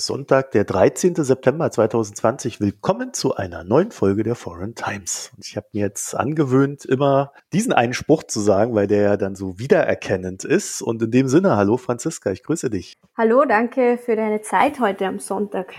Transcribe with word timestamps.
Ist 0.00 0.06
Sonntag, 0.06 0.52
der 0.52 0.64
13. 0.64 1.14
September 1.14 1.70
2020. 1.70 2.58
Willkommen 2.58 3.12
zu 3.12 3.34
einer 3.34 3.64
neuen 3.64 3.90
Folge 3.90 4.22
der 4.22 4.34
Foreign 4.34 4.74
Times. 4.74 5.30
Und 5.36 5.46
ich 5.46 5.58
habe 5.58 5.66
mir 5.74 5.80
jetzt 5.80 6.14
angewöhnt, 6.14 6.86
immer 6.86 7.34
diesen 7.52 7.74
einen 7.74 7.92
Spruch 7.92 8.22
zu 8.22 8.40
sagen, 8.40 8.74
weil 8.74 8.86
der 8.86 9.02
ja 9.02 9.16
dann 9.18 9.34
so 9.34 9.58
wiedererkennend 9.58 10.44
ist. 10.44 10.80
Und 10.80 11.02
in 11.02 11.10
dem 11.10 11.28
Sinne, 11.28 11.54
hallo 11.54 11.76
Franziska, 11.76 12.30
ich 12.30 12.42
grüße 12.42 12.70
dich. 12.70 12.96
Hallo, 13.14 13.44
danke 13.44 13.98
für 14.02 14.16
deine 14.16 14.40
Zeit 14.40 14.80
heute 14.80 15.04
am 15.04 15.18
Sonntag. 15.18 15.74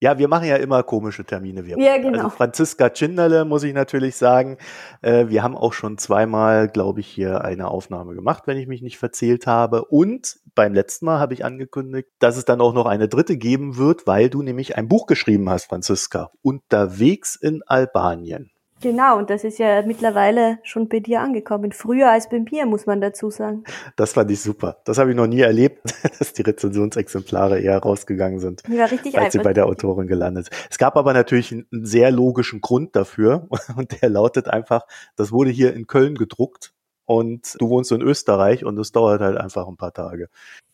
Ja, 0.00 0.16
wir 0.16 0.28
machen 0.28 0.46
ja 0.46 0.56
immer 0.56 0.84
komische 0.84 1.24
Termine. 1.24 1.66
Wir 1.66 1.76
ja, 1.78 1.98
genau. 1.98 2.24
Also 2.24 2.30
Franziska 2.30 2.90
Tschinderle, 2.90 3.44
muss 3.44 3.64
ich 3.64 3.74
natürlich 3.74 4.14
sagen. 4.14 4.58
Äh, 5.02 5.26
wir 5.28 5.42
haben 5.42 5.56
auch 5.56 5.72
schon 5.72 5.98
zweimal, 5.98 6.68
glaube 6.68 7.00
ich, 7.00 7.08
hier 7.08 7.44
eine 7.44 7.68
Aufnahme 7.68 8.14
gemacht, 8.14 8.44
wenn 8.46 8.56
ich 8.58 8.68
mich 8.68 8.80
nicht 8.80 8.98
verzählt 8.98 9.48
habe. 9.48 9.84
Und 9.86 10.38
beim 10.54 10.72
letzten 10.72 11.06
Mal 11.06 11.18
habe 11.18 11.34
ich 11.34 11.44
angekündigt, 11.44 12.08
dass 12.20 12.36
es 12.36 12.44
dann 12.44 12.60
auch 12.60 12.74
noch 12.74 12.86
eine 12.86 13.08
dritte 13.08 13.36
geben 13.36 13.76
wird, 13.76 14.06
weil 14.06 14.30
du 14.30 14.42
nämlich 14.42 14.76
ein 14.76 14.86
Buch 14.86 15.06
geschrieben 15.06 15.50
hast, 15.50 15.66
Franziska. 15.66 16.30
Unterwegs 16.42 17.34
in 17.34 17.62
Albanien. 17.66 18.50
Genau, 18.80 19.18
und 19.18 19.28
das 19.30 19.42
ist 19.42 19.58
ja 19.58 19.82
mittlerweile 19.82 20.58
schon 20.62 20.88
bei 20.88 21.00
dir 21.00 21.20
angekommen. 21.20 21.72
Früher 21.72 22.10
als 22.10 22.28
bei 22.28 22.38
mir, 22.38 22.64
muss 22.66 22.86
man 22.86 23.00
dazu 23.00 23.30
sagen. 23.30 23.64
Das 23.96 24.12
fand 24.12 24.30
ich 24.30 24.40
super. 24.40 24.78
Das 24.84 24.98
habe 24.98 25.10
ich 25.10 25.16
noch 25.16 25.26
nie 25.26 25.40
erlebt, 25.40 25.80
dass 26.18 26.32
die 26.32 26.42
Rezensionsexemplare 26.42 27.60
eher 27.60 27.78
rausgegangen 27.78 28.38
sind. 28.38 28.62
Ja, 28.68 28.84
richtig 28.84 29.18
als 29.18 29.32
sie 29.32 29.40
bei 29.40 29.52
der 29.52 29.66
Autorin 29.66 30.06
gelandet. 30.06 30.50
Es 30.70 30.78
gab 30.78 30.96
aber 30.96 31.12
natürlich 31.12 31.50
einen 31.52 31.66
sehr 31.70 32.10
logischen 32.10 32.60
Grund 32.60 32.94
dafür 32.94 33.48
und 33.76 34.00
der 34.00 34.08
lautet 34.10 34.48
einfach, 34.48 34.82
das 35.16 35.32
wurde 35.32 35.50
hier 35.50 35.74
in 35.74 35.86
Köln 35.86 36.14
gedruckt 36.14 36.72
und 37.04 37.56
du 37.58 37.70
wohnst 37.70 37.90
in 37.90 38.02
Österreich 38.02 38.64
und 38.64 38.78
es 38.78 38.92
dauert 38.92 39.20
halt 39.20 39.38
einfach 39.38 39.66
ein 39.66 39.76
paar 39.76 39.92
Tage. 39.92 40.28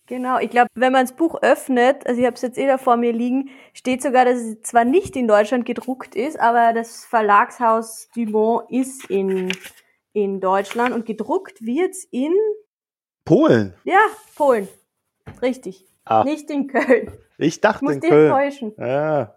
Genau, 0.07 0.39
ich 0.39 0.51
glaube, 0.51 0.69
wenn 0.75 0.93
man 0.93 1.07
das 1.07 1.17
Buch 1.17 1.41
öffnet, 1.41 2.07
also 2.07 2.21
ich 2.21 2.27
habe 2.27 2.37
es 2.37 2.43
jetzt 2.43 2.59
eh 2.59 2.67
da 2.67 2.77
vor 2.77 2.97
mir 2.99 3.13
liegen, 3.13 3.49
steht 3.73 4.03
sogar, 4.03 4.27
dass 4.27 4.39
es 4.39 4.61
zwar 4.61 4.85
nicht 4.85 5.17
in 5.17 5.27
Deutschland 5.27 5.65
gedruckt 5.65 6.15
ist, 6.15 6.39
aber 6.39 6.75
das 6.75 7.07
Verlagshaus 7.07 8.09
Dumont 8.15 8.71
ist 8.71 9.09
in, 9.09 9.51
in 10.13 10.41
Deutschland 10.41 10.95
und 10.95 11.07
gedruckt 11.07 11.65
wird's 11.65 12.05
in 12.11 12.35
Polen. 13.25 13.73
Ja, 13.85 14.01
Polen. 14.37 14.69
Richtig. 15.41 15.87
Ach. 16.05 16.25
Nicht 16.25 16.51
in 16.51 16.67
Köln. 16.67 17.11
Ich 17.39 17.63
dachte 17.63 17.87
ich 17.87 17.93
in 17.93 18.01
Köln. 18.01 18.31
Enttäuschen. 18.31 18.75
Ja, 18.77 19.35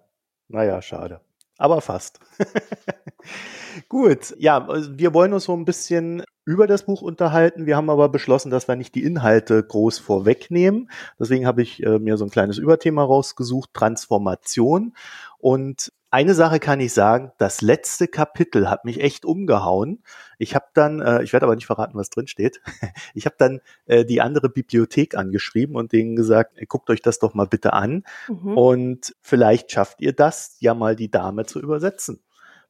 naja, 0.50 0.82
schade. 0.82 1.22
Aber 1.58 1.80
fast. 1.80 2.20
Gut, 3.90 4.36
ja, 4.38 4.68
wir 4.98 5.14
wollen 5.14 5.32
uns 5.32 5.46
so 5.46 5.56
ein 5.56 5.64
bisschen 5.64 6.24
über 6.48 6.66
das 6.66 6.86
Buch 6.86 7.02
unterhalten. 7.02 7.66
Wir 7.66 7.76
haben 7.76 7.90
aber 7.90 8.08
beschlossen, 8.08 8.52
dass 8.52 8.70
wir 8.70 8.78
nicht 8.78 8.96
die 8.96 9.04
Inhalte 9.04 9.62
groß 9.62 10.00
vorwegnehmen. 10.00 10.90
Deswegen 11.20 11.46
habe 11.46 11.62
ich 11.62 11.84
äh, 11.84 12.00
mir 12.00 12.16
so 12.16 12.24
ein 12.24 12.32
kleines 12.32 12.58
Überthema 12.58 13.04
rausgesucht, 13.04 13.74
Transformation. 13.74 14.94
Und 15.40 15.92
eine 16.10 16.34
Sache 16.34 16.62
kann 16.62 16.80
ich 16.80 16.94
sagen, 16.94 17.34
das 17.38 17.62
letzte 17.62 18.08
Kapitel 18.08 18.70
hat 18.70 18.86
mich 18.86 19.02
echt 19.02 19.26
umgehauen. 19.26 20.02
Ich 20.38 20.56
habe 20.56 20.68
dann, 20.74 21.02
äh, 21.02 21.22
ich 21.22 21.34
werde 21.34 21.48
aber 21.48 21.56
nicht 21.56 21.66
verraten, 21.66 21.98
was 21.98 22.10
drin 22.10 22.28
steht. 22.28 22.62
Ich 23.14 23.26
habe 23.26 23.36
dann 23.38 23.60
äh, 23.86 24.06
die 24.06 24.22
andere 24.22 24.48
Bibliothek 24.48 25.18
angeschrieben 25.18 25.76
und 25.76 25.92
denen 25.92 26.16
gesagt, 26.16 26.58
guckt 26.70 26.90
euch 26.90 27.02
das 27.02 27.20
doch 27.20 27.34
mal 27.34 27.48
bitte 27.48 27.74
an 27.74 28.06
mhm. 28.30 28.58
und 28.58 29.16
vielleicht 29.22 29.70
schafft 29.72 30.00
ihr 30.00 30.14
das, 30.14 30.56
ja 30.60 30.74
mal 30.74 30.96
die 30.96 31.12
Dame 31.12 31.46
zu 31.46 31.60
übersetzen 31.60 32.22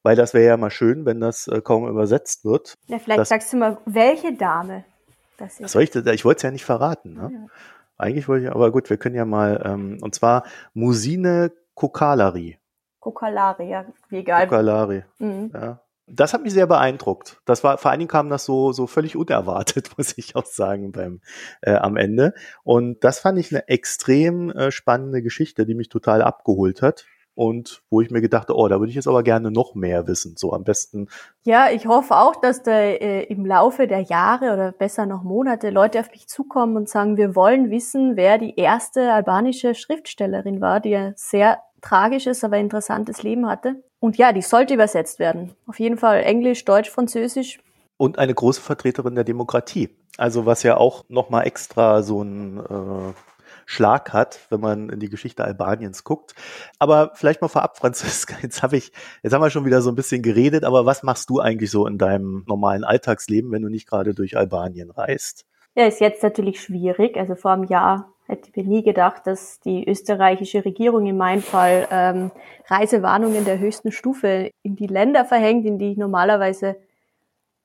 weil 0.07 0.15
das 0.15 0.33
wäre 0.33 0.45
ja 0.45 0.55
mal 0.55 0.71
schön, 0.71 1.05
wenn 1.05 1.19
das 1.19 1.49
äh, 1.49 1.59
kaum 1.59 1.85
übersetzt 1.85 2.45
wird. 2.45 2.75
Ja, 2.87 2.97
vielleicht 2.97 3.19
das, 3.19 3.27
sagst 3.27 3.51
du 3.51 3.57
mal, 3.57 3.77
welche 3.83 4.33
Dame 4.33 4.85
das 5.37 5.59
ist. 5.59 5.73
Soll 5.73 5.83
ich, 5.83 5.93
ich 5.93 6.23
wollte 6.23 6.37
es 6.37 6.43
ja 6.43 6.51
nicht 6.51 6.63
verraten. 6.63 7.15
Ne? 7.15 7.29
Ja. 7.33 7.47
Eigentlich 7.97 8.29
wollte 8.29 8.45
ich, 8.45 8.51
aber 8.51 8.71
gut, 8.71 8.89
wir 8.89 8.95
können 8.95 9.15
ja 9.15 9.25
mal, 9.25 9.61
ähm, 9.65 9.97
und 9.99 10.15
zwar 10.15 10.45
Musine 10.73 11.51
Kokalari. 11.73 12.57
Kokalari, 13.01 13.69
ja, 13.69 13.83
wie 14.07 14.19
egal. 14.19 14.47
Kokalari, 14.47 15.03
mhm. 15.19 15.51
ja. 15.53 15.81
Das 16.09 16.33
hat 16.33 16.41
mich 16.41 16.53
sehr 16.53 16.67
beeindruckt. 16.67 17.41
Das 17.43 17.65
war, 17.65 17.77
vor 17.77 17.91
allen 17.91 17.99
Dingen 17.99 18.07
kam 18.07 18.29
das 18.29 18.45
so, 18.45 18.71
so 18.71 18.87
völlig 18.87 19.17
unerwartet, 19.17 19.89
muss 19.97 20.17
ich 20.17 20.37
auch 20.37 20.45
sagen, 20.45 20.93
beim, 20.93 21.19
äh, 21.59 21.75
am 21.75 21.97
Ende. 21.97 22.33
Und 22.63 23.03
das 23.03 23.19
fand 23.19 23.39
ich 23.39 23.51
eine 23.51 23.67
extrem 23.67 24.51
äh, 24.51 24.71
spannende 24.71 25.21
Geschichte, 25.21 25.65
die 25.65 25.75
mich 25.75 25.89
total 25.89 26.21
abgeholt 26.21 26.81
hat 26.81 27.07
und 27.37 27.83
wo 27.91 28.01
ich 28.01 28.09
mir 28.09 28.19
gedacht, 28.19 28.49
oh, 28.49 28.67
da 28.67 28.79
würde 28.79 28.89
ich 28.89 28.95
jetzt 28.95 29.07
aber 29.07 29.21
gerne 29.21 29.51
noch 29.51 29.75
mehr 29.75 30.07
wissen, 30.07 30.35
so 30.37 30.53
am 30.53 30.63
besten. 30.63 31.07
Ja, 31.43 31.69
ich 31.69 31.85
hoffe 31.85 32.15
auch, 32.15 32.35
dass 32.35 32.63
da 32.63 32.71
äh, 32.71 33.25
im 33.25 33.45
Laufe 33.45 33.85
der 33.85 34.01
Jahre 34.01 34.53
oder 34.53 34.71
besser 34.71 35.05
noch 35.05 35.21
Monate 35.21 35.69
Leute 35.69 35.99
auf 35.99 36.09
mich 36.09 36.27
zukommen 36.27 36.75
und 36.75 36.89
sagen, 36.89 37.15
wir 37.15 37.35
wollen 37.35 37.69
wissen, 37.69 38.15
wer 38.15 38.39
die 38.39 38.55
erste 38.55 39.13
albanische 39.13 39.75
Schriftstellerin 39.75 40.61
war, 40.61 40.79
die 40.79 40.95
ein 40.95 41.13
sehr 41.15 41.59
tragisches, 41.81 42.43
aber 42.43 42.57
interessantes 42.57 43.21
Leben 43.21 43.47
hatte. 43.47 43.83
Und 43.99 44.17
ja, 44.17 44.33
die 44.33 44.41
sollte 44.41 44.73
übersetzt 44.73 45.19
werden. 45.19 45.53
Auf 45.67 45.79
jeden 45.79 45.97
Fall 45.97 46.23
Englisch, 46.23 46.65
Deutsch, 46.65 46.89
Französisch. 46.89 47.59
Und 47.97 48.17
eine 48.17 48.33
große 48.33 48.61
Vertreterin 48.61 49.13
der 49.13 49.23
Demokratie. 49.23 49.89
Also 50.17 50.47
was 50.47 50.63
ja 50.63 50.77
auch 50.77 51.05
nochmal 51.07 51.45
extra 51.45 52.01
so 52.01 52.23
ein 52.23 52.57
äh, 52.57 53.13
Schlag 53.69 54.13
hat, 54.13 54.39
wenn 54.49 54.61
man 54.61 54.89
in 54.89 54.99
die 55.01 55.09
Geschichte 55.09 55.43
Albaniens 55.43 56.05
guckt. 56.05 56.33
Aber 56.79 57.11
vielleicht 57.15 57.41
mal 57.41 57.49
vorab, 57.49 57.77
Franziska, 57.77 58.37
jetzt 58.41 58.63
habe 58.63 58.77
ich, 58.77 58.93
jetzt 59.21 59.33
haben 59.33 59.41
wir 59.41 59.49
schon 59.49 59.65
wieder 59.65 59.81
so 59.81 59.91
ein 59.91 59.95
bisschen 59.95 60.23
geredet, 60.23 60.63
aber 60.63 60.85
was 60.85 61.03
machst 61.03 61.29
du 61.29 61.41
eigentlich 61.41 61.69
so 61.69 61.85
in 61.85 61.97
deinem 61.97 62.45
normalen 62.47 62.85
Alltagsleben, 62.85 63.51
wenn 63.51 63.61
du 63.61 63.69
nicht 63.69 63.87
gerade 63.87 64.15
durch 64.15 64.37
Albanien 64.37 64.89
reist? 64.89 65.45
Ja, 65.75 65.85
ist 65.85 65.99
jetzt 65.99 66.23
natürlich 66.23 66.61
schwierig. 66.61 67.17
Also 67.17 67.35
vor 67.35 67.51
einem 67.51 67.65
Jahr 67.65 68.13
hätte 68.25 68.49
ich 68.49 68.55
mir 68.55 68.63
nie 68.63 68.83
gedacht, 68.83 69.27
dass 69.27 69.59
die 69.59 69.85
österreichische 69.87 70.63
Regierung 70.63 71.05
in 71.05 71.17
meinem 71.17 71.41
Fall 71.41 71.87
ähm, 71.91 72.31
Reisewarnungen 72.67 73.43
der 73.43 73.59
höchsten 73.59 73.91
Stufe 73.91 74.49
in 74.63 74.77
die 74.77 74.87
Länder 74.87 75.25
verhängt, 75.25 75.65
in 75.65 75.77
die 75.77 75.91
ich 75.91 75.97
normalerweise 75.97 76.77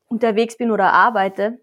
unterwegs 0.08 0.56
bin 0.58 0.72
oder 0.72 0.92
arbeite. 0.92 1.58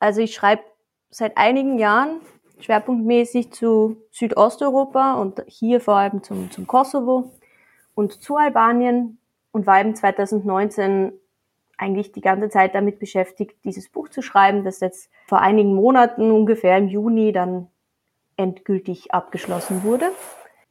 Also 0.00 0.22
ich 0.22 0.34
schreibe 0.34 0.62
seit 1.10 1.36
einigen 1.36 1.78
Jahren 1.78 2.20
schwerpunktmäßig 2.60 3.52
zu 3.52 3.96
Südosteuropa 4.10 5.14
und 5.14 5.42
hier 5.46 5.80
vor 5.80 5.96
allem 5.96 6.22
zum, 6.22 6.50
zum 6.50 6.66
Kosovo 6.66 7.32
und 7.94 8.12
zu 8.12 8.36
Albanien 8.36 9.18
und 9.52 9.66
war 9.66 9.80
eben 9.80 9.94
2019 9.94 11.12
eigentlich 11.76 12.12
die 12.12 12.20
ganze 12.20 12.48
Zeit 12.48 12.74
damit 12.74 12.98
beschäftigt, 12.98 13.56
dieses 13.64 13.88
Buch 13.88 14.08
zu 14.08 14.22
schreiben, 14.22 14.64
das 14.64 14.80
jetzt 14.80 15.10
vor 15.26 15.40
einigen 15.40 15.74
Monaten, 15.74 16.30
ungefähr 16.30 16.78
im 16.78 16.88
Juni, 16.88 17.32
dann 17.32 17.68
endgültig 18.36 19.12
abgeschlossen 19.12 19.82
wurde. 19.82 20.06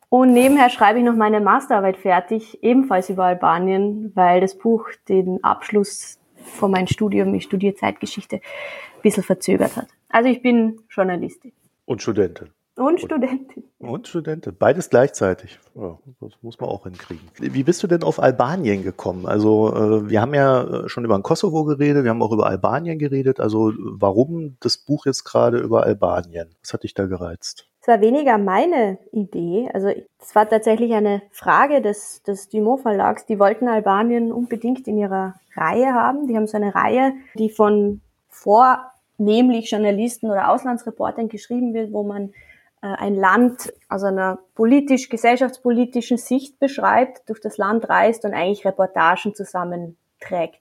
Und 0.10 0.34
nebenher 0.34 0.70
schreibe 0.70 1.00
ich 1.00 1.06
noch 1.06 1.16
meine 1.16 1.42
Masterarbeit 1.42 1.98
fertig, 1.98 2.64
ebenfalls 2.64 3.10
über 3.10 3.26
Albanien, 3.26 4.12
weil 4.16 4.42
das 4.42 4.58
Buch 4.58 4.90
den 5.10 5.44
Abschluss 5.44 6.20
von 6.36 6.72
meinem 6.72 6.88
Studium, 6.88 7.34
ich 7.34 7.46
studiere 7.46 7.74
Zeitgeschichte, 7.74 8.38
ein 8.38 9.02
bisschen 9.02 9.24
verzögert 9.24 9.76
hat. 9.76 9.88
Also 10.10 10.30
ich 10.30 10.42
bin 10.42 10.82
Journalistin. 10.90 11.52
Und 11.86 12.02
Studentin. 12.02 12.50
Und 12.76 13.02
Studentin. 13.02 13.64
Und 13.78 14.08
Studentin. 14.08 14.56
Beides 14.58 14.90
gleichzeitig. 14.90 15.60
Ja, 15.76 16.00
das 16.20 16.32
muss 16.42 16.60
man 16.60 16.70
auch 16.70 16.86
hinkriegen. 16.86 17.28
Wie 17.38 17.64
bist 17.64 17.84
du 17.84 17.88
denn 17.88 18.02
auf 18.02 18.20
Albanien 18.20 18.82
gekommen? 18.82 19.28
Also 19.28 19.74
äh, 19.76 20.10
wir 20.10 20.22
haben 20.22 20.34
ja 20.34 20.64
äh, 20.64 20.90
schon 20.90 21.06
über 21.06 21.16
den 21.16 21.22
Kosovo 21.22 21.66
geredet, 21.66 22.04
wir 22.04 22.10
haben 22.10 22.24
auch 22.24 22.32
über 22.32 22.48
Albanien 22.48 22.98
geredet. 22.98 23.40
Also 23.40 23.74
warum 23.78 24.58
das 24.60 24.78
Buch 24.78 25.06
jetzt 25.06 25.24
gerade 25.24 25.60
über 25.60 25.84
Albanien? 25.84 26.56
Was 26.62 26.74
hat 26.74 26.82
dich 26.82 26.96
da 26.96 27.06
gereizt? 27.06 27.68
Es 27.80 27.88
war 27.88 28.02
weniger 28.02 28.40
meine 28.40 28.98
Idee. 29.12 29.70
Also 29.72 29.90
es 29.90 30.34
war 30.34 30.50
tatsächlich 30.50 30.94
eine 30.94 31.22
Frage 31.32 31.82
des, 31.82 32.24
des 32.24 32.50
Dumont 32.50 32.82
Verlags. 32.82 33.28
Die 33.28 33.38
wollten 33.38 33.68
Albanien 33.68 34.32
unbedingt 34.32 34.88
in 34.88 34.98
ihrer 34.98 35.36
Reihe 35.56 35.94
haben. 35.94 36.26
Die 36.28 36.36
haben 36.36 36.48
so 36.48 36.58
eine 36.58 36.74
Reihe, 36.74 37.14
die 37.38 37.50
von 37.50 38.02
vor 38.30 38.93
nämlich 39.18 39.72
Journalisten 39.72 40.30
oder 40.30 40.50
Auslandsreportern 40.50 41.30
geschrieben 41.30 41.74
wird, 41.74 41.92
wo 41.92 42.04
man 42.04 42.34
äh, 42.82 42.88
ein 42.88 43.16
Land 43.16 43.74
aus 43.90 44.04
einer 44.04 44.40
politisch-gesellschaftspolitischen 44.56 46.18
Sicht 46.18 46.60
beschreibt, 46.60 47.30
durch 47.30 47.40
das 47.40 47.58
Land 47.58 47.90
reist 47.90 48.26
und 48.26 48.34
eigentlich 48.34 48.66
Reportagen 48.66 49.34
zusammenträgt. 49.34 50.60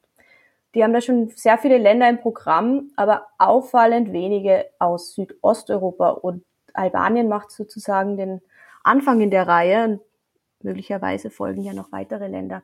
Die 0.75 0.83
haben 0.83 0.93
da 0.93 1.01
schon 1.01 1.29
sehr 1.35 1.59
viele 1.59 1.79
Länder 1.79 2.09
im 2.09 2.21
Programm, 2.21 2.91
aber 2.97 3.27
auffallend 3.39 4.13
wenige 4.13 4.67
aus 4.79 5.15
Südosteuropa 5.15 6.11
und 6.11 6.45
Albanien 6.73 7.29
macht 7.29 7.51
sozusagen 7.51 8.17
den 8.17 8.41
Anfang 8.83 9.21
in 9.21 9.31
der 9.31 9.47
Reihe 9.47 9.85
und 9.85 10.01
möglicherweise 10.63 11.31
folgen 11.31 11.63
ja 11.63 11.75
noch 11.75 11.93
weitere 11.93 12.29
Länder. 12.29 12.63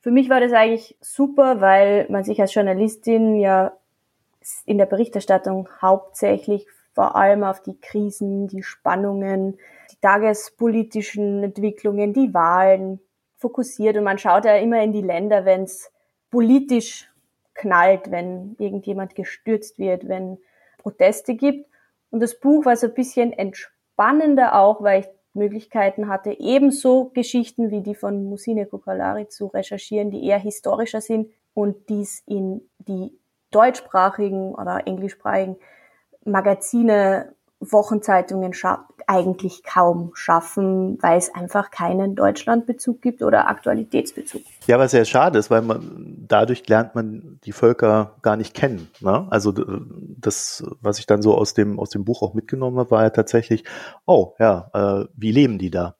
Für 0.00 0.10
mich 0.10 0.30
war 0.30 0.40
das 0.40 0.52
eigentlich 0.52 0.96
super, 1.00 1.60
weil 1.60 2.06
man 2.08 2.24
sich 2.24 2.40
als 2.40 2.54
Journalistin 2.54 3.36
ja 3.36 3.72
in 4.64 4.78
der 4.78 4.86
Berichterstattung 4.86 5.68
hauptsächlich 5.80 6.66
vor 6.92 7.16
allem 7.16 7.44
auf 7.44 7.62
die 7.62 7.78
Krisen, 7.80 8.48
die 8.48 8.62
Spannungen, 8.62 9.58
die 9.92 9.96
tagespolitischen 10.00 11.42
Entwicklungen, 11.42 12.12
die 12.12 12.34
Wahlen 12.34 13.00
fokussiert 13.36 13.96
und 13.96 14.04
man 14.04 14.18
schaut 14.18 14.44
ja 14.44 14.56
immer 14.56 14.82
in 14.82 14.92
die 14.92 15.02
Länder, 15.02 15.44
wenn 15.44 15.62
es 15.62 15.90
politisch 16.30 17.08
knallt, 17.54 18.10
wenn 18.10 18.56
irgendjemand 18.58 19.14
gestürzt 19.14 19.78
wird, 19.78 20.08
wenn 20.08 20.38
Proteste 20.78 21.34
gibt. 21.34 21.68
Und 22.10 22.20
das 22.20 22.38
Buch 22.38 22.64
war 22.64 22.76
so 22.76 22.86
ein 22.86 22.94
bisschen 22.94 23.32
entspannender 23.32 24.58
auch, 24.58 24.82
weil 24.82 25.00
ich 25.00 25.08
Möglichkeiten 25.32 26.08
hatte, 26.08 26.36
ebenso 26.38 27.10
Geschichten 27.10 27.70
wie 27.70 27.82
die 27.82 27.94
von 27.94 28.24
Musine 28.24 28.66
Kokalari 28.66 29.28
zu 29.28 29.46
recherchieren, 29.46 30.10
die 30.10 30.24
eher 30.26 30.38
historischer 30.38 31.00
sind 31.00 31.30
und 31.54 31.88
dies 31.88 32.22
in 32.26 32.68
die 32.78 33.19
deutschsprachigen 33.50 34.54
oder 34.54 34.86
englischsprachigen 34.86 35.56
Magazine, 36.24 37.34
Wochenzeitungen 37.60 38.54
eigentlich 39.06 39.62
kaum 39.64 40.12
schaffen, 40.14 40.96
weil 41.02 41.18
es 41.18 41.34
einfach 41.34 41.70
keinen 41.70 42.14
Deutschlandbezug 42.14 43.02
gibt 43.02 43.22
oder 43.22 43.48
Aktualitätsbezug. 43.48 44.40
Ja, 44.66 44.78
was 44.78 44.92
sehr 44.92 45.04
schade 45.04 45.38
ist, 45.38 45.50
weil 45.50 45.60
man 45.60 46.24
dadurch 46.26 46.66
lernt 46.68 46.94
man 46.94 47.38
die 47.44 47.52
Völker 47.52 48.16
gar 48.22 48.36
nicht 48.36 48.54
kennen. 48.54 48.88
Ne? 49.00 49.26
Also 49.30 49.52
das, 49.52 50.64
was 50.80 50.98
ich 51.00 51.06
dann 51.06 51.20
so 51.20 51.34
aus 51.34 51.52
dem 51.52 51.78
aus 51.78 51.90
dem 51.90 52.04
Buch 52.04 52.22
auch 52.22 52.32
mitgenommen 52.32 52.78
habe, 52.78 52.92
war 52.92 53.02
ja 53.02 53.10
tatsächlich, 53.10 53.64
oh 54.06 54.34
ja, 54.38 54.70
äh, 54.72 55.08
wie 55.14 55.32
leben 55.32 55.58
die 55.58 55.70
da? 55.70 55.96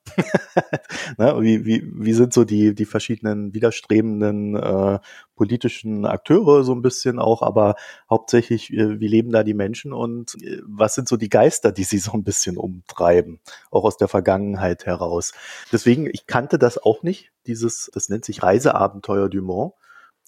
ne? 1.18 1.36
wie, 1.40 1.66
wie, 1.66 1.90
wie 1.92 2.12
sind 2.14 2.32
so 2.32 2.44
die 2.44 2.74
die 2.74 2.86
verschiedenen 2.86 3.52
widerstrebenden 3.52 4.56
äh, 4.56 4.98
politischen 5.40 6.04
Akteure 6.04 6.64
so 6.64 6.74
ein 6.74 6.82
bisschen 6.82 7.18
auch, 7.18 7.40
aber 7.40 7.76
hauptsächlich, 8.10 8.70
äh, 8.74 9.00
wie 9.00 9.08
leben 9.08 9.32
da 9.32 9.42
die 9.42 9.54
Menschen 9.54 9.94
und 9.94 10.34
äh, 10.42 10.60
was 10.66 10.94
sind 10.94 11.08
so 11.08 11.16
die 11.16 11.30
Geister, 11.30 11.72
die 11.72 11.84
sie 11.84 11.96
so 11.96 12.12
ein 12.12 12.24
bisschen 12.24 12.58
umtreiben, 12.58 13.40
auch 13.70 13.84
aus 13.84 13.96
der 13.96 14.08
Vergangenheit 14.08 14.84
heraus. 14.84 15.32
Deswegen, 15.72 16.10
ich 16.12 16.26
kannte 16.26 16.58
das 16.58 16.76
auch 16.76 17.02
nicht, 17.02 17.32
dieses, 17.46 17.90
das 17.94 18.10
nennt 18.10 18.26
sich 18.26 18.42
Reiseabenteuer 18.42 19.30
Dumont. 19.30 19.72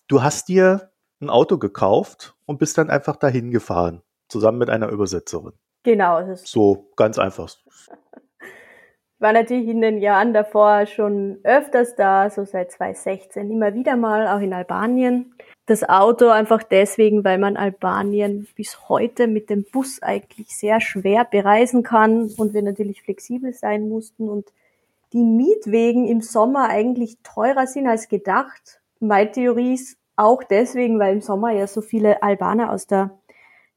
Du 0.09 0.23
hast 0.23 0.49
dir 0.49 0.91
ein 1.21 1.29
Auto 1.29 1.59
gekauft 1.59 2.35
und 2.47 2.59
bist 2.59 2.79
dann 2.79 2.89
einfach 2.89 3.17
dahin 3.17 3.51
gefahren, 3.51 4.01
zusammen 4.29 4.57
mit 4.57 4.71
einer 4.71 4.89
Übersetzerin. 4.89 5.53
Genau. 5.83 6.23
so 6.37 6.91
ganz 6.97 7.19
einfach 7.19 7.51
war 9.23 9.33
natürlich 9.33 9.69
in 9.69 9.81
den 9.81 9.99
Jahren 9.99 10.35
davor 10.35 10.85
schon 10.87 11.39
öfters 11.45 11.95
da, 11.95 12.29
so 12.29 12.45
seit 12.45 12.73
2016 12.73 13.51
immer 13.51 13.73
wieder 13.73 13.97
mal, 13.97 14.27
auch 14.27 14.41
in 14.41 14.53
Albanien. 14.53 15.35
Das 15.67 15.89
Auto 15.89 16.29
einfach 16.29 16.65
deswegen, 16.65 17.23
weil 17.23 17.39
man 17.39 17.57
Albanien 17.57 18.49
bis 18.57 18.89
heute 18.89 19.29
mit 19.29 19.49
dem 19.49 19.65
Bus 19.73 20.03
eigentlich 20.03 20.57
sehr 20.57 20.81
schwer 20.81 21.25
bereisen 21.25 21.85
kann 21.85 22.33
und 22.37 22.53
wir 22.53 22.63
natürlich 22.63 23.03
flexibel 23.03 23.53
sein 23.53 23.89
mussten 23.89 24.29
und 24.29 24.53
die 25.13 25.23
Mietwegen 25.23 26.09
im 26.09 26.21
Sommer 26.21 26.69
eigentlich 26.69 27.17
teurer 27.23 27.69
sind 27.69 27.87
als 27.87 28.09
gedacht. 28.09 28.81
Meine 28.99 29.31
Theorie 29.31 29.75
ist 29.75 29.99
auch 30.17 30.43
deswegen, 30.43 30.99
weil 30.99 31.13
im 31.13 31.21
Sommer 31.21 31.53
ja 31.53 31.69
so 31.69 31.81
viele 31.81 32.23
Albaner 32.25 32.73
aus 32.73 32.89
der 32.89 33.11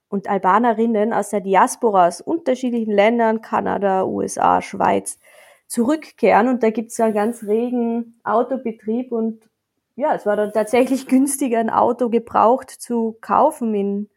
und 0.09 0.29
Albanerinnen 0.29 1.13
aus 1.13 1.29
der 1.29 1.41
Diaspora 1.41 2.07
aus 2.07 2.21
unterschiedlichen 2.21 2.91
Ländern, 2.91 3.41
Kanada, 3.41 4.05
USA, 4.05 4.61
Schweiz, 4.61 5.19
zurückkehren. 5.67 6.47
Und 6.47 6.63
da 6.63 6.69
gibt's 6.69 6.97
ja 6.97 7.11
ganz 7.11 7.43
regen 7.43 8.19
Autobetrieb 8.23 9.11
und 9.11 9.49
ja, 9.95 10.13
es 10.13 10.25
war 10.25 10.35
dann 10.35 10.51
tatsächlich 10.51 11.07
günstiger, 11.07 11.59
ein 11.59 11.69
Auto 11.69 12.09
gebraucht 12.09 12.69
zu 12.69 13.17
kaufen 13.21 13.73
in, 13.73 14.09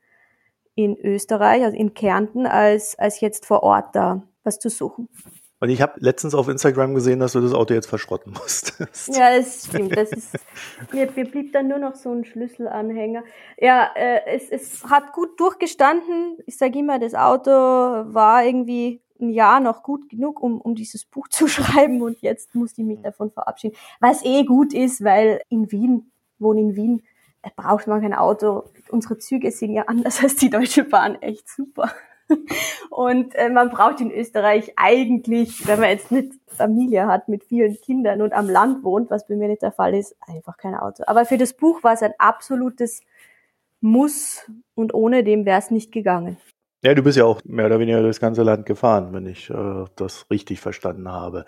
in 0.74 0.96
Österreich, 0.98 1.62
also 1.62 1.76
in 1.76 1.94
Kärnten, 1.94 2.46
als, 2.46 2.98
als 2.98 3.20
jetzt 3.20 3.46
vor 3.46 3.62
Ort 3.62 3.94
da 3.94 4.22
was 4.42 4.58
zu 4.58 4.70
suchen. 4.70 5.08
Und 5.60 5.70
ich 5.70 5.82
habe 5.82 5.94
letztens 5.98 6.34
auf 6.34 6.48
Instagram 6.48 6.94
gesehen, 6.94 7.18
dass 7.18 7.32
du 7.32 7.40
das 7.40 7.52
Auto 7.52 7.74
jetzt 7.74 7.88
verschrotten 7.88 8.32
musstest. 8.32 9.16
Ja, 9.16 9.36
das 9.36 9.66
stimmt. 9.66 9.96
Das 9.96 10.12
ist, 10.12 10.36
mir, 10.92 11.10
mir 11.10 11.24
blieb 11.24 11.52
dann 11.52 11.66
nur 11.66 11.78
noch 11.78 11.96
so 11.96 12.12
ein 12.12 12.24
Schlüsselanhänger. 12.24 13.24
Ja, 13.58 13.90
äh, 13.96 14.20
es, 14.26 14.50
es 14.50 14.84
hat 14.84 15.12
gut 15.12 15.38
durchgestanden. 15.40 16.38
Ich 16.46 16.56
sage 16.56 16.78
immer, 16.78 17.00
das 17.00 17.14
Auto 17.14 17.50
war 17.50 18.44
irgendwie 18.44 19.02
ein 19.20 19.30
Jahr 19.30 19.60
noch 19.60 19.82
gut 19.82 20.08
genug, 20.08 20.42
um, 20.42 20.60
um 20.60 20.74
dieses 20.74 21.04
Buch 21.04 21.28
zu 21.28 21.48
schreiben 21.48 22.02
und 22.02 22.20
jetzt 22.20 22.54
muss 22.54 22.76
ich 22.76 22.84
mich 22.84 23.00
davon 23.00 23.30
verabschieden. 23.30 23.76
Was 24.00 24.24
eh 24.24 24.44
gut 24.44 24.72
ist, 24.72 25.02
weil 25.04 25.40
in 25.48 25.70
Wien, 25.72 26.10
wohne 26.38 26.60
in 26.60 26.76
Wien, 26.76 27.02
braucht 27.56 27.86
man 27.86 28.00
kein 28.00 28.14
Auto. 28.14 28.64
Unsere 28.90 29.18
Züge 29.18 29.50
sind 29.50 29.72
ja 29.72 29.84
anders 29.86 30.20
als 30.22 30.36
die 30.36 30.50
Deutsche 30.50 30.84
Bahn, 30.84 31.20
echt 31.22 31.48
super. 31.48 31.90
Und 32.90 33.34
äh, 33.34 33.48
man 33.48 33.70
braucht 33.70 34.00
in 34.00 34.10
Österreich 34.10 34.72
eigentlich, 34.76 35.66
wenn 35.66 35.80
man 35.80 35.90
jetzt 35.90 36.10
nicht 36.10 36.32
Familie 36.46 37.06
hat 37.06 37.28
mit 37.28 37.44
vielen 37.44 37.80
Kindern 37.80 38.20
und 38.20 38.32
am 38.32 38.48
Land 38.48 38.84
wohnt, 38.84 39.10
was 39.10 39.26
bei 39.26 39.36
mir 39.36 39.48
nicht 39.48 39.62
der 39.62 39.72
Fall 39.72 39.94
ist, 39.94 40.16
einfach 40.26 40.56
kein 40.56 40.74
Auto. 40.74 41.04
Aber 41.06 41.24
für 41.24 41.38
das 41.38 41.54
Buch 41.54 41.82
war 41.82 41.94
es 41.94 42.02
ein 42.02 42.12
absolutes 42.18 43.00
Muss 43.80 44.50
und 44.74 44.92
ohne 44.92 45.24
dem 45.24 45.46
wäre 45.46 45.58
es 45.58 45.70
nicht 45.70 45.92
gegangen. 45.92 46.36
Ja, 46.82 46.94
du 46.94 47.02
bist 47.02 47.18
ja 47.18 47.24
auch 47.24 47.40
mehr 47.44 47.66
oder 47.66 47.80
weniger 47.80 48.02
das 48.02 48.20
ganze 48.20 48.42
Land 48.42 48.64
gefahren, 48.64 49.12
wenn 49.12 49.26
ich 49.26 49.50
äh, 49.50 49.84
das 49.96 50.26
richtig 50.30 50.60
verstanden 50.60 51.10
habe. 51.10 51.44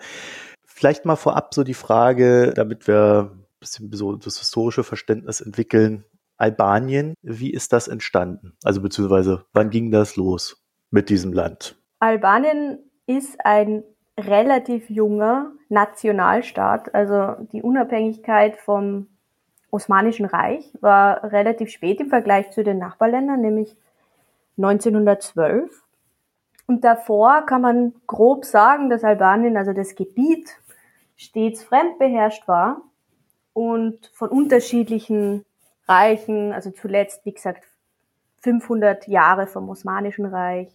Vielleicht 0.65 1.05
mal 1.05 1.15
vorab 1.15 1.53
so 1.53 1.63
die 1.63 1.73
Frage, 1.73 2.53
damit 2.53 2.87
wir 2.87 3.31
ein 3.33 3.45
bisschen 3.59 3.93
so 3.93 4.15
das 4.15 4.39
historische 4.39 4.83
Verständnis 4.83 5.39
entwickeln. 5.39 6.03
Albanien, 6.37 7.13
wie 7.21 7.51
ist 7.51 7.71
das 7.71 7.87
entstanden? 7.87 8.53
Also 8.63 8.81
beziehungsweise, 8.81 9.45
wann 9.53 9.69
ging 9.69 9.91
das 9.91 10.15
los 10.15 10.61
mit 10.89 11.09
diesem 11.09 11.31
Land? 11.31 11.77
Albanien 11.99 12.79
ist 13.05 13.37
ein 13.45 13.83
relativ 14.19 14.89
junger 14.89 15.51
Nationalstaat. 15.69 16.93
Also 16.93 17.35
die 17.53 17.61
Unabhängigkeit 17.61 18.57
vom 18.57 19.07
Osmanischen 19.69 20.25
Reich 20.25 20.73
war 20.81 21.23
relativ 21.31 21.69
spät 21.69 22.01
im 22.01 22.09
Vergleich 22.09 22.51
zu 22.51 22.63
den 22.63 22.79
Nachbarländern, 22.79 23.39
nämlich 23.39 23.77
1912. 24.57 25.83
Und 26.67 26.83
davor 26.83 27.45
kann 27.45 27.61
man 27.61 27.93
grob 28.07 28.45
sagen, 28.45 28.89
dass 28.89 29.03
Albanien, 29.03 29.57
also 29.57 29.73
das 29.73 29.95
Gebiet, 29.95 30.49
stets 31.17 31.63
fremdbeherrscht 31.63 32.47
war 32.47 32.81
und 33.53 34.09
von 34.13 34.29
unterschiedlichen 34.29 35.45
Reichen, 35.87 36.53
also 36.53 36.71
zuletzt, 36.71 37.25
wie 37.25 37.33
gesagt, 37.33 37.63
500 38.41 39.07
Jahre 39.07 39.47
vom 39.47 39.69
Osmanischen 39.69 40.25
Reich, 40.25 40.69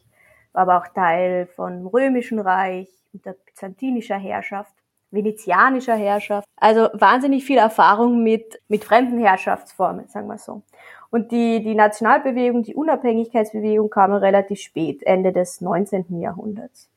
war 0.53 0.63
aber 0.63 0.79
auch 0.79 0.89
Teil 0.89 1.47
vom 1.47 1.87
Römischen 1.87 2.39
Reich, 2.39 2.89
unter 3.13 3.33
byzantinischer 3.33 4.19
Herrschaft, 4.19 4.73
venezianischer 5.11 5.97
Herrschaft. 5.97 6.47
Also 6.57 6.89
wahnsinnig 6.93 7.45
viel 7.45 7.59
Erfahrung 7.59 8.23
mit, 8.23 8.61
mit 8.69 8.85
fremden 8.85 9.19
Herrschaftsformen, 9.19 10.09
sagen 10.09 10.29
wir 10.29 10.39
so. 10.39 10.63
Und 11.11 11.33
die, 11.33 11.63
die 11.63 11.75
Nationalbewegung, 11.75 12.63
die 12.63 12.75
Unabhängigkeitsbewegung 12.75 13.91
kam 13.91 14.13
relativ 14.13 14.61
spät, 14.61 15.03
Ende 15.05 15.33
des 15.33 15.61
19. 15.61 16.21
Jahrhunderts. 16.21 16.91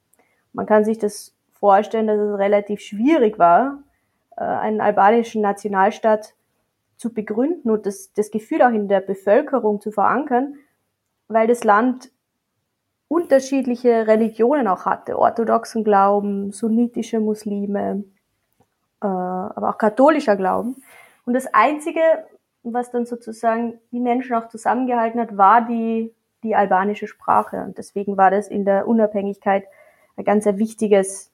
Man 0.54 0.66
kann 0.66 0.84
sich 0.84 0.98
das 0.98 1.36
vorstellen, 1.52 2.08
dass 2.08 2.20
es 2.20 2.40
relativ 2.40 2.82
schwierig 2.82 3.38
war, 3.38 3.84
äh, 4.36 4.44
einen 4.44 4.82
albanischen 4.82 5.42
Nationalstaat 5.42 6.34
zu 6.98 7.14
begründen 7.14 7.70
und 7.70 7.86
das, 7.86 8.12
das 8.14 8.32
Gefühl 8.32 8.62
auch 8.62 8.72
in 8.72 8.88
der 8.88 9.02
Bevölkerung 9.02 9.80
zu 9.80 9.92
verankern, 9.92 10.56
weil 11.28 11.48
das 11.48 11.64
Land 11.64 12.12
unterschiedliche 13.08 14.08
Religionen 14.08 14.68
auch 14.68 14.86
hatte, 14.86 15.18
orthodoxen 15.18 15.84
Glauben, 15.84 16.52
sunnitische 16.52 17.20
Muslime, 17.20 18.04
äh, 19.02 19.08
aber 19.08 19.70
auch 19.70 19.78
katholischer 19.78 20.36
Glauben. 20.36 20.84
Und 21.26 21.34
das 21.34 21.48
Einzige, 21.54 22.02
was 22.64 22.92
dann 22.92 23.06
sozusagen 23.06 23.80
die 23.92 24.00
Menschen 24.00 24.36
auch 24.36 24.48
zusammengehalten 24.48 25.20
hat, 25.20 25.38
war 25.38 25.66
die, 25.66 26.14
die 26.44 26.56
albanische 26.56 27.08
Sprache. 27.08 27.64
Und 27.64 27.78
deswegen 27.78 28.18
war 28.18 28.32
das 28.32 28.48
in 28.48 28.66
der 28.66 28.88
Unabhängigkeit 28.88 29.66
ein 30.18 30.26
ganz 30.26 30.46
ein 30.48 30.58
wichtiges 30.58 31.32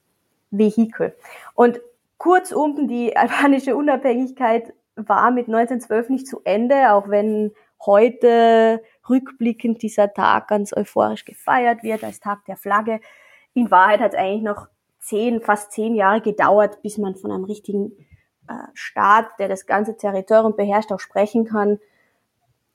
Vehikel. 0.50 1.14
Und 1.54 1.80
kurzum, 2.18 2.88
die 2.88 3.16
albanische 3.16 3.76
Unabhängigkeit 3.76 4.72
war 4.94 5.30
mit 5.30 5.46
1912 5.48 6.08
nicht 6.08 6.26
zu 6.26 6.40
Ende, 6.44 6.92
auch 6.92 7.08
wenn 7.08 7.52
heute 7.84 8.82
rückblickend 9.08 9.82
dieser 9.82 10.12
Tag 10.12 10.48
ganz 10.48 10.74
euphorisch 10.74 11.24
gefeiert 11.24 11.82
wird 11.82 12.02
als 12.02 12.20
Tag 12.20 12.44
der 12.46 12.56
Flagge. 12.56 13.00
In 13.52 13.70
Wahrheit 13.70 14.00
hat 14.00 14.14
es 14.14 14.18
eigentlich 14.18 14.42
noch 14.42 14.68
zehn, 14.98 15.40
fast 15.40 15.72
zehn 15.72 15.94
Jahre 15.94 16.20
gedauert, 16.20 16.82
bis 16.82 16.98
man 16.98 17.14
von 17.14 17.30
einem 17.30 17.44
richtigen 17.44 17.92
äh, 18.48 18.68
Staat, 18.74 19.26
der 19.38 19.48
das 19.48 19.66
ganze 19.66 19.96
Territorium 19.96 20.56
beherrscht, 20.56 20.92
auch 20.92 21.00
sprechen 21.00 21.44
kann. 21.44 21.78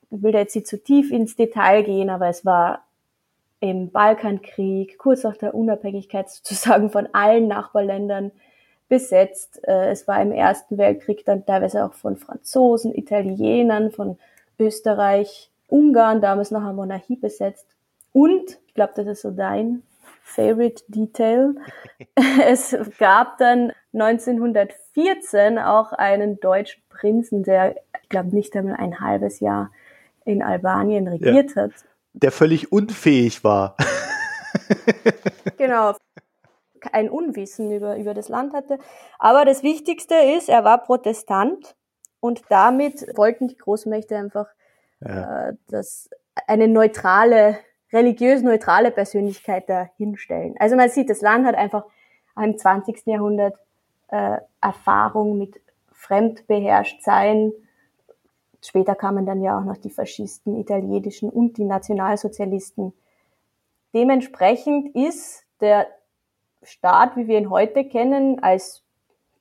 Ich 0.10 0.22
will 0.22 0.32
da 0.32 0.40
jetzt 0.40 0.56
nicht 0.56 0.68
zu 0.68 0.82
tief 0.82 1.12
ins 1.12 1.36
Detail 1.36 1.84
gehen, 1.84 2.10
aber 2.10 2.28
es 2.28 2.46
war 2.46 2.84
im 3.62 3.92
Balkankrieg, 3.92 4.98
kurz 4.98 5.24
nach 5.24 5.38
der 5.38 5.54
Unabhängigkeit 5.54 6.30
sozusagen 6.30 6.90
von 6.90 7.08
allen 7.14 7.48
Nachbarländern 7.48 8.32
besetzt. 8.90 9.62
Äh, 9.66 9.92
es 9.92 10.08
war 10.08 10.22
im 10.22 10.32
Ersten 10.32 10.78
Weltkrieg 10.78 11.24
dann 11.26 11.46
teilweise 11.46 11.86
auch 11.86 11.94
von 11.94 12.18
Franzosen, 12.18 12.94
Italienern, 12.94 13.92
von 13.92 14.18
Österreich, 14.60 15.50
Ungarn, 15.68 16.22
damals 16.22 16.52
noch 16.52 16.64
eine 16.64 16.74
Monarchie 16.74 17.16
besetzt. 17.16 17.66
Und, 18.12 18.60
ich 18.68 18.74
glaube, 18.74 18.94
das 18.96 19.08
ist 19.08 19.22
so 19.22 19.32
dein 19.32 19.84
Favorite 20.24 20.84
Detail. 20.88 21.56
es 22.46 22.76
gab 22.98 23.38
dann 23.38 23.72
1914 24.96 25.60
auch 25.60 25.94
einen 25.94 26.40
deutschen 26.40 26.84
Prinzen, 26.90 27.44
der, 27.44 27.76
ich 28.02 28.10
glaube, 28.10 28.36
nicht 28.36 28.56
einmal 28.56 28.76
ein 28.76 29.00
halbes 29.00 29.40
Jahr 29.40 29.72
in 30.26 30.44
Albanien 30.44 31.08
regiert 31.08 31.56
ja. 31.56 31.64
hat. 31.64 31.72
Der 32.14 32.32
völlig 32.32 32.72
unfähig 32.72 33.44
war. 33.44 33.78
genau. 35.58 35.96
ein 36.92 37.10
Unwissen 37.10 37.72
über, 37.72 37.98
über 37.98 38.14
das 38.14 38.28
Land 38.28 38.54
hatte. 38.54 38.80
Aber 39.18 39.46
das 39.46 39.64
Wichtigste 39.64 40.16
ist, 40.16 40.50
er 40.50 40.64
war 40.64 40.84
Protestant 40.84 41.76
und 42.20 42.42
damit 42.50 43.06
wollten 43.16 43.48
die 43.48 43.58
Großmächte 43.58 44.18
einfach 44.18 44.48
ja. 45.00 45.50
äh, 45.50 45.54
das, 45.68 46.10
eine 46.48 46.68
neutrale, 46.68 47.58
religiös 47.94 48.42
neutrale 48.42 48.92
Persönlichkeit 48.92 49.70
dahinstellen. 49.70 50.56
Also 50.60 50.76
man 50.76 50.90
sieht, 50.90 51.10
das 51.10 51.22
Land 51.22 51.46
hat 51.46 51.56
einfach 51.56 51.86
im 52.36 52.58
20. 52.58 53.06
Jahrhundert 53.06 53.56
äh, 54.12 54.38
Erfahrung 54.62 55.38
mit 55.38 55.60
fremdbeherrscht 55.92 57.02
sein. 57.02 57.52
Später 58.62 58.96
kamen 58.96 59.26
dann 59.26 59.42
ja 59.42 59.58
auch 59.58 59.64
noch 59.64 59.78
die 59.78 59.90
Faschisten, 59.90 60.60
italienischen 60.60 61.30
und 61.30 61.58
die 61.58 61.64
Nationalsozialisten. 61.64 62.94
Dementsprechend 63.94 64.96
ist 64.96 65.44
der 65.60 65.88
Staat, 66.64 67.18
wie 67.18 67.28
wir 67.28 67.40
ihn 67.40 67.50
heute 67.50 67.84
kennen, 67.86 68.42
als 68.44 68.84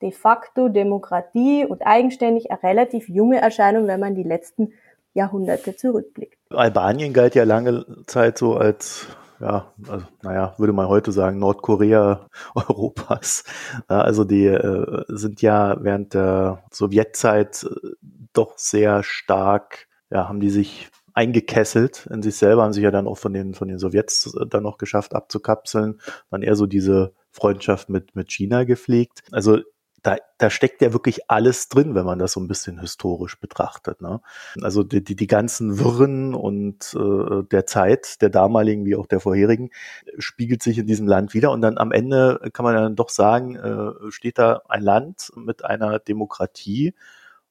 de 0.00 0.10
facto 0.10 0.68
Demokratie 0.68 1.66
und 1.66 1.82
eigenständig 1.82 2.50
eine 2.50 2.62
relativ 2.62 3.08
junge 3.08 3.40
Erscheinung, 3.40 3.86
wenn 3.86 4.00
man 4.00 4.14
die 4.14 4.22
letzten 4.22 4.72
Jahrhunderte 5.12 5.76
zurückblickt. 5.76 6.38
Albanien 6.50 7.12
galt 7.12 7.34
ja 7.34 7.44
lange 7.44 7.84
Zeit 8.06 8.38
so 8.38 8.54
als 8.54 9.06
ja, 9.40 9.72
also, 9.88 10.06
naja, 10.22 10.54
würde 10.58 10.72
man 10.72 10.88
heute 10.88 11.12
sagen, 11.12 11.38
Nordkorea 11.38 12.26
Europas. 12.54 13.44
Also 13.88 14.24
die 14.24 14.46
äh, 14.46 15.04
sind 15.08 15.42
ja 15.42 15.76
während 15.82 16.14
der 16.14 16.62
Sowjetzeit 16.72 17.64
äh, 17.64 17.88
doch 18.32 18.58
sehr 18.58 19.02
stark, 19.02 19.88
ja, 20.10 20.28
haben 20.28 20.40
die 20.40 20.50
sich 20.50 20.90
eingekesselt 21.14 22.06
in 22.12 22.22
sich 22.22 22.36
selber, 22.36 22.62
haben 22.62 22.72
sich 22.72 22.84
ja 22.84 22.90
dann 22.90 23.08
auch 23.08 23.18
von 23.18 23.32
den, 23.32 23.54
von 23.54 23.68
den 23.68 23.78
Sowjets 23.78 24.34
äh, 24.34 24.46
dann 24.46 24.62
noch 24.62 24.78
geschafft 24.78 25.14
abzukapseln, 25.14 26.00
dann 26.30 26.42
eher 26.42 26.56
so 26.56 26.66
diese 26.66 27.14
Freundschaft 27.30 27.88
mit, 27.88 28.14
mit 28.14 28.30
China 28.30 28.64
gepflegt. 28.64 29.22
Also 29.32 29.58
da, 30.02 30.16
da 30.38 30.50
steckt 30.50 30.82
ja 30.82 30.92
wirklich 30.92 31.30
alles 31.30 31.68
drin, 31.68 31.94
wenn 31.94 32.04
man 32.04 32.18
das 32.18 32.32
so 32.32 32.40
ein 32.40 32.48
bisschen 32.48 32.80
historisch 32.80 33.38
betrachtet. 33.38 34.00
Ne? 34.00 34.20
Also 34.62 34.82
die, 34.82 35.02
die, 35.02 35.16
die 35.16 35.26
ganzen 35.26 35.78
Wirren 35.78 36.34
und 36.34 36.94
äh, 36.94 37.42
der 37.50 37.66
Zeit, 37.66 38.20
der 38.22 38.30
damaligen 38.30 38.84
wie 38.84 38.96
auch 38.96 39.06
der 39.06 39.20
vorherigen, 39.20 39.70
spiegelt 40.18 40.62
sich 40.62 40.78
in 40.78 40.86
diesem 40.86 41.06
Land 41.06 41.34
wieder. 41.34 41.50
Und 41.50 41.60
dann 41.62 41.78
am 41.78 41.92
Ende 41.92 42.40
kann 42.52 42.64
man 42.64 42.74
dann 42.74 42.96
doch 42.96 43.10
sagen, 43.10 43.56
äh, 43.56 44.10
steht 44.10 44.38
da 44.38 44.62
ein 44.68 44.82
Land 44.82 45.32
mit 45.36 45.64
einer 45.64 45.98
Demokratie 45.98 46.94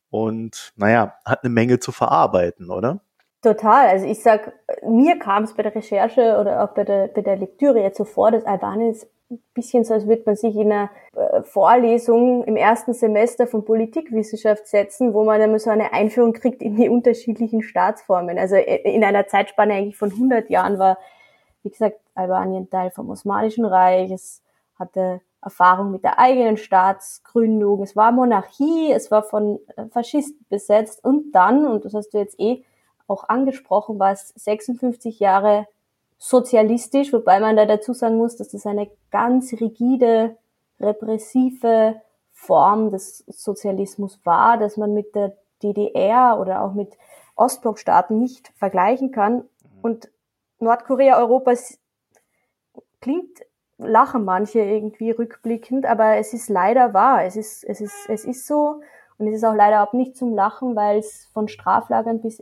und 0.09 0.73
naja, 0.75 1.15
hat 1.25 1.43
eine 1.43 1.53
Menge 1.53 1.79
zu 1.79 1.91
verarbeiten, 1.91 2.71
oder? 2.71 3.01
Total. 3.41 3.87
Also 3.87 4.05
ich 4.05 4.21
sag, 4.21 4.53
mir 4.83 5.17
kam 5.17 5.43
es 5.43 5.53
bei 5.53 5.63
der 5.63 5.73
Recherche 5.73 6.37
oder 6.39 6.63
auch 6.63 6.73
bei 6.73 6.83
der, 6.83 7.07
bei 7.07 7.21
der 7.21 7.37
Lektüre 7.37 7.81
jetzt 7.81 7.97
so 7.97 8.03
vor, 8.03 8.31
dass 8.31 8.45
Albanien 8.45 8.91
ist 8.91 9.07
ein 9.31 9.41
bisschen 9.53 9.83
so, 9.83 9.93
als 9.93 10.07
würde 10.07 10.23
man 10.25 10.35
sich 10.35 10.55
in 10.55 10.71
einer 10.71 10.89
äh, 11.15 11.43
Vorlesung 11.43 12.43
im 12.43 12.57
ersten 12.57 12.93
Semester 12.93 13.47
von 13.47 13.63
Politikwissenschaft 13.63 14.67
setzen, 14.67 15.13
wo 15.13 15.23
man 15.23 15.39
dann 15.39 15.57
so 15.59 15.69
eine 15.69 15.93
Einführung 15.93 16.33
kriegt 16.33 16.61
in 16.61 16.75
die 16.75 16.89
unterschiedlichen 16.89 17.61
Staatsformen. 17.61 18.37
Also 18.37 18.55
äh, 18.55 18.81
in 18.93 19.03
einer 19.03 19.27
Zeitspanne 19.27 19.73
eigentlich 19.73 19.97
von 19.97 20.11
100 20.11 20.49
Jahren 20.49 20.79
war, 20.79 20.97
wie 21.63 21.69
gesagt, 21.69 21.99
Albanien 22.15 22.69
Teil 22.69 22.91
vom 22.91 23.09
Osmanischen 23.09 23.65
Reich. 23.65 24.11
Es 24.11 24.41
hatte 24.77 25.21
Erfahrung 25.41 25.91
mit 25.91 26.03
der 26.03 26.19
eigenen 26.19 26.57
Staatsgründung. 26.57 27.83
Es 27.83 27.95
war 27.95 28.11
Monarchie, 28.11 28.91
es 28.91 29.11
war 29.11 29.23
von 29.23 29.59
äh, 29.77 29.85
Faschisten 29.85 30.45
besetzt 30.49 31.03
und 31.03 31.31
dann, 31.31 31.65
und 31.65 31.85
das 31.85 31.93
hast 31.93 32.09
du 32.09 32.17
jetzt 32.17 32.37
eh 32.39 32.65
auch 33.09 33.27
angesprochen, 33.27 33.99
war 33.99 34.11
es 34.11 34.29
56 34.35 35.19
Jahre 35.19 35.67
sozialistisch, 36.17 37.13
wobei 37.13 37.39
man 37.39 37.55
da 37.55 37.65
dazu 37.65 37.93
sagen 37.93 38.17
muss, 38.17 38.35
dass 38.35 38.49
das 38.49 38.65
eine 38.65 38.89
ganz 39.09 39.53
rigide, 39.53 40.37
repressive 40.79 42.01
Form 42.33 42.91
des 42.91 43.23
Sozialismus 43.27 44.19
war, 44.23 44.57
dass 44.57 44.77
man 44.77 44.93
mit 44.93 45.15
der 45.15 45.35
DDR 45.61 46.37
oder 46.39 46.63
auch 46.63 46.73
mit 46.73 46.97
Ostblockstaaten 47.35 48.17
nicht 48.17 48.51
vergleichen 48.55 49.11
kann. 49.11 49.43
Und 49.81 50.09
Nordkorea 50.59 51.17
Europas 51.17 51.79
klingt, 53.01 53.39
lachen 53.77 54.25
manche 54.25 54.59
irgendwie 54.59 55.11
rückblickend, 55.11 55.85
aber 55.85 56.17
es 56.17 56.33
ist 56.33 56.49
leider 56.49 56.93
wahr. 56.93 57.23
Es 57.23 57.35
ist, 57.35 57.63
es 57.63 57.81
ist, 57.81 58.09
es 58.09 58.25
ist 58.25 58.45
so. 58.45 58.81
Und 59.19 59.27
es 59.27 59.35
ist 59.35 59.43
auch 59.43 59.53
leider 59.53 59.83
auch 59.83 59.93
nicht 59.93 60.15
zum 60.15 60.33
Lachen, 60.33 60.75
weil 60.77 60.97
es 60.97 61.25
von 61.33 61.49
Straflagern 61.49 62.21
bis 62.21 62.39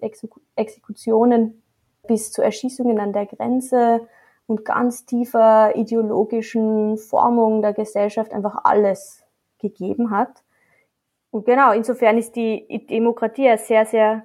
Exekutionen 0.55 1.63
bis 2.07 2.31
zu 2.31 2.41
Erschießungen 2.41 3.00
an 3.00 3.13
der 3.13 3.25
Grenze 3.25 4.07
und 4.46 4.63
ganz 4.63 5.05
tiefer 5.05 5.75
ideologischen 5.75 6.98
Formung 6.98 7.62
der 7.62 7.74
Gesellschaft 7.74 8.31
einfach 8.31 8.63
alles 8.63 9.24
gegeben 9.60 10.12
hat. 10.12 10.43
Und 11.31 11.46
genau, 11.46 11.74
insofern 11.74 12.17
ist 12.17 12.36
die 12.36 12.86
Demokratie 12.89 13.50
eine 13.50 13.57
sehr, 13.57 13.86
sehr 13.86 14.24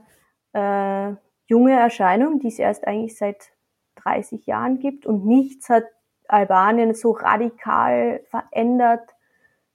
äh, 0.52 1.14
junge 1.46 1.72
Erscheinung, 1.72 2.38
die 2.38 2.48
es 2.48 2.58
erst 2.58 2.86
eigentlich 2.86 3.16
seit 3.16 3.50
30 3.96 4.46
Jahren 4.46 4.78
gibt 4.78 5.06
und 5.06 5.26
nichts 5.26 5.70
hat 5.70 5.84
Albanien 6.28 6.94
so 6.94 7.12
radikal 7.12 8.22
verändert, 8.30 9.10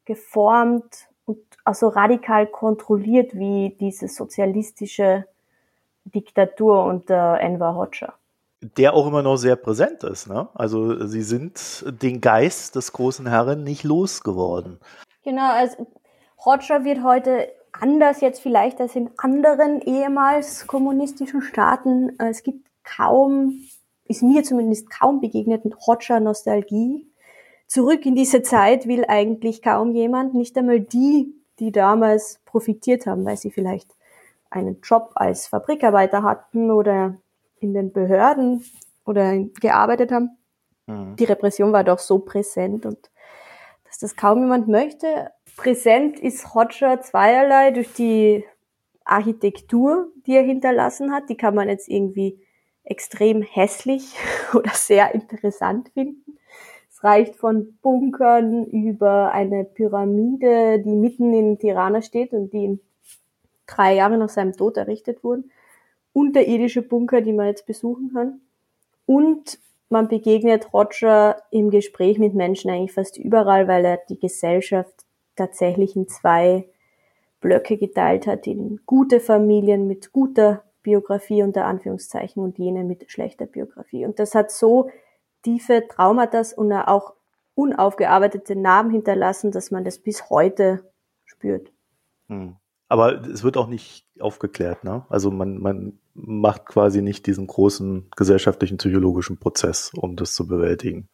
geformt 0.06 1.10
also 1.68 1.90
radikal 1.90 2.48
kontrolliert 2.48 3.38
wie 3.38 3.76
diese 3.80 4.08
sozialistische 4.08 5.26
Diktatur 6.06 6.86
unter 6.86 7.40
Enver 7.42 7.76
Hoxha. 7.76 8.14
Der 8.62 8.94
auch 8.94 9.06
immer 9.06 9.22
noch 9.22 9.36
sehr 9.36 9.58
präsent 9.58 10.04
ist. 10.04 10.28
Ne? 10.28 10.48
Also 10.56 11.06
sie 11.06 11.22
sind 11.22 11.86
den 12.02 12.22
Geist 12.22 12.76
des 12.76 12.94
großen 12.94 13.28
Herren 13.28 13.64
nicht 13.64 13.84
losgeworden. 13.84 14.80
Genau, 15.24 15.52
also 15.52 15.88
Hoxha 16.44 16.86
wird 16.86 17.04
heute 17.04 17.50
anders 17.74 18.22
jetzt 18.22 18.40
vielleicht 18.40 18.80
als 18.80 18.96
in 18.96 19.10
anderen 19.18 19.82
ehemals 19.82 20.66
kommunistischen 20.68 21.42
Staaten. 21.42 22.18
Es 22.18 22.44
gibt 22.44 22.66
kaum, 22.84 23.60
ist 24.06 24.24
mir 24.24 24.44
zumindest 24.44 24.90
kaum 24.90 25.20
begegnet, 25.20 25.64
Hoxha-Nostalgie. 25.86 27.12
Zurück 27.68 28.06
in 28.06 28.16
diese 28.16 28.42
Zeit 28.42 28.88
will 28.88 29.04
eigentlich 29.06 29.62
kaum 29.62 29.92
jemand, 29.92 30.34
nicht 30.34 30.58
einmal 30.58 30.80
die, 30.80 31.38
die 31.60 31.72
damals 31.72 32.40
profitiert 32.46 33.06
haben, 33.08 33.26
weil 33.26 33.38
sie 33.38 33.52
vielleicht 33.52 33.96
einen 34.50 34.80
Job 34.82 35.12
als 35.16 35.48
Fabrikarbeiter 35.48 36.24
hatten 36.24 36.72
oder 36.72 37.18
in 37.60 37.74
den 37.74 37.92
Behörden 37.92 38.64
oder 39.06 39.38
gearbeitet 39.60 40.12
haben. 40.12 40.38
Mhm. 40.86 41.16
Die 41.16 41.26
Repression 41.26 41.74
war 41.74 41.84
doch 41.84 42.00
so 42.00 42.20
präsent 42.20 42.86
und 42.86 43.12
dass 43.86 44.00
das 44.00 44.16
kaum 44.16 44.42
jemand 44.42 44.68
möchte. 44.68 45.32
Präsent 45.56 46.20
ist 46.20 46.54
Hodger 46.54 47.02
zweierlei 47.02 47.72
durch 47.72 47.94
die 47.94 48.46
Architektur, 49.06 50.12
die 50.26 50.36
er 50.36 50.44
hinterlassen 50.44 51.12
hat. 51.12 51.30
Die 51.30 51.38
kann 51.38 51.56
man 51.56 51.70
jetzt 51.70 51.88
irgendwie 51.88 52.40
extrem 52.84 53.42
hässlich 53.42 54.16
oder 54.54 54.72
sehr 54.72 55.14
interessant 55.14 55.90
finden. 55.94 56.38
Es 56.98 57.04
reicht 57.04 57.36
von 57.36 57.78
Bunkern 57.84 58.66
über 58.66 59.32
eine 59.32 59.66
Pyramide, 59.66 60.80
die 60.80 60.96
mitten 60.96 61.32
in 61.32 61.60
Tirana 61.60 62.02
steht 62.02 62.34
und 62.34 62.52
die 62.54 62.80
drei 63.68 63.94
Jahre 63.94 64.18
nach 64.18 64.30
seinem 64.30 64.54
Tod 64.54 64.78
errichtet 64.78 65.24
wurden. 65.24 65.52
Unterirdische 66.12 66.82
Bunker, 66.82 67.22
die 67.22 67.34
man 67.34 67.46
jetzt 67.46 67.68
besuchen 67.68 68.14
kann. 68.14 68.42
Und 69.06 69.60
man 69.90 70.08
begegnet 70.08 70.74
Roger 70.74 71.44
im 71.52 71.70
Gespräch 71.70 72.18
mit 72.18 72.34
Menschen 72.34 72.72
eigentlich 72.72 72.94
fast 72.94 73.16
überall, 73.18 73.68
weil 73.68 73.86
er 73.86 74.00
die 74.10 74.20
Gesellschaft 74.20 75.06
tatsächlich 75.36 75.96
in 75.96 76.08
zwei 76.08 76.68
Blöcke 77.42 77.78
geteilt 77.78 78.26
hat, 78.26 78.48
in 78.48 78.80
gute 78.88 79.20
Familien 79.20 79.88
mit 79.88 80.12
guter 80.14 80.64
Biografie 80.82 81.44
unter 81.44 81.66
Anführungszeichen 81.66 82.42
und 82.42 82.58
jene 82.58 82.84
mit 82.84 83.12
schlechter 83.12 83.46
Biografie. 83.46 84.04
Und 84.04 84.18
das 84.18 84.34
hat 84.34 84.50
so 84.50 84.90
tiefe 85.44 85.88
Traumata 85.88 86.42
und 86.56 86.72
auch 86.74 87.14
unaufgearbeitete 87.56 88.56
Narben 88.56 88.92
hinterlassen, 88.92 89.52
dass 89.52 89.72
man 89.72 89.84
das 89.84 89.98
bis 89.98 90.30
heute 90.30 90.92
spürt. 91.26 91.72
Hm. 92.28 92.56
Aber 92.90 93.22
es 93.22 93.44
wird 93.44 93.58
auch 93.58 93.68
nicht 93.68 94.06
aufgeklärt, 94.20 94.84
ne? 94.84 95.06
Also 95.10 95.30
man, 95.32 95.58
man 95.58 96.00
macht 96.14 96.66
quasi 96.66 97.02
nicht 97.02 97.28
diesen 97.28 97.48
großen 97.48 98.10
gesellschaftlichen 98.16 98.78
psychologischen 98.78 99.38
Prozess, 99.38 99.92
um 99.96 100.16
das 100.16 100.34
zu 100.34 100.48
bewältigen. 100.48 101.10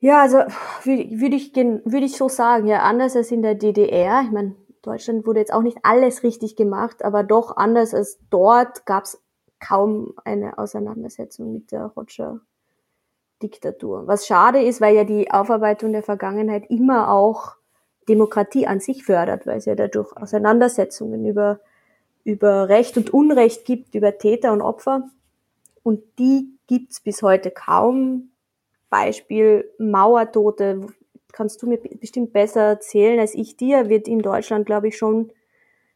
Ja, 0.00 0.22
also 0.22 0.38
würde 0.82 1.20
würd 1.20 1.34
ich, 1.34 1.54
würd 1.54 2.02
ich 2.02 2.16
so 2.16 2.28
sagen, 2.28 2.66
ja, 2.66 2.82
anders 2.82 3.16
als 3.16 3.30
in 3.30 3.42
der 3.42 3.54
DDR. 3.54 4.22
Ich 4.24 4.30
meine, 4.30 4.54
Deutschland 4.82 5.26
wurde 5.26 5.40
jetzt 5.40 5.52
auch 5.52 5.62
nicht 5.62 5.78
alles 5.82 6.22
richtig 6.22 6.56
gemacht, 6.56 7.04
aber 7.04 7.22
doch 7.22 7.56
anders 7.56 7.94
als 7.94 8.18
dort 8.30 8.84
gab 8.86 9.04
es 9.04 9.22
kaum 9.58 10.12
eine 10.24 10.58
Auseinandersetzung 10.58 11.52
mit 11.52 11.72
der 11.72 11.86
Roger 11.86 12.40
Diktatur. 13.42 14.06
Was 14.06 14.26
schade 14.26 14.62
ist, 14.62 14.80
weil 14.80 14.94
ja 14.94 15.04
die 15.04 15.30
Aufarbeitung 15.30 15.92
der 15.92 16.02
Vergangenheit 16.02 16.70
immer 16.70 17.10
auch 17.12 17.56
Demokratie 18.08 18.66
an 18.66 18.80
sich 18.80 19.04
fördert, 19.04 19.46
weil 19.46 19.58
es 19.58 19.66
ja 19.66 19.74
dadurch 19.74 20.16
Auseinandersetzungen 20.16 21.24
über, 21.26 21.60
über 22.24 22.68
Recht 22.68 22.96
und 22.96 23.12
Unrecht 23.12 23.64
gibt, 23.64 23.94
über 23.94 24.18
Täter 24.18 24.52
und 24.52 24.62
Opfer. 24.62 25.08
Und 25.82 26.02
die 26.18 26.56
gibt's 26.66 27.00
bis 27.00 27.22
heute 27.22 27.50
kaum. 27.50 28.30
Beispiel 28.88 29.70
Mauertote, 29.78 30.86
kannst 31.32 31.62
du 31.62 31.66
mir 31.66 31.78
bestimmt 31.78 32.32
besser 32.32 32.62
erzählen 32.62 33.18
als 33.20 33.34
ich 33.34 33.56
dir, 33.56 33.88
wird 33.88 34.08
in 34.08 34.20
Deutschland, 34.20 34.64
glaube 34.64 34.88
ich, 34.88 34.96
schon 34.96 35.32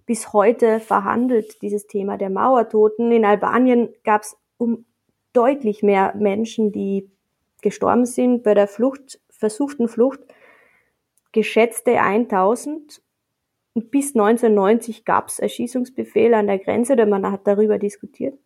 bis 0.04 0.32
heute 0.32 0.80
verhandelt, 0.80 1.62
dieses 1.62 1.86
Thema 1.86 2.18
der 2.18 2.30
Mauertoten. 2.30 3.12
In 3.12 3.24
Albanien 3.24 3.94
gab 4.02 4.22
es 4.22 4.36
um 4.58 4.84
deutlich 5.32 5.82
mehr 5.82 6.14
Menschen, 6.16 6.72
die 6.72 7.08
gestorben 7.62 8.06
sind 8.06 8.42
bei 8.42 8.54
der 8.54 8.68
Flucht, 8.68 9.20
versuchten 9.30 9.88
Flucht, 9.88 10.20
geschätzte 11.32 12.00
1000. 12.00 13.02
Und 13.74 13.90
bis 13.90 14.14
1990 14.14 15.04
gab 15.04 15.28
es 15.28 15.38
Erschießungsbefehle 15.38 16.36
an 16.36 16.46
der 16.48 16.58
Grenze, 16.58 16.94
oder 16.94 17.06
man 17.06 17.30
hat 17.30 17.46
darüber 17.46 17.78
diskutiert. 17.78 18.38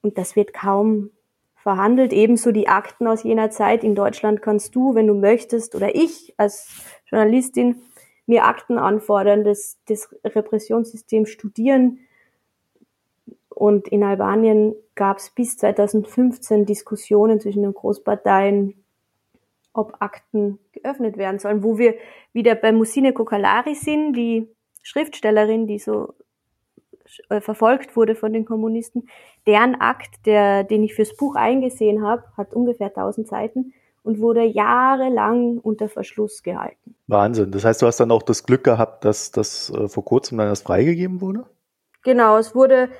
Und 0.00 0.18
das 0.18 0.36
wird 0.36 0.52
kaum 0.52 1.10
verhandelt. 1.54 2.12
Ebenso 2.12 2.52
die 2.52 2.68
Akten 2.68 3.06
aus 3.06 3.22
jener 3.22 3.50
Zeit. 3.50 3.84
In 3.84 3.94
Deutschland 3.94 4.42
kannst 4.42 4.74
du, 4.74 4.94
wenn 4.94 5.06
du 5.06 5.14
möchtest, 5.14 5.74
oder 5.74 5.94
ich 5.94 6.34
als 6.36 6.68
Journalistin 7.06 7.82
mir 8.26 8.44
Akten 8.44 8.78
anfordern, 8.78 9.44
das, 9.44 9.78
das 9.86 10.14
Repressionssystem 10.24 11.26
studieren. 11.26 12.00
Und 13.54 13.88
in 13.88 14.02
Albanien 14.02 14.74
gab 14.94 15.18
es 15.18 15.30
bis 15.30 15.56
2015 15.56 16.66
Diskussionen 16.66 17.40
zwischen 17.40 17.62
den 17.62 17.74
Großparteien, 17.74 18.74
ob 19.72 19.94
Akten 20.00 20.58
geöffnet 20.72 21.16
werden 21.16 21.38
sollen, 21.38 21.62
wo 21.62 21.78
wir 21.78 21.94
wieder 22.32 22.54
bei 22.54 22.72
Musine 22.72 23.12
Kokalari 23.12 23.74
sind, 23.74 24.14
die 24.14 24.48
Schriftstellerin, 24.82 25.66
die 25.66 25.78
so 25.78 26.14
äh, 27.28 27.40
verfolgt 27.40 27.96
wurde 27.96 28.14
von 28.14 28.32
den 28.32 28.44
Kommunisten. 28.44 29.08
Deren 29.46 29.80
Akt, 29.80 30.26
der, 30.26 30.64
den 30.64 30.82
ich 30.82 30.94
fürs 30.94 31.16
Buch 31.16 31.36
eingesehen 31.36 32.02
habe, 32.02 32.24
hat 32.36 32.54
ungefähr 32.54 32.88
1000 32.88 33.28
Seiten 33.28 33.72
und 34.02 34.20
wurde 34.20 34.42
jahrelang 34.42 35.58
unter 35.58 35.88
Verschluss 35.88 36.42
gehalten. 36.42 36.94
Wahnsinn. 37.06 37.50
Das 37.50 37.64
heißt, 37.64 37.82
du 37.82 37.86
hast 37.86 37.98
dann 38.00 38.10
auch 38.10 38.22
das 38.22 38.44
Glück 38.44 38.64
gehabt, 38.64 39.04
dass 39.04 39.30
das 39.32 39.70
äh, 39.70 39.88
vor 39.88 40.04
kurzem 40.04 40.38
dann 40.38 40.48
erst 40.48 40.64
freigegeben 40.64 41.20
wurde? 41.20 41.44
Genau, 42.02 42.36
es 42.36 42.54
wurde, 42.54 42.90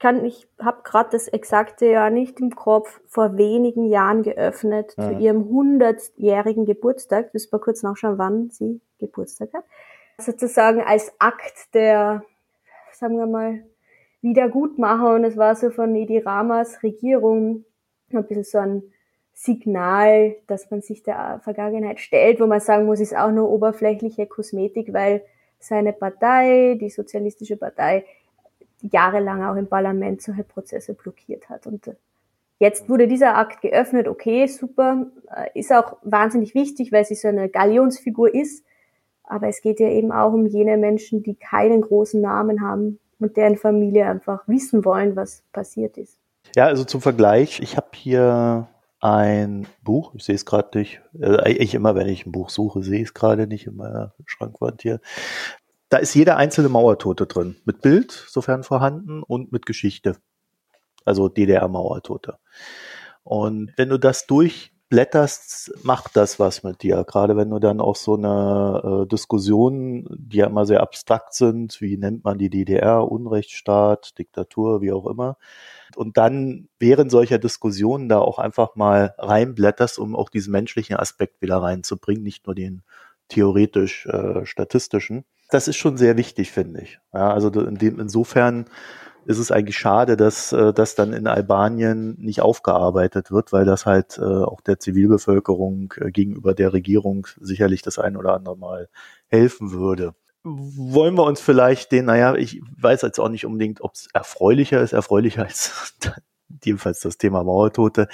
kann, 0.00 0.24
ich 0.24 0.48
habe 0.58 0.82
gerade 0.82 1.10
das 1.12 1.28
exakte 1.28 1.86
Jahr 1.86 2.10
nicht 2.10 2.40
im 2.40 2.56
Kopf, 2.56 3.00
vor 3.06 3.36
wenigen 3.36 3.84
Jahren 3.84 4.22
geöffnet 4.22 4.94
ja. 4.96 5.04
zu 5.04 5.12
ihrem 5.18 5.42
100-jährigen 5.42 6.64
Geburtstag. 6.64 7.32
Das 7.32 7.52
war 7.52 7.60
kurz 7.60 7.82
nachschauen, 7.82 8.18
wann 8.18 8.50
sie 8.50 8.80
Geburtstag 8.98 9.52
hat. 9.52 9.64
Sozusagen 10.18 10.82
als 10.82 11.12
Akt 11.18 11.74
der, 11.74 12.24
sagen 12.92 13.18
wir 13.18 13.26
mal, 13.26 13.62
Wiedergutmacher 14.22 15.14
und 15.14 15.24
es 15.24 15.36
war 15.36 15.54
so 15.54 15.70
von 15.70 15.94
Edi 15.94 16.18
Ramas 16.18 16.82
Regierung 16.82 17.64
ein 18.12 18.26
bisschen 18.26 18.44
so 18.44 18.58
ein 18.58 18.82
Signal, 19.32 20.36
dass 20.46 20.70
man 20.70 20.82
sich 20.82 21.02
der 21.02 21.40
Vergangenheit 21.42 22.00
stellt, 22.00 22.40
wo 22.40 22.46
man 22.46 22.60
sagen 22.60 22.86
muss, 22.86 23.00
ist 23.00 23.16
auch 23.16 23.30
nur 23.30 23.48
oberflächliche 23.50 24.26
Kosmetik, 24.26 24.92
weil 24.92 25.22
seine 25.58 25.92
Partei, 25.92 26.76
die 26.80 26.90
Sozialistische 26.90 27.56
Partei, 27.56 28.04
jahrelang 28.82 29.42
auch 29.44 29.56
im 29.56 29.66
Parlament 29.66 30.22
solche 30.22 30.44
Prozesse 30.44 30.94
blockiert 30.94 31.48
hat. 31.48 31.66
Und 31.66 31.86
äh, 31.86 31.94
jetzt 32.58 32.88
wurde 32.88 33.08
dieser 33.08 33.36
Akt 33.36 33.60
geöffnet, 33.62 34.08
okay, 34.08 34.46
super, 34.46 35.06
äh, 35.34 35.58
ist 35.58 35.72
auch 35.72 35.96
wahnsinnig 36.02 36.54
wichtig, 36.54 36.92
weil 36.92 37.04
sie 37.04 37.14
so 37.14 37.28
eine 37.28 37.48
Galionsfigur 37.48 38.34
ist. 38.34 38.64
Aber 39.24 39.48
es 39.48 39.62
geht 39.62 39.80
ja 39.80 39.88
eben 39.88 40.12
auch 40.12 40.32
um 40.32 40.46
jene 40.46 40.76
Menschen, 40.76 41.22
die 41.22 41.34
keinen 41.34 41.82
großen 41.82 42.20
Namen 42.20 42.62
haben 42.62 42.98
und 43.20 43.36
deren 43.36 43.56
Familie 43.56 44.06
einfach 44.06 44.46
wissen 44.48 44.84
wollen, 44.84 45.14
was 45.14 45.42
passiert 45.52 45.96
ist. 45.98 46.18
Ja, 46.56 46.66
also 46.66 46.84
zum 46.84 47.00
Vergleich, 47.00 47.60
ich 47.60 47.76
habe 47.76 47.88
hier 47.94 48.66
ein 49.00 49.66
Buch, 49.82 50.14
ich 50.14 50.24
sehe 50.24 50.34
es 50.34 50.44
gerade 50.44 50.78
nicht, 50.78 51.00
äh, 51.18 51.52
ich 51.52 51.74
immer, 51.74 51.94
wenn 51.94 52.08
ich 52.08 52.26
ein 52.26 52.32
Buch 52.32 52.50
suche, 52.50 52.82
sehe 52.82 52.98
ich 53.00 53.08
es 53.08 53.14
gerade 53.14 53.46
nicht 53.46 53.66
in 53.66 53.76
meiner 53.76 54.12
Schrankwand 54.26 54.82
hier. 54.82 55.00
Da 55.90 55.98
ist 55.98 56.14
jede 56.14 56.36
einzelne 56.36 56.68
Mauertote 56.68 57.26
drin, 57.26 57.56
mit 57.64 57.82
Bild, 57.82 58.12
sofern 58.12 58.62
vorhanden, 58.62 59.24
und 59.24 59.50
mit 59.50 59.66
Geschichte. 59.66 60.16
Also 61.04 61.28
DDR-Mauertote. 61.28 62.38
Und 63.24 63.72
wenn 63.76 63.88
du 63.88 63.98
das 63.98 64.28
durchblätterst, 64.28 65.72
macht 65.82 66.16
das 66.16 66.38
was 66.38 66.62
mit 66.62 66.84
dir. 66.84 67.04
Gerade 67.04 67.36
wenn 67.36 67.50
du 67.50 67.58
dann 67.58 67.80
auch 67.80 67.96
so 67.96 68.14
eine 68.16 69.02
äh, 69.04 69.08
Diskussion, 69.08 70.06
die 70.16 70.38
ja 70.38 70.46
immer 70.46 70.64
sehr 70.64 70.80
abstrakt 70.80 71.34
sind, 71.34 71.80
wie 71.80 71.96
nennt 71.96 72.22
man 72.22 72.38
die 72.38 72.50
DDR, 72.50 73.10
Unrechtsstaat, 73.10 74.16
Diktatur, 74.16 74.80
wie 74.82 74.92
auch 74.92 75.06
immer, 75.06 75.38
und 75.96 76.16
dann 76.16 76.68
während 76.78 77.10
solcher 77.10 77.38
Diskussionen 77.38 78.08
da 78.08 78.20
auch 78.20 78.38
einfach 78.38 78.76
mal 78.76 79.14
reinblätterst, 79.18 79.98
um 79.98 80.14
auch 80.14 80.28
diesen 80.28 80.52
menschlichen 80.52 80.96
Aspekt 80.96 81.42
wieder 81.42 81.56
reinzubringen, 81.56 82.22
nicht 82.22 82.46
nur 82.46 82.54
den 82.54 82.82
theoretisch 83.30 84.06
äh, 84.06 84.44
statistischen. 84.44 85.24
Das 85.50 85.68
ist 85.68 85.76
schon 85.76 85.96
sehr 85.96 86.16
wichtig, 86.16 86.52
finde 86.52 86.82
ich. 86.82 87.00
Ja, 87.12 87.32
also 87.32 87.48
in 87.48 87.76
dem, 87.76 87.98
insofern 87.98 88.66
ist 89.26 89.38
es 89.38 89.50
eigentlich 89.50 89.78
schade, 89.78 90.16
dass 90.16 90.52
äh, 90.52 90.72
das 90.72 90.94
dann 90.94 91.12
in 91.12 91.26
Albanien 91.26 92.16
nicht 92.18 92.42
aufgearbeitet 92.42 93.30
wird, 93.30 93.52
weil 93.52 93.64
das 93.64 93.86
halt 93.86 94.18
äh, 94.18 94.22
auch 94.22 94.60
der 94.60 94.78
Zivilbevölkerung 94.78 95.94
äh, 95.96 96.10
gegenüber 96.10 96.54
der 96.54 96.72
Regierung 96.72 97.26
sicherlich 97.40 97.82
das 97.82 97.98
ein 97.98 98.16
oder 98.16 98.34
andere 98.34 98.56
Mal 98.56 98.88
helfen 99.28 99.72
würde 99.72 100.14
wollen 100.42 101.16
wir 101.16 101.24
uns 101.24 101.40
vielleicht 101.40 101.92
den, 101.92 102.06
naja, 102.06 102.34
ich 102.34 102.62
weiß 102.78 103.02
jetzt 103.02 103.18
auch 103.20 103.28
nicht 103.28 103.44
unbedingt, 103.44 103.82
ob 103.82 103.94
es 103.94 104.08
erfreulicher 104.14 104.80
ist, 104.80 104.92
erfreulicher 104.92 105.42
als 105.42 105.94
jedenfalls 106.64 107.00
das 107.00 107.18
Thema 107.18 107.44
Mauertote. 107.44 108.08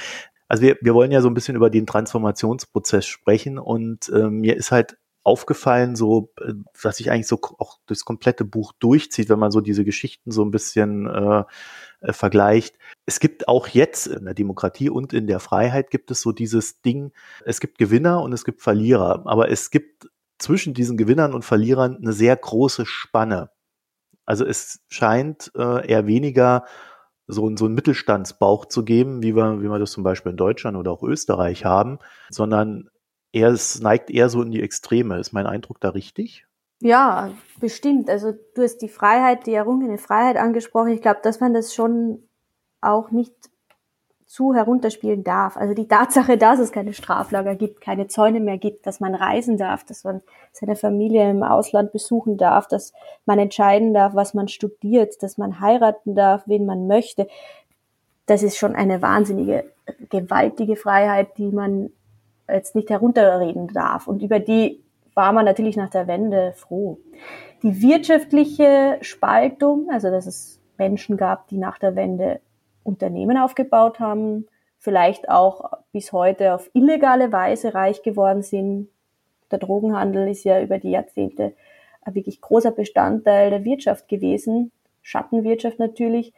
Also 0.49 0.63
wir, 0.63 0.77
wir 0.81 0.95
wollen 0.95 1.13
ja 1.13 1.21
so 1.21 1.29
ein 1.29 1.35
bisschen 1.35 1.57
über 1.57 1.71
den 1.71 1.87
Transformationsprozess 1.87 3.07
sprechen 3.07 3.59
und 3.59 4.09
äh, 4.09 4.29
mir 4.29 4.57
ist 4.57 4.73
halt 4.73 4.97
aufgefallen, 5.27 5.97
so, 5.97 6.33
äh, 6.41 6.55
dass 6.83 6.99
sich 6.99 7.11
eigentlich 7.11 7.27
so 7.27 7.41
auch 7.59 7.79
das 7.87 8.05
komplette 8.05 8.45
Buch 8.45 8.73
durchzieht, 8.79 9.29
wenn 9.29 9.41
man 9.41 9.51
so 9.51 9.61
diese 9.61 9.85
Geschichten 9.85 10.31
so 10.31 10.45
ein 10.45 10.53
bisschen 10.53 11.07
äh, 11.07 11.45
äh, 12.01 12.13
vergleicht. 12.13 12.77
Es 13.07 13.19
gibt 13.19 13.49
auch 13.49 13.67
jetzt 13.69 14.07
in 14.07 14.25
der 14.25 14.35
Demokratie 14.35 14.89
und 14.89 15.13
in 15.13 15.27
der 15.27 15.41
Freiheit 15.41 15.91
gibt 15.91 16.11
es 16.11 16.21
so 16.21 16.33
dieses 16.33 16.81
Ding, 16.81 17.13
es 17.45 17.61
gibt 17.61 17.79
Gewinner 17.79 18.23
und 18.23 18.33
es 18.33 18.45
gibt 18.45 18.63
Verlierer, 18.63 19.23
aber 19.27 19.51
es 19.51 19.71
gibt 19.71 20.09
zwischen 20.39 20.75
diesen 20.75 20.97
Gewinnern 20.97 21.35
und 21.35 21.45
Verlierern 21.45 21.97
eine 21.97 22.13
sehr 22.13 22.37
große 22.37 22.87
Spanne. 22.87 23.51
Also 24.27 24.45
es 24.45 24.81
scheint 24.89 25.51
äh, 25.57 25.89
eher 25.89 26.07
weniger 26.07 26.65
so, 27.27 27.51
so 27.57 27.65
einen 27.65 27.75
Mittelstandsbauch 27.75 28.67
zu 28.67 28.85
geben, 28.85 29.23
wie 29.23 29.35
wir, 29.35 29.61
wie 29.61 29.69
wir 29.69 29.79
das 29.81 29.91
zum 29.91 30.05
Beispiel 30.05 30.31
in 30.31 30.37
Deutschland 30.37 30.77
oder 30.77 30.93
auch 30.93 31.03
Österreich 31.03 31.65
haben, 31.65 31.99
sondern 32.31 32.89
eher, 33.37 33.49
es 33.49 33.81
neigt 33.81 34.11
eher 34.11 34.29
so 34.29 34.43
in 34.43 34.51
die 34.51 34.63
Extreme. 34.63 35.19
Ist 35.19 35.33
mein 35.33 35.47
Eindruck 35.47 35.81
da 35.81 35.91
richtig? 35.91 36.47
Ja, 36.81 37.31
bestimmt. 37.61 38.11
Also 38.11 38.33
du 38.55 38.63
hast 38.63 38.79
die 38.79 38.89
Freiheit, 38.89 39.47
die 39.47 39.55
errungene 39.55 39.99
Freiheit 39.99 40.37
angesprochen. 40.37 40.91
Ich 40.91 41.03
glaube, 41.03 41.21
dass 41.23 41.41
man 41.41 41.55
das 41.55 41.75
schon 41.75 42.23
auch 42.81 43.11
nicht 43.11 43.33
zu 44.27 44.55
herunterspielen 44.55 45.23
darf. 45.23 45.57
Also 45.57 45.73
die 45.73 45.87
Tatsache, 45.87 46.37
dass 46.37 46.59
es 46.59 46.73
keine 46.73 46.93
Straflager 46.93 47.55
gibt, 47.55 47.81
keine 47.81 48.09
Zäune 48.09 48.41
mehr 48.41 48.59
gibt, 48.59 48.87
dass 48.87 48.99
man 48.99 49.15
reisen 49.15 49.57
darf, 49.57 49.85
dass 49.85 50.03
man 50.03 50.21
seine 50.53 50.75
Familie 50.75 51.31
im 51.31 51.43
Ausland 51.45 51.93
besuchen 51.93 52.37
darf, 52.37 52.67
dass 52.67 52.93
man 53.25 53.39
entscheiden 53.39 53.95
darf, 53.95 54.15
was 54.15 54.35
man 54.35 54.49
studiert, 54.49 55.23
dass 55.23 55.39
man 55.39 55.61
heiraten 55.61 56.17
darf, 56.17 56.43
wen 56.47 56.67
man 56.67 56.89
möchte. 56.89 57.29
Das 58.27 58.43
ist 58.43 58.57
schon 58.57 58.75
eine 58.75 59.01
wahnsinnige, 59.01 59.73
gewaltige 60.11 60.75
Freiheit, 60.75 61.39
die 61.39 61.53
man 61.53 61.91
jetzt 62.49 62.75
nicht 62.75 62.91
herunterreden 62.91 63.69
darf. 63.69 64.07
Und 64.07 64.23
über 64.23 64.39
die 64.39 64.83
war 65.15 65.33
man 65.33 65.45
natürlich 65.45 65.77
nach 65.77 65.91
der 65.91 66.07
Wende 66.07 66.53
froh. 66.55 66.99
Die 67.63 67.81
wirtschaftliche 67.81 68.99
Spaltung, 69.01 69.89
also 69.91 70.11
dass 70.11 70.27
es 70.27 70.61
Menschen 70.79 71.17
gab, 71.17 71.49
die 71.49 71.59
nach 71.59 71.79
der 71.79 71.97
Wende 71.97 72.41
Unternehmen 72.83 73.39
aufgebaut 73.39 73.99
haben, 73.99 74.47
vielleicht 74.79 75.29
auch 75.29 75.73
bis 75.93 76.13
heute 76.13 76.55
auf 76.55 76.71
illegale 76.75 77.33
Weise 77.33 77.75
reich 77.75 78.03
geworden 78.03 78.43
sind. 78.43 78.89
Der 79.51 79.59
Drogenhandel 79.59 80.29
ist 80.29 80.45
ja 80.45 80.61
über 80.61 80.79
die 80.79 80.91
Jahrzehnte 80.91 81.55
ein 82.03 82.15
wirklich 82.15 82.41
großer 82.41 82.71
Bestandteil 82.71 83.51
der 83.51 83.65
Wirtschaft 83.65 84.09
gewesen, 84.09 84.71
Schattenwirtschaft 85.03 85.79
natürlich, 85.79 86.33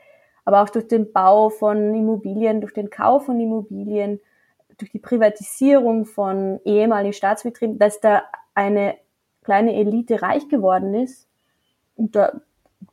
aber 0.44 0.62
auch 0.62 0.70
durch 0.70 0.88
den 0.88 1.12
Bau 1.12 1.50
von 1.50 1.94
Immobilien, 1.94 2.60
durch 2.60 2.72
den 2.72 2.88
Kauf 2.88 3.26
von 3.26 3.38
Immobilien, 3.38 4.20
durch 4.78 4.90
die 4.92 4.98
Privatisierung 4.98 6.06
von 6.06 6.60
ehemaligen 6.64 7.12
Staatsbetrieben, 7.12 7.78
dass 7.78 8.00
da 8.00 8.22
eine 8.54 8.96
kleine 9.42 9.74
Elite 9.74 10.22
reich 10.22 10.48
geworden 10.48 10.94
ist. 10.94 11.28
Und 11.96 12.14
da 12.16 12.40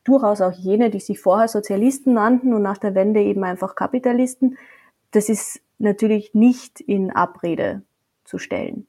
durchaus 0.03 0.41
auch 0.41 0.51
jene, 0.51 0.89
die 0.89 0.99
sich 0.99 1.19
vorher 1.19 1.47
Sozialisten 1.47 2.13
nannten 2.13 2.53
und 2.53 2.61
nach 2.61 2.77
der 2.77 2.95
Wende 2.95 3.21
eben 3.21 3.43
einfach 3.43 3.75
Kapitalisten. 3.75 4.57
Das 5.11 5.29
ist 5.29 5.61
natürlich 5.77 6.33
nicht 6.33 6.81
in 6.81 7.11
Abrede 7.11 7.83
zu 8.23 8.37
stellen. 8.37 8.87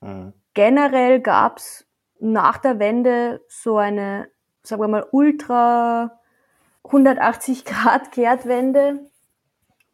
Mhm. 0.00 0.32
Generell 0.54 1.20
gab 1.20 1.58
es 1.58 1.86
nach 2.20 2.58
der 2.58 2.78
Wende 2.78 3.42
so 3.48 3.76
eine, 3.76 4.28
sagen 4.62 4.82
wir 4.82 4.88
mal, 4.88 5.06
ultra 5.12 6.20
180 6.84 7.64
Grad 7.64 8.12
Kehrtwende, 8.12 9.10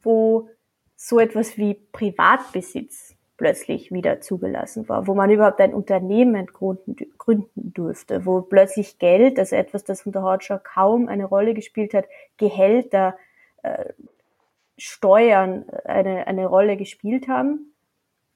wo 0.02 0.48
so 1.02 1.18
etwas 1.18 1.56
wie 1.56 1.74
Privatbesitz 1.92 3.16
plötzlich 3.38 3.90
wieder 3.90 4.20
zugelassen 4.20 4.86
war, 4.86 5.06
wo 5.06 5.14
man 5.14 5.30
überhaupt 5.30 5.58
ein 5.62 5.72
Unternehmen 5.72 6.44
gründen, 6.44 6.94
gründen 7.16 7.72
durfte, 7.72 8.26
wo 8.26 8.42
plötzlich 8.42 8.98
Geld, 8.98 9.38
also 9.38 9.56
etwas, 9.56 9.82
das 9.82 10.04
unter 10.04 10.20
Hortscher 10.20 10.58
kaum 10.58 11.08
eine 11.08 11.24
Rolle 11.24 11.54
gespielt 11.54 11.94
hat, 11.94 12.04
Gehälter, 12.36 13.16
äh, 13.62 13.94
Steuern 14.76 15.64
eine, 15.84 16.26
eine 16.26 16.46
Rolle 16.46 16.76
gespielt 16.76 17.28
haben. 17.28 17.72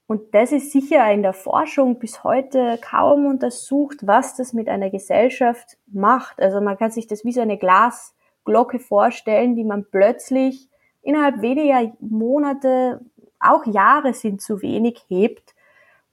Und 0.07 0.33
das 0.33 0.51
ist 0.51 0.71
sicher 0.71 1.11
in 1.11 1.21
der 1.21 1.33
Forschung 1.33 1.99
bis 1.99 2.23
heute 2.23 2.79
kaum 2.81 3.27
untersucht, 3.27 4.07
was 4.07 4.35
das 4.35 4.53
mit 4.53 4.69
einer 4.69 4.89
Gesellschaft 4.89 5.77
macht. 5.85 6.39
Also 6.39 6.61
man 6.61 6.79
kann 6.79 6.89
sich 6.89 7.05
das 7.05 7.23
wie 7.25 7.31
so 7.31 7.41
eine 7.41 7.59
Glasglocke 7.59 8.79
vorstellen, 8.79 9.55
die 9.55 9.63
man 9.63 9.85
plötzlich 9.85 10.67
innerhalb 11.05 11.41
weniger 11.41 11.93
Monate 11.99 12.99
auch 13.39 13.65
Jahre 13.65 14.13
sind 14.13 14.41
zu 14.41 14.61
wenig 14.61 15.05
hebt. 15.07 15.53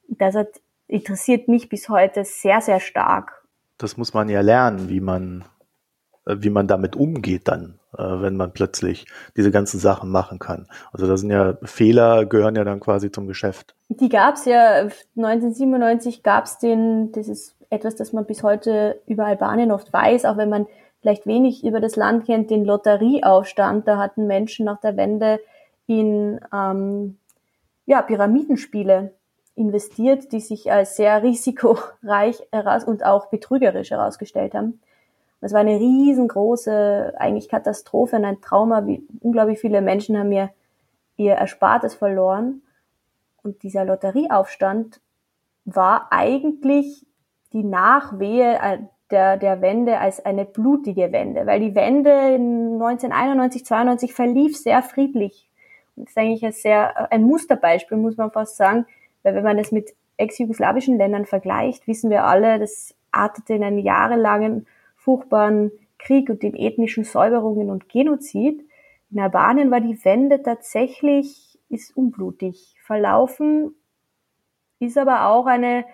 Das 0.08 0.34
hat, 0.34 0.48
interessiert 0.86 1.48
mich 1.48 1.68
bis 1.68 1.88
heute 1.88 2.24
sehr, 2.24 2.60
sehr 2.60 2.78
stark. 2.78 3.42
Das 3.78 3.96
muss 3.96 4.14
man 4.14 4.28
ja 4.28 4.42
lernen, 4.42 4.88
wie 4.90 5.00
man, 5.00 5.44
äh, 6.26 6.36
wie 6.38 6.50
man 6.50 6.68
damit 6.68 6.94
umgeht 6.94 7.48
dann, 7.48 7.80
äh, 7.96 8.02
wenn 8.02 8.36
man 8.36 8.52
plötzlich 8.52 9.06
diese 9.36 9.50
ganzen 9.50 9.80
Sachen 9.80 10.10
machen 10.10 10.38
kann. 10.38 10.68
Also 10.92 11.06
da 11.06 11.16
sind 11.16 11.30
ja 11.30 11.56
Fehler, 11.62 12.26
gehören 12.26 12.54
ja 12.54 12.64
dann 12.64 12.80
quasi 12.80 13.10
zum 13.10 13.26
Geschäft. 13.26 13.74
Die 13.88 14.10
gab 14.10 14.34
es 14.34 14.44
ja, 14.44 14.88
1997 15.16 16.22
gab 16.22 16.44
es 16.44 16.58
den, 16.58 17.12
das 17.12 17.28
ist 17.28 17.56
etwas, 17.70 17.96
das 17.96 18.12
man 18.12 18.26
bis 18.26 18.42
heute 18.42 19.00
über 19.06 19.24
Albanien 19.24 19.72
oft 19.72 19.90
weiß, 19.90 20.26
auch 20.26 20.36
wenn 20.36 20.50
man 20.50 20.66
vielleicht 21.02 21.26
wenig 21.26 21.64
über 21.64 21.80
das 21.80 21.96
Land 21.96 22.24
kennt, 22.26 22.50
den 22.50 22.64
Lotterieaufstand. 22.64 23.86
Da 23.86 23.98
hatten 23.98 24.26
Menschen 24.26 24.64
nach 24.64 24.80
der 24.80 24.96
Wende 24.96 25.40
in 25.86 26.40
ähm, 26.54 27.18
ja, 27.84 28.00
Pyramidenspiele 28.02 29.12
investiert, 29.56 30.32
die 30.32 30.40
sich 30.40 30.72
als 30.72 30.96
sehr 30.96 31.22
risikoreich 31.22 32.42
und 32.86 33.04
auch 33.04 33.26
betrügerisch 33.26 33.90
herausgestellt 33.90 34.54
haben. 34.54 34.80
Das 35.40 35.52
war 35.52 35.60
eine 35.60 35.78
riesengroße, 35.78 37.14
eigentlich 37.16 37.48
Katastrophe 37.48 38.16
und 38.16 38.24
ein 38.24 38.40
Trauma. 38.40 38.86
Wie 38.86 39.04
unglaublich 39.20 39.58
viele 39.58 39.82
Menschen 39.82 40.16
haben 40.16 40.28
mir 40.28 40.50
ihr 41.16 41.32
Erspartes 41.32 41.94
verloren. 41.94 42.62
Und 43.42 43.64
dieser 43.64 43.84
Lotterieaufstand 43.84 45.00
war 45.64 46.06
eigentlich 46.10 47.04
die 47.52 47.64
Nachwehe 47.64 48.88
der, 49.12 49.36
der 49.36 49.60
Wende 49.60 49.98
als 49.98 50.24
eine 50.24 50.44
blutige 50.44 51.12
Wende, 51.12 51.46
weil 51.46 51.60
die 51.60 51.74
Wende 51.74 52.10
in 52.10 52.72
1991, 52.74 53.64
92 53.64 54.14
verlief 54.14 54.56
sehr 54.56 54.82
friedlich 54.82 55.48
das 55.96 56.10
ist 56.10 56.18
eigentlich 56.18 56.44
ein 56.44 56.52
sehr, 56.52 57.12
ein 57.12 57.22
Musterbeispiel, 57.22 57.98
muss 57.98 58.16
man 58.16 58.30
fast 58.30 58.56
sagen, 58.56 58.86
weil 59.22 59.34
wenn 59.34 59.44
man 59.44 59.56
das 59.56 59.72
mit 59.72 59.94
ex-jugoslawischen 60.16 60.96
Ländern 60.96 61.26
vergleicht, 61.26 61.86
wissen 61.86 62.10
wir 62.10 62.24
alle, 62.24 62.58
das 62.58 62.94
artete 63.10 63.54
in 63.54 63.64
einen 63.64 63.78
jahrelangen 63.78 64.66
furchtbaren 64.96 65.70
Krieg 65.98 66.30
und 66.30 66.42
den 66.42 66.54
ethnischen 66.54 67.04
Säuberungen 67.04 67.70
und 67.70 67.88
Genozid. 67.88 68.64
In 69.10 69.20
Albanien 69.20 69.70
war 69.70 69.80
die 69.80 70.02
Wende 70.04 70.42
tatsächlich, 70.42 71.58
ist 71.68 71.96
unblutig 71.96 72.74
verlaufen, 72.84 73.74
ist 74.78 74.96
aber 74.96 75.26
auch 75.26 75.46
eine 75.46 75.84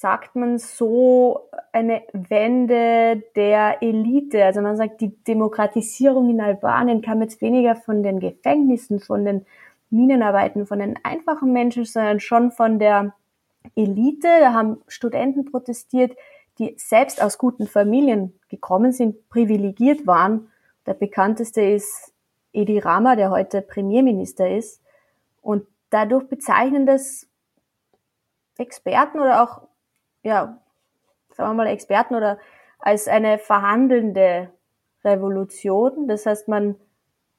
sagt 0.00 0.34
man 0.34 0.58
so, 0.58 1.48
eine 1.72 2.02
Wende 2.12 3.22
der 3.36 3.80
Elite. 3.80 4.44
Also 4.44 4.60
man 4.60 4.76
sagt, 4.76 5.00
die 5.00 5.16
Demokratisierung 5.24 6.28
in 6.30 6.40
Albanien 6.40 7.00
kam 7.00 7.22
jetzt 7.22 7.40
weniger 7.40 7.76
von 7.76 8.02
den 8.02 8.18
Gefängnissen, 8.18 8.98
von 8.98 9.24
den 9.24 9.46
Minenarbeiten, 9.90 10.66
von 10.66 10.80
den 10.80 10.98
einfachen 11.04 11.52
Menschen, 11.52 11.84
sondern 11.84 12.18
schon 12.18 12.50
von 12.50 12.80
der 12.80 13.14
Elite. 13.76 14.28
Da 14.40 14.52
haben 14.52 14.82
Studenten 14.88 15.44
protestiert, 15.44 16.16
die 16.58 16.74
selbst 16.76 17.22
aus 17.22 17.38
guten 17.38 17.68
Familien 17.68 18.38
gekommen 18.48 18.90
sind, 18.90 19.28
privilegiert 19.28 20.08
waren. 20.08 20.48
Der 20.86 20.94
bekannteste 20.94 21.62
ist 21.62 22.12
Edi 22.52 22.80
Rama, 22.80 23.14
der 23.14 23.30
heute 23.30 23.62
Premierminister 23.62 24.50
ist. 24.50 24.82
Und 25.40 25.66
dadurch 25.90 26.26
bezeichnen 26.28 26.84
das 26.84 27.28
Experten 28.58 29.20
oder 29.20 29.42
auch 29.42 29.62
ja, 30.24 30.58
sagen 31.30 31.50
wir 31.50 31.54
mal, 31.54 31.66
Experten 31.68 32.16
oder 32.16 32.38
als 32.80 33.06
eine 33.06 33.38
verhandelnde 33.38 34.50
Revolution. 35.04 36.08
Das 36.08 36.26
heißt, 36.26 36.48
man 36.48 36.76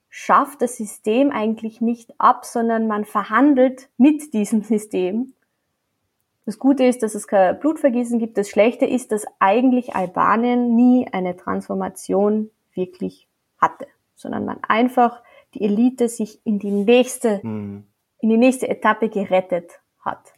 schafft 0.09 0.61
das 0.61 0.77
System 0.77 1.31
eigentlich 1.31 1.81
nicht 1.81 2.13
ab, 2.19 2.45
sondern 2.45 2.87
man 2.87 3.03
verhandelt 3.03 3.89
mit 3.97 4.33
diesem 4.33 4.61
System. 4.63 5.33
Das 6.45 6.59
Gute 6.59 6.85
ist, 6.85 7.01
dass 7.01 7.15
es 7.15 7.27
kein 7.27 7.59
Blutvergießen 7.59 8.19
gibt. 8.19 8.37
Das 8.37 8.49
Schlechte 8.49 8.85
ist, 8.85 9.11
dass 9.11 9.25
eigentlich 9.39 9.95
Albanien 9.95 10.75
nie 10.75 11.07
eine 11.11 11.35
Transformation 11.35 12.51
wirklich 12.73 13.27
hatte, 13.57 13.87
sondern 14.15 14.45
man 14.45 14.59
einfach 14.67 15.23
die 15.55 15.63
Elite 15.63 16.07
sich 16.07 16.45
in 16.45 16.59
die 16.59 16.71
nächste, 16.71 17.39
mhm. 17.41 17.87
in 18.19 18.29
die 18.29 18.37
nächste 18.37 18.67
Etappe 18.69 19.09
gerettet 19.09 19.79
hat. 20.01 20.34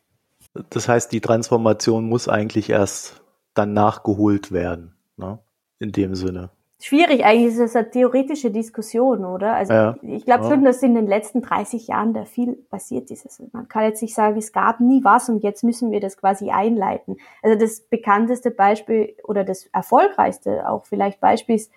Das 0.69 0.87
heißt, 0.87 1.11
die 1.11 1.21
Transformation 1.21 2.07
muss 2.07 2.27
eigentlich 2.27 2.69
erst 2.69 3.21
dann 3.53 3.73
nachgeholt 3.73 4.51
werden, 4.51 4.93
ne? 5.17 5.39
in 5.79 5.91
dem 5.91 6.15
Sinne. 6.15 6.49
Schwierig, 6.79 7.25
eigentlich 7.25 7.53
ist 7.53 7.59
das 7.59 7.75
eine 7.75 7.89
theoretische 7.89 8.51
Diskussion, 8.51 9.25
oder? 9.25 9.55
Also 9.55 9.73
ja. 9.73 9.97
ich 10.03 10.25
glaube 10.25 10.43
ja. 10.43 10.51
schon, 10.51 10.63
dass 10.63 10.83
in 10.83 10.93
den 10.93 11.07
letzten 11.07 11.41
30 11.41 11.87
Jahren 11.87 12.13
da 12.13 12.23
viel 12.25 12.53
passiert 12.53 13.09
ist. 13.09 13.25
Also 13.25 13.49
man 13.51 13.67
kann 13.67 13.83
jetzt 13.83 14.03
nicht 14.03 14.13
sagen, 14.13 14.37
es 14.37 14.51
gab 14.51 14.79
nie 14.79 15.03
was 15.03 15.27
und 15.27 15.41
jetzt 15.41 15.63
müssen 15.63 15.91
wir 15.91 15.99
das 15.99 16.17
quasi 16.17 16.51
einleiten. 16.51 17.17
Also 17.41 17.57
das 17.57 17.81
bekannteste 17.81 18.51
Beispiel 18.51 19.15
oder 19.23 19.43
das 19.43 19.65
erfolgreichste 19.73 20.69
auch 20.69 20.85
vielleicht 20.85 21.19
Beispiel 21.19 21.55
ist 21.55 21.71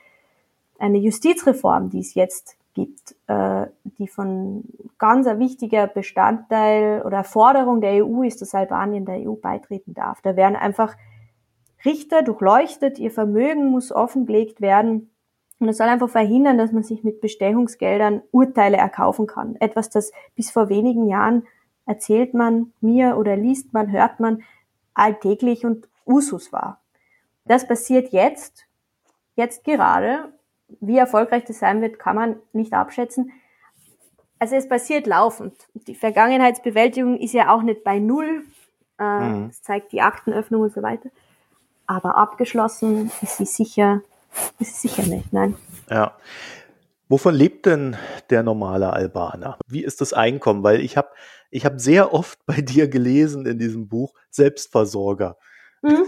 eine 0.79 0.99
Justizreform, 0.99 1.89
die 1.89 2.01
es 2.01 2.15
jetzt 2.15 2.57
gibt, 2.81 3.15
äh, 3.27 3.67
die 3.99 4.09
von 4.09 4.65
ganz 4.99 5.27
ein 5.27 5.39
wichtiger 5.39 5.87
Bestandteil 5.87 7.03
oder 7.03 7.25
Forderung 7.25 7.81
der 7.81 8.05
EU 8.05 8.23
ist, 8.23 8.41
dass 8.41 8.55
Albanien 8.55 9.05
der 9.05 9.29
EU 9.29 9.35
beitreten 9.35 9.95
darf. 9.95 10.21
Da 10.23 10.37
werden 10.37 10.57
einfach 10.57 10.97
Richter 11.85 12.23
durchleuchtet, 12.23 12.99
ihr 12.99 13.11
Vermögen 13.11 13.71
muss 13.71 13.93
offengelegt 13.93 14.61
werden 14.61 15.11
und 15.59 15.69
es 15.69 15.77
soll 15.77 15.89
einfach 15.89 16.09
verhindern, 16.09 16.59
dass 16.59 16.73
man 16.73 16.83
sich 16.83 17.05
mit 17.05 17.21
Bestechungsgeldern 17.21 18.23
Urteile 18.31 18.79
erkaufen 18.79 19.27
kann. 19.27 19.57
Etwas, 19.57 19.91
das 19.91 20.13
bis 20.35 20.51
vor 20.51 20.69
wenigen 20.69 21.07
Jahren 21.07 21.47
erzählt 21.87 22.35
man 22.35 22.73
mir 22.81 23.17
oder 23.19 23.37
liest 23.37 23.73
man, 23.73 23.93
hört 23.93 24.21
man 24.21 24.43
alltäglich 24.95 25.67
und 25.67 25.89
Usus 26.07 26.53
war. 26.53 26.81
Das 27.45 27.67
passiert 27.67 28.13
jetzt, 28.13 28.67
jetzt 29.37 29.65
gerade 29.65 30.33
wie 30.81 30.99
erfolgreich 30.99 31.45
das 31.45 31.59
sein 31.59 31.83
wird, 31.83 31.99
kann 31.99 32.17
man 32.17 32.37
nicht 32.53 32.73
abschätzen. 32.73 33.33
Also 34.39 34.57
es 34.57 34.69
passiert 34.69 35.07
laufend. 35.07 35.55
Die 35.75 35.95
Vergangenheitsbewältigung 35.95 37.19
ist 37.19 37.35
ja 37.35 37.53
auch 37.53 37.63
nicht 37.63 37.85
bei 37.85 37.99
Null. 37.99 38.45
Äh, 38.99 39.21
mhm. 39.21 39.49
Das 39.49 39.63
zeigt 39.63 39.93
die 39.93 40.01
Aktenöffnung 40.01 40.63
und 40.63 40.73
so 40.73 40.83
weiter. 40.83 41.11
Aber 41.87 42.17
abgeschlossen 42.17 43.11
ist 43.21 43.37
sie 43.37 43.47
sicher, 43.47 44.03
ist 44.59 44.81
sie 44.81 44.89
sicher 44.89 45.03
nicht, 45.03 45.33
nein. 45.33 45.57
Ja. 45.91 46.17
Wovon 47.09 47.35
lebt 47.35 47.67
denn 47.67 47.97
der 48.31 48.45
normale 48.45 48.93
Albaner? 48.93 49.59
Wie 49.67 49.83
ist 49.83 50.01
das 50.01 50.13
Einkommen? 50.13 50.63
Weil 50.63 50.81
ich 50.81 50.97
habe 50.97 51.09
ich 51.51 51.67
hab 51.67 51.81
sehr 51.81 52.15
oft 52.15 52.39
bei 52.47 52.61
dir 52.61 52.89
gelesen 52.89 53.45
in 53.47 53.59
diesem 53.59 53.89
Buch 53.89 54.15
Selbstversorger. 54.31 55.37
Mhm. 55.83 56.05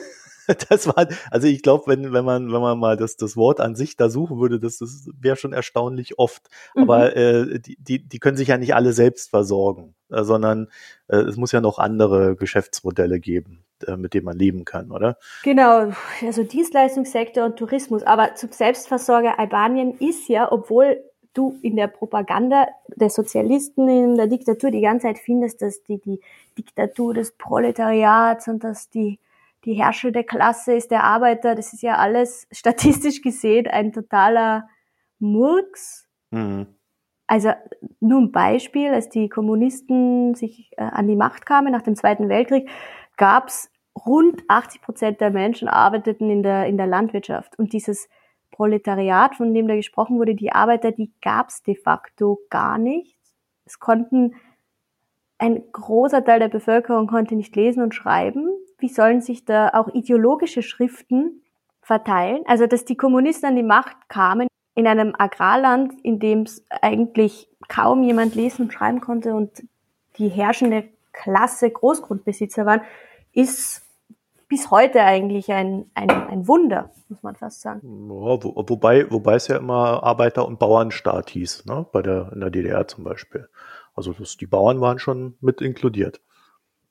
das 0.69 0.87
war, 0.87 1.07
also 1.31 1.47
ich 1.47 1.63
glaube, 1.63 1.85
wenn, 1.87 2.13
wenn 2.13 2.25
man, 2.25 2.53
wenn 2.53 2.61
man 2.61 2.79
mal 2.79 2.97
das, 2.97 3.17
das 3.17 3.37
Wort 3.37 3.61
an 3.61 3.75
sich 3.75 3.97
da 3.97 4.09
suchen 4.09 4.39
würde, 4.41 4.59
das, 4.59 4.79
das 4.79 5.09
wäre 5.19 5.37
schon 5.37 5.53
erstaunlich 5.53 6.19
oft. 6.19 6.49
Mhm. 6.75 6.83
Aber 6.83 7.17
äh, 7.17 7.61
die, 7.61 7.77
die, 7.79 8.07
die 8.07 8.19
können 8.19 8.37
sich 8.37 8.49
ja 8.49 8.59
nicht 8.59 8.75
alle 8.75 8.93
selbst 8.93 9.31
versorgen, 9.31 9.95
äh, 10.11 10.23
sondern 10.25 10.69
äh, 11.09 11.17
es 11.17 11.37
muss 11.37 11.53
ja 11.53 11.61
noch 11.61 11.79
andere 11.79 12.37
Geschäftsmodelle 12.37 13.21
geben, 13.21 13.65
äh, 13.87 13.97
mit 13.97 14.15
denen 14.15 14.25
man 14.25 14.39
leben 14.39 14.65
kann, 14.65 14.91
oder? 14.91 15.17
Genau, 15.43 15.93
also 16.25 16.43
Dienstleistungssektor 16.43 17.45
und 17.45 17.57
Tourismus. 17.57 18.03
Aber 18.03 18.35
zum 18.35 18.53
Selbstversorger 18.53 19.39
Albanien 19.39 19.97
ist 19.99 20.29
ja, 20.29 20.51
obwohl 20.51 21.03
du 21.35 21.59
in 21.63 21.77
der 21.77 21.87
Propaganda 21.87 22.67
der 22.89 23.11
Sozialisten 23.11 23.89
in 23.89 24.17
der 24.17 24.27
Diktatur 24.27 24.71
die 24.71 24.83
ganze 24.83 25.07
Zeit 25.07 25.19
findest, 25.19 25.63
dass 25.63 25.83
die, 25.85 25.99
die 25.99 26.21
Diktatur 26.59 27.15
des 27.15 27.33
Proletariats 27.33 28.49
und 28.49 28.63
dass 28.65 28.91
die 28.91 29.19
die 29.65 29.75
herrschende 29.75 30.25
Klasse 30.25 30.75
ist 30.75 30.91
der 30.91 31.05
Arbeiter, 31.05 31.55
das 31.55 31.73
ist 31.73 31.83
ja 31.83 31.97
alles 31.97 32.47
statistisch 32.53 33.23
gesehen 33.23 33.67
ein 33.67 33.93
totaler 33.93 34.69
Murks. 35.19 36.09
Mhm. 36.31 36.67
Also 37.27 37.53
nur 38.01 38.21
ein 38.21 38.33
Beispiel, 38.33 38.89
als 38.93 39.09
die 39.09 39.29
Kommunisten 39.29 40.35
sich 40.35 40.71
äh, 40.77 40.83
an 40.83 41.07
die 41.07 41.17
Macht 41.17 41.47
kamen 41.47 41.73
nach 41.73 41.83
dem 41.83 41.97
Zweiten 41.97 42.29
Weltkrieg, 42.29 42.69
gab 43.17 43.49
es 43.49 43.71
rund 44.07 44.43
80 44.49 44.83
Prozent 44.83 45.21
der 45.21 45.31
Menschen 45.31 45.69
arbeiteten 45.69 46.31
in 46.31 46.43
der, 46.43 46.67
in 46.67 46.77
der 46.77 46.87
Landwirtschaft. 46.87 47.59
Und 47.59 47.73
dieses 47.73 48.09
Proletariat, 48.51 49.37
von 49.37 49.55
dem 49.55 49.67
da 49.69 49.77
gesprochen 49.77 50.19
wurde, 50.19 50.35
die 50.35 50.53
Arbeiter, 50.53 50.93
die 50.93 51.13
gab 51.23 51.49
es 51.49 51.63
de 51.63 51.75
facto 51.75 52.39
gar 52.51 52.79
nicht, 52.79 53.17
Es 53.65 53.79
konnten 53.79 54.35
ein 55.39 55.63
großer 55.73 56.25
Teil 56.25 56.39
der 56.39 56.49
Bevölkerung 56.49 57.07
konnte 57.07 57.35
nicht 57.35 57.57
lesen 57.57 57.83
und 57.83 57.95
schreiben. 57.95 58.52
Wie 58.83 58.89
sollen 58.89 59.21
sich 59.21 59.45
da 59.45 59.69
auch 59.75 59.95
ideologische 59.95 60.61
Schriften 60.61 61.43
verteilen? 61.83 62.43
Also, 62.47 62.67
dass 62.67 62.85
die 62.85 62.97
Kommunisten 62.97 63.49
an 63.49 63.55
die 63.55 63.63
Macht 63.63 63.97
kamen 64.09 64.49
in 64.75 64.89
einem 64.89 65.15
Agrarland, 65.17 65.95
in 66.03 66.19
dem 66.19 66.43
es 66.43 66.65
eigentlich 66.69 67.49
kaum 67.69 68.03
jemand 68.03 68.35
lesen 68.35 68.63
und 68.63 68.73
schreiben 68.73 69.01
konnte 69.01 69.35
und 69.35 69.63
die 70.19 70.29
herrschende 70.29 70.89
Klasse 71.13 71.71
Großgrundbesitzer 71.71 72.67
waren, 72.67 72.81
ist 73.33 73.83
bis 74.49 74.71
heute 74.73 75.01
eigentlich 75.03 75.53
ein, 75.53 75.87
ein, 75.95 76.11
ein 76.11 76.49
Wunder, 76.49 76.91
muss 77.09 77.23
man 77.23 77.37
fast 77.37 77.61
sagen. 77.61 77.81
Ja, 77.85 78.43
wo, 78.43 78.65
wobei, 78.69 79.09
wobei 79.13 79.37
es 79.37 79.47
ja 79.47 79.59
immer 79.59 80.03
Arbeiter- 80.03 80.47
und 80.47 80.59
Bauernstaat 80.59 81.31
hieß, 81.31 81.67
ne? 81.67 81.87
bei 81.93 82.03
der, 82.03 82.33
in 82.33 82.41
der 82.41 82.51
DDR 82.51 82.89
zum 82.89 83.05
Beispiel. 83.05 83.49
Also 83.95 84.13
das, 84.13 84.37
die 84.37 84.47
Bauern 84.47 84.81
waren 84.81 84.99
schon 84.99 85.37
mit 85.41 85.61
inkludiert. 85.61 86.21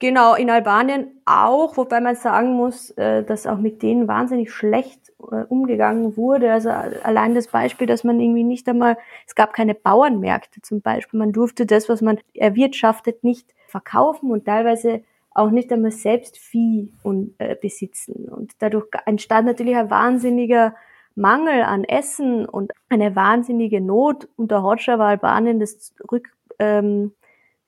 Genau, 0.02 0.34
in 0.34 0.50
Albanien 0.50 1.22
auch, 1.26 1.78
wobei 1.78 2.02
man 2.02 2.16
sagen 2.16 2.54
muss, 2.54 2.90
äh, 2.98 3.24
dass 3.24 3.46
auch 3.46 3.60
mit 3.60 3.84
denen 3.84 4.08
wahnsinnig 4.08 4.52
schlecht 4.52 5.14
äh, 5.32 5.44
umgegangen 5.48 6.18
wurde. 6.18 6.52
Also 6.52 6.72
allein 6.72 7.36
das 7.36 7.50
Beispiel, 7.50 7.86
dass 7.86 8.04
man 8.04 8.20
irgendwie 8.20 8.44
nicht 8.44 8.68
einmal, 8.68 8.98
es 9.28 9.36
gab 9.36 9.54
keine 9.54 9.76
Bauernmärkte 9.76 10.60
zum 10.64 10.82
Beispiel. 10.82 11.20
Man 11.20 11.34
durfte 11.34 11.68
das, 11.68 11.88
was 11.88 12.02
man 12.02 12.18
erwirtschaftet, 12.34 13.24
nicht 13.24 13.54
verkaufen 13.68 14.32
und 14.32 14.46
teilweise 14.46 15.04
auch 15.36 15.52
nicht 15.52 15.72
einmal 15.72 15.92
selbst 15.92 16.40
Vieh 16.40 16.92
und, 17.04 17.36
äh, 17.38 17.56
besitzen. 17.62 18.28
Und 18.28 18.54
dadurch 18.58 18.88
entstand 19.06 19.46
natürlich 19.46 19.76
ein 19.76 19.92
wahnsinniger 19.92 20.74
Mangel 21.14 21.62
an 21.62 21.84
Essen 21.84 22.48
und 22.48 22.72
eine 22.90 23.16
wahnsinnige 23.16 23.82
Not. 23.82 24.28
Unter 24.36 24.64
Hoxha 24.64 24.98
war 24.98 25.10
Albanien 25.10 25.60
das 25.60 25.94
rück, 26.12 26.30
ähm, 26.58 27.12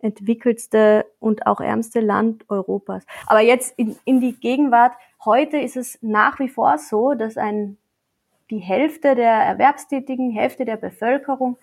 entwickelste 0.04 1.06
und 1.20 1.48
auch 1.48 1.62
ärmste 1.62 2.00
Land 2.00 2.46
Europas. 2.50 3.06
Aber 3.26 3.42
jetzt 3.42 3.78
in, 3.78 3.96
in 4.06 4.20
die 4.20 4.34
Gegenwart, 4.34 4.94
heute 5.24 5.58
ist 5.58 5.78
es 5.78 5.98
nach 6.02 6.40
wie 6.40 6.50
vor 6.50 6.78
so, 6.78 7.14
dass 7.14 7.38
ein, 7.38 7.78
die 8.50 8.60
Hälfte 8.60 9.16
der 9.16 9.32
Erwerbstätigen, 9.32 10.32
Hälfte 10.32 10.66
der 10.66 10.78
Bevölkerung 10.78 11.58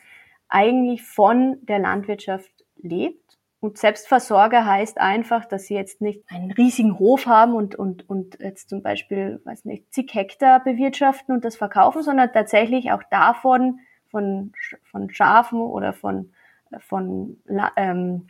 eigentlich 0.48 1.02
von 1.02 1.58
der 1.62 1.78
Landwirtschaft 1.78 2.50
lebt. 2.76 3.38
Und 3.60 3.76
Selbstversorger 3.76 4.64
heißt 4.64 4.98
einfach, 4.98 5.44
dass 5.44 5.66
sie 5.66 5.74
jetzt 5.74 6.00
nicht 6.00 6.22
einen 6.30 6.50
riesigen 6.50 6.98
Hof 6.98 7.26
haben 7.26 7.52
und, 7.52 7.74
und, 7.74 8.08
und 8.08 8.38
jetzt 8.40 8.70
zum 8.70 8.82
Beispiel, 8.82 9.42
weiß 9.44 9.66
nicht, 9.66 9.92
zig 9.92 10.14
Hektar 10.14 10.64
bewirtschaften 10.64 11.34
und 11.34 11.44
das 11.44 11.56
verkaufen, 11.56 12.02
sondern 12.02 12.32
tatsächlich 12.32 12.90
auch 12.90 13.02
davon, 13.10 13.80
von, 14.08 14.52
von 14.90 15.10
Schafen 15.12 15.60
oder 15.60 15.92
von 15.92 16.32
von, 16.78 17.38
ähm, 17.76 18.28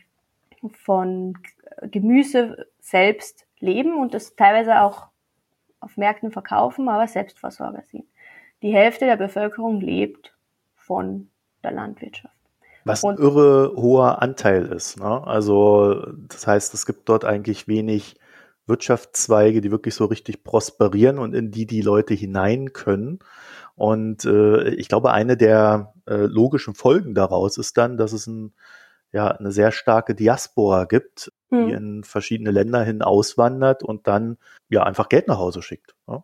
von 0.83 1.37
Gemüse 1.83 2.67
selbst 2.79 3.45
leben 3.59 3.95
und 3.95 4.13
das 4.13 4.35
teilweise 4.35 4.81
auch 4.81 5.07
auf 5.79 5.97
Märkten 5.97 6.31
verkaufen, 6.31 6.89
aber 6.89 7.07
Selbstversorger 7.07 7.83
sind. 7.83 8.05
Die 8.61 8.73
Hälfte 8.73 9.05
der 9.05 9.17
Bevölkerung 9.17 9.81
lebt 9.81 10.33
von 10.75 11.29
der 11.63 11.71
Landwirtschaft. 11.71 12.35
Was 12.83 13.03
ein 13.03 13.17
irre 13.17 13.73
hoher 13.75 14.21
Anteil 14.21 14.65
ist. 14.65 14.99
Ne? 14.99 15.27
Also 15.27 16.03
das 16.27 16.47
heißt, 16.47 16.73
es 16.73 16.85
gibt 16.85 17.09
dort 17.09 17.25
eigentlich 17.25 17.67
wenig 17.67 18.15
Wirtschaftszweige, 18.65 19.61
die 19.61 19.71
wirklich 19.71 19.95
so 19.95 20.05
richtig 20.05 20.43
prosperieren 20.43 21.19
und 21.19 21.33
in 21.33 21.51
die 21.51 21.65
die 21.65 21.81
Leute 21.81 22.13
hinein 22.13 22.73
können. 22.73 23.19
Und 23.75 24.25
äh, 24.25 24.69
ich 24.69 24.87
glaube, 24.87 25.11
eine 25.11 25.37
der 25.37 25.93
äh, 26.11 26.25
logischen 26.25 26.75
Folgen 26.75 27.15
daraus 27.15 27.57
ist 27.57 27.77
dann, 27.77 27.97
dass 27.97 28.11
es 28.11 28.27
ein, 28.27 28.53
ja, 29.13 29.27
eine 29.27 29.51
sehr 29.51 29.71
starke 29.71 30.13
Diaspora 30.13 30.85
gibt, 30.85 31.31
hm. 31.49 31.67
die 31.67 31.73
in 31.73 32.03
verschiedene 32.03 32.51
Länder 32.51 32.83
hin 32.83 33.01
auswandert 33.01 33.83
und 33.83 34.07
dann 34.07 34.37
ja 34.69 34.83
einfach 34.83 35.09
Geld 35.09 35.27
nach 35.27 35.39
Hause 35.39 35.61
schickt. 35.61 35.95
Ja? 36.07 36.23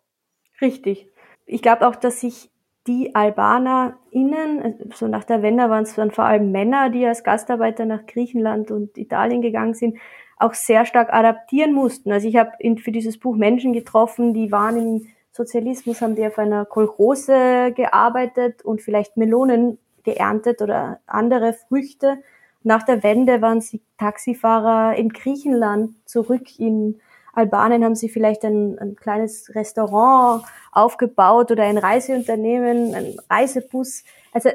Richtig. 0.62 1.10
Ich 1.46 1.62
glaube 1.62 1.88
auch, 1.88 1.96
dass 1.96 2.22
sich 2.22 2.52
die 2.88 3.16
AlbanerInnen, 3.16 4.92
so 4.94 5.08
nach 5.08 5.24
der 5.24 5.42
Wende 5.42 5.70
waren 5.70 5.84
es 5.84 5.96
dann 5.96 6.12
vor 6.12 6.26
allem 6.26 6.52
Männer, 6.52 6.90
die 6.90 7.06
als 7.06 7.24
Gastarbeiter 7.24 7.86
nach 7.86 8.06
Griechenland 8.06 8.72
und 8.72 8.98
Italien 8.98 9.42
gegangen 9.42 9.74
sind, 9.74 9.98
auch 10.38 10.54
sehr 10.54 10.86
stark 10.86 11.12
adaptieren 11.12 11.74
mussten. 11.74 12.12
Also 12.12 12.28
ich 12.28 12.38
habe 12.38 12.52
für 12.78 12.92
dieses 12.92 13.20
Buch 13.20 13.36
Menschen 13.36 13.74
getroffen, 13.74 14.34
die 14.34 14.52
waren 14.52 14.78
im 14.78 15.08
Sozialismus, 15.38 16.02
haben 16.02 16.16
die 16.16 16.26
auf 16.26 16.38
einer 16.38 16.66
Kolchose 16.66 17.72
gearbeitet 17.74 18.66
und 18.66 18.82
vielleicht 18.82 19.16
Melonen 19.16 19.78
geerntet 20.04 20.62
oder 20.62 21.00
andere 21.06 21.54
Früchte. 21.54 22.18
Nach 22.64 22.84
der 22.84 23.04
Wende 23.04 23.42
waren 23.42 23.62
sie 23.62 23.82
Taxifahrer 23.98 24.96
in 24.96 25.10
Griechenland, 25.10 25.96
zurück 26.06 26.60
in 26.60 27.00
Albanien 27.34 27.84
haben 27.84 27.94
sie 27.94 28.10
vielleicht 28.10 28.44
ein, 28.44 28.80
ein 28.80 28.96
kleines 28.96 29.54
Restaurant 29.54 30.44
aufgebaut 30.72 31.52
oder 31.52 31.64
ein 31.64 31.78
Reiseunternehmen, 31.78 32.96
ein 32.96 33.16
Reisebus. 33.30 34.04
Also 34.34 34.50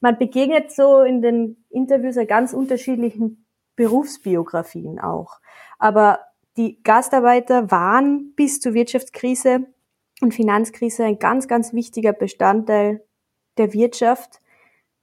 man 0.00 0.16
begegnet 0.16 0.72
so 0.72 1.02
in 1.02 1.20
den 1.20 1.62
Interviews 1.68 2.16
ganz 2.26 2.54
unterschiedlichen 2.54 3.44
Berufsbiografien 3.76 4.98
auch. 4.98 5.40
Aber 5.78 6.20
die 6.56 6.82
Gastarbeiter 6.82 7.70
waren 7.70 8.32
bis 8.34 8.60
zur 8.60 8.72
Wirtschaftskrise 8.72 9.66
und 10.22 10.32
Finanzkrise 10.32 11.04
ein 11.04 11.18
ganz, 11.18 11.48
ganz 11.48 11.72
wichtiger 11.72 12.12
Bestandteil 12.12 13.04
der 13.58 13.72
Wirtschaft. 13.72 14.40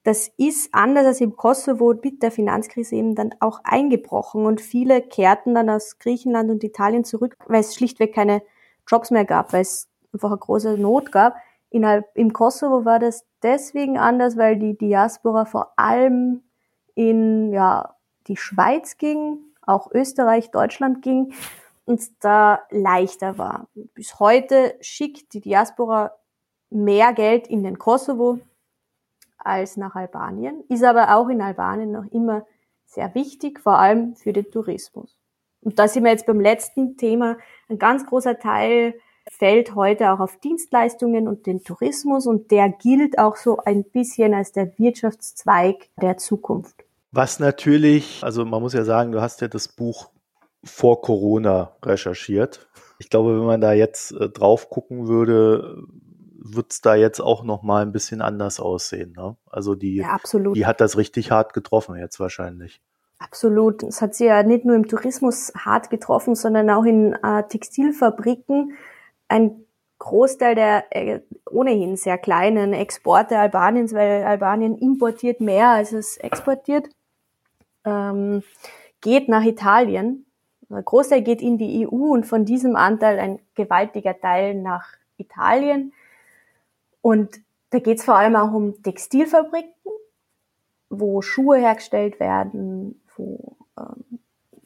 Das 0.03 0.31
ist 0.37 0.73
anders 0.73 1.05
als 1.05 1.21
im 1.21 1.35
Kosovo 1.35 1.93
mit 2.01 2.23
der 2.23 2.31
Finanzkrise 2.31 2.95
eben 2.95 3.15
dann 3.15 3.35
auch 3.41 3.59
eingebrochen 3.63 4.45
und 4.45 4.61
viele 4.61 5.01
kehrten 5.01 5.53
dann 5.53 5.69
aus 5.69 5.99
Griechenland 5.99 6.49
und 6.49 6.63
Italien 6.63 7.03
zurück, 7.03 7.35
weil 7.47 7.59
es 7.59 7.75
schlichtweg 7.75 8.15
keine 8.15 8.41
Jobs 8.87 9.11
mehr 9.11 9.25
gab, 9.25 9.53
weil 9.53 9.61
es 9.61 9.89
einfach 10.13 10.29
eine 10.29 10.39
große 10.39 10.77
Not 10.77 11.11
gab. 11.11 11.35
Innerhalb, 11.69 12.09
Im 12.15 12.33
Kosovo 12.33 12.85
war 12.85 12.97
das 12.97 13.25
deswegen 13.43 13.97
anders, 13.97 14.37
weil 14.37 14.57
die 14.57 14.77
Diaspora 14.77 15.45
vor 15.45 15.73
allem 15.75 16.43
in 16.95 17.51
ja, 17.51 17.95
die 18.27 18.37
Schweiz 18.37 18.97
ging, 18.97 19.37
auch 19.61 19.91
Österreich, 19.91 20.49
Deutschland 20.49 21.01
ging 21.01 21.33
und 21.89 22.23
da 22.23 22.59
leichter 22.69 23.39
war. 23.39 23.67
Bis 23.95 24.19
heute 24.19 24.75
schickt 24.79 25.33
die 25.33 25.41
Diaspora 25.41 26.11
mehr 26.69 27.13
Geld 27.13 27.47
in 27.47 27.63
den 27.63 27.79
Kosovo 27.79 28.37
als 29.39 29.75
nach 29.75 29.95
Albanien, 29.95 30.63
ist 30.69 30.83
aber 30.83 31.15
auch 31.15 31.29
in 31.29 31.41
Albanien 31.41 31.91
noch 31.91 32.05
immer 32.11 32.45
sehr 32.85 33.15
wichtig, 33.15 33.59
vor 33.59 33.79
allem 33.79 34.15
für 34.15 34.33
den 34.33 34.51
Tourismus. 34.51 35.17
Und 35.61 35.79
da 35.79 35.87
sind 35.87 36.03
wir 36.03 36.11
jetzt 36.11 36.27
beim 36.27 36.39
letzten 36.39 36.95
Thema. 36.95 37.37
Ein 37.69 37.79
ganz 37.79 38.05
großer 38.05 38.37
Teil 38.37 38.93
fällt 39.27 39.73
heute 39.73 40.11
auch 40.11 40.19
auf 40.19 40.37
Dienstleistungen 40.37 41.27
und 41.27 41.47
den 41.47 41.63
Tourismus 41.63 42.27
und 42.27 42.51
der 42.51 42.69
gilt 42.69 43.17
auch 43.17 43.35
so 43.35 43.57
ein 43.65 43.83
bisschen 43.83 44.35
als 44.35 44.51
der 44.51 44.77
Wirtschaftszweig 44.77 45.89
der 45.99 46.17
Zukunft. 46.17 46.85
Was 47.11 47.39
natürlich, 47.39 48.23
also 48.23 48.45
man 48.45 48.61
muss 48.61 48.73
ja 48.73 48.83
sagen, 48.83 49.11
du 49.11 49.21
hast 49.21 49.41
ja 49.41 49.47
das 49.47 49.67
Buch 49.67 50.11
vor 50.63 51.01
Corona 51.01 51.75
recherchiert. 51.83 52.67
Ich 52.99 53.09
glaube, 53.09 53.39
wenn 53.39 53.45
man 53.45 53.61
da 53.61 53.73
jetzt 53.73 54.11
äh, 54.11 54.29
drauf 54.29 54.69
gucken 54.69 55.07
würde, 55.07 55.83
wird 56.41 56.71
es 56.71 56.81
da 56.81 56.95
jetzt 56.95 57.19
auch 57.19 57.43
noch 57.43 57.63
mal 57.63 57.81
ein 57.81 57.91
bisschen 57.91 58.21
anders 58.21 58.59
aussehen. 58.59 59.13
Ne? 59.15 59.35
Also 59.49 59.75
die, 59.75 59.97
ja, 59.97 60.17
die 60.53 60.65
hat 60.65 60.81
das 60.81 60.97
richtig 60.97 61.31
hart 61.31 61.53
getroffen 61.53 61.95
jetzt 61.97 62.19
wahrscheinlich. 62.19 62.81
Absolut. 63.19 63.83
Es 63.83 64.01
hat 64.01 64.15
sie 64.15 64.25
ja 64.25 64.43
nicht 64.43 64.65
nur 64.65 64.75
im 64.75 64.87
Tourismus 64.87 65.51
hart 65.55 65.89
getroffen, 65.89 66.35
sondern 66.35 66.69
auch 66.69 66.85
in 66.85 67.13
äh, 67.13 67.43
Textilfabriken. 67.43 68.73
Ein 69.27 69.65
Großteil 69.99 70.55
der 70.55 70.85
äh, 70.91 71.19
ohnehin 71.49 71.97
sehr 71.97 72.17
kleinen 72.17 72.73
Exporte 72.73 73.37
Albaniens, 73.37 73.93
weil 73.93 74.23
Albanien 74.23 74.77
importiert 74.77 75.41
mehr 75.41 75.69
als 75.69 75.91
es 75.91 76.15
exportiert, 76.17 76.89
ähm, 77.83 78.41
geht 79.01 79.27
nach 79.27 79.43
Italien. 79.43 80.25
Großteil 80.69 81.21
geht 81.21 81.41
in 81.41 81.57
die 81.57 81.87
EU 81.87 82.13
und 82.13 82.25
von 82.25 82.45
diesem 82.45 82.75
Anteil 82.75 83.19
ein 83.19 83.39
gewaltiger 83.55 84.19
Teil 84.19 84.55
nach 84.55 84.85
Italien. 85.17 85.93
Und 87.01 87.39
da 87.71 87.79
geht 87.79 87.99
es 87.99 88.05
vor 88.05 88.15
allem 88.15 88.35
auch 88.35 88.53
um 88.53 88.81
Textilfabriken, 88.81 89.73
wo 90.89 91.21
Schuhe 91.21 91.57
hergestellt 91.57 92.19
werden, 92.19 93.01
wo 93.15 93.55
ähm, 93.77 94.19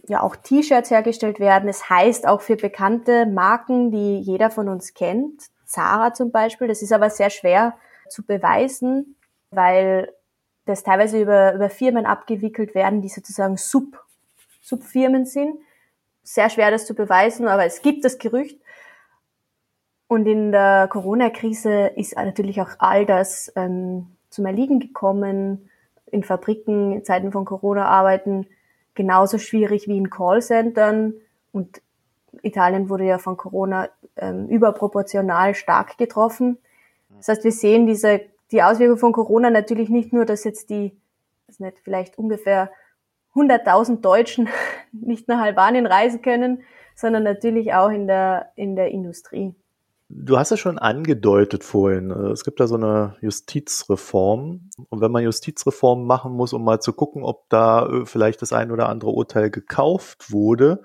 ja 0.07 0.21
auch 0.21 0.35
T-Shirts 0.35 0.91
hergestellt 0.91 1.39
werden. 1.39 1.69
Es 1.69 1.79
das 1.79 1.89
heißt 1.89 2.27
auch 2.27 2.41
für 2.41 2.55
bekannte 2.55 3.25
Marken, 3.25 3.91
die 3.91 4.19
jeder 4.19 4.49
von 4.49 4.69
uns 4.69 4.93
kennt, 4.93 5.43
Zara 5.65 6.13
zum 6.13 6.31
Beispiel. 6.31 6.67
Das 6.67 6.81
ist 6.81 6.93
aber 6.93 7.09
sehr 7.09 7.29
schwer 7.29 7.75
zu 8.09 8.23
beweisen, 8.23 9.15
weil 9.51 10.11
das 10.65 10.83
teilweise 10.83 11.21
über, 11.21 11.53
über 11.53 11.69
Firmen 11.69 12.05
abgewickelt 12.05 12.75
werden, 12.75 13.01
die 13.01 13.09
sozusagen 13.09 13.57
Sub, 13.57 14.03
Subfirmen 14.61 15.25
sind. 15.25 15.57
Sehr 16.23 16.49
schwer 16.49 16.71
das 16.71 16.86
zu 16.86 16.93
beweisen, 16.93 17.47
aber 17.47 17.65
es 17.65 17.81
gibt 17.81 18.05
das 18.05 18.17
Gerücht. 18.17 18.59
Und 20.07 20.25
in 20.25 20.51
der 20.51 20.88
Corona-Krise 20.89 21.88
ist 21.95 22.15
natürlich 22.15 22.62
auch 22.62 22.69
all 22.79 23.05
das 23.05 23.51
ähm, 23.55 24.15
zum 24.29 24.45
Erliegen 24.45 24.79
gekommen. 24.79 25.69
in 26.12 26.23
Fabriken 26.23 26.93
in 26.93 27.03
Zeiten 27.03 27.31
von 27.31 27.45
Corona 27.45 27.86
arbeiten 27.86 28.47
genauso 28.93 29.38
schwierig 29.38 29.88
wie 29.88 29.97
in 29.97 30.09
Callcentern 30.09 31.13
und 31.51 31.81
Italien 32.41 32.89
wurde 32.89 33.05
ja 33.05 33.17
von 33.17 33.38
Corona 33.38 33.89
ähm, 34.15 34.47
überproportional 34.47 35.55
stark 35.55 35.97
getroffen. 35.97 36.57
Das 37.17 37.27
heißt, 37.27 37.43
wir 37.43 37.51
sehen 37.51 37.86
diese, 37.86 38.21
die 38.51 38.63
Auswirkungen 38.63 38.99
von 38.99 39.13
Corona 39.13 39.49
natürlich 39.49 39.89
nicht 39.89 40.13
nur, 40.13 40.25
dass 40.25 40.43
jetzt 40.43 40.69
die, 40.69 40.95
das 41.47 41.59
nicht, 41.59 41.79
vielleicht 41.83 42.17
ungefähr 42.17 42.71
100.000 43.35 44.01
Deutschen 44.01 44.49
nicht 44.91 45.27
nach 45.27 45.39
Albanien 45.39 45.85
reisen 45.85 46.21
können, 46.21 46.63
sondern 46.95 47.23
natürlich 47.23 47.73
auch 47.73 47.89
in 47.89 48.07
der, 48.07 48.51
in 48.55 48.75
der 48.75 48.91
Industrie. 48.91 49.55
Du 50.15 50.37
hast 50.37 50.51
es 50.51 50.59
schon 50.59 50.77
angedeutet 50.77 51.63
vorhin. 51.63 52.11
Es 52.11 52.43
gibt 52.43 52.59
da 52.59 52.67
so 52.67 52.75
eine 52.75 53.15
Justizreform. 53.21 54.69
Und 54.89 55.01
wenn 55.01 55.11
man 55.11 55.23
Justizreform 55.23 56.05
machen 56.05 56.33
muss, 56.33 56.53
um 56.53 56.63
mal 56.63 56.79
zu 56.79 56.93
gucken, 56.93 57.23
ob 57.23 57.49
da 57.49 57.87
äh, 57.87 58.05
vielleicht 58.05 58.41
das 58.41 58.53
ein 58.53 58.71
oder 58.71 58.89
andere 58.89 59.11
Urteil 59.11 59.49
gekauft 59.49 60.31
wurde, 60.31 60.83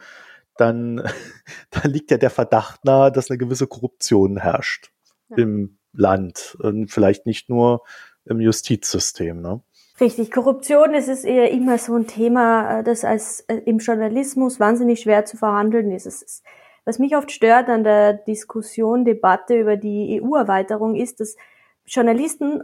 dann, 0.56 1.02
dann 1.70 1.90
liegt 1.90 2.10
ja 2.10 2.16
der 2.16 2.30
Verdacht 2.30 2.84
nahe, 2.84 3.12
dass 3.12 3.30
eine 3.30 3.38
gewisse 3.38 3.66
Korruption 3.66 4.38
herrscht 4.38 4.92
ja. 5.28 5.36
im 5.38 5.78
Land. 5.92 6.56
Und 6.60 6.90
vielleicht 6.90 7.26
nicht 7.26 7.50
nur 7.50 7.82
im 8.24 8.40
Justizsystem. 8.40 9.42
Ne? 9.42 9.60
Richtig, 10.00 10.30
Korruption 10.30 10.92
das 10.92 11.08
ist 11.08 11.24
eher 11.24 11.50
immer 11.50 11.78
so 11.78 11.96
ein 11.96 12.06
Thema, 12.06 12.78
äh, 12.78 12.84
das 12.84 13.04
als 13.04 13.40
äh, 13.48 13.56
im 13.64 13.78
Journalismus 13.78 14.60
wahnsinnig 14.60 15.00
schwer 15.00 15.24
zu 15.24 15.36
verhandeln 15.36 15.90
ist. 15.90 16.06
Es 16.06 16.22
ist 16.22 16.44
was 16.88 16.98
mich 16.98 17.14
oft 17.14 17.30
stört 17.30 17.68
an 17.68 17.84
der 17.84 18.14
Diskussion, 18.14 19.04
Debatte 19.04 19.60
über 19.60 19.76
die 19.76 20.22
EU-Erweiterung 20.22 20.94
ist, 20.94 21.20
dass 21.20 21.36
Journalisten 21.84 22.62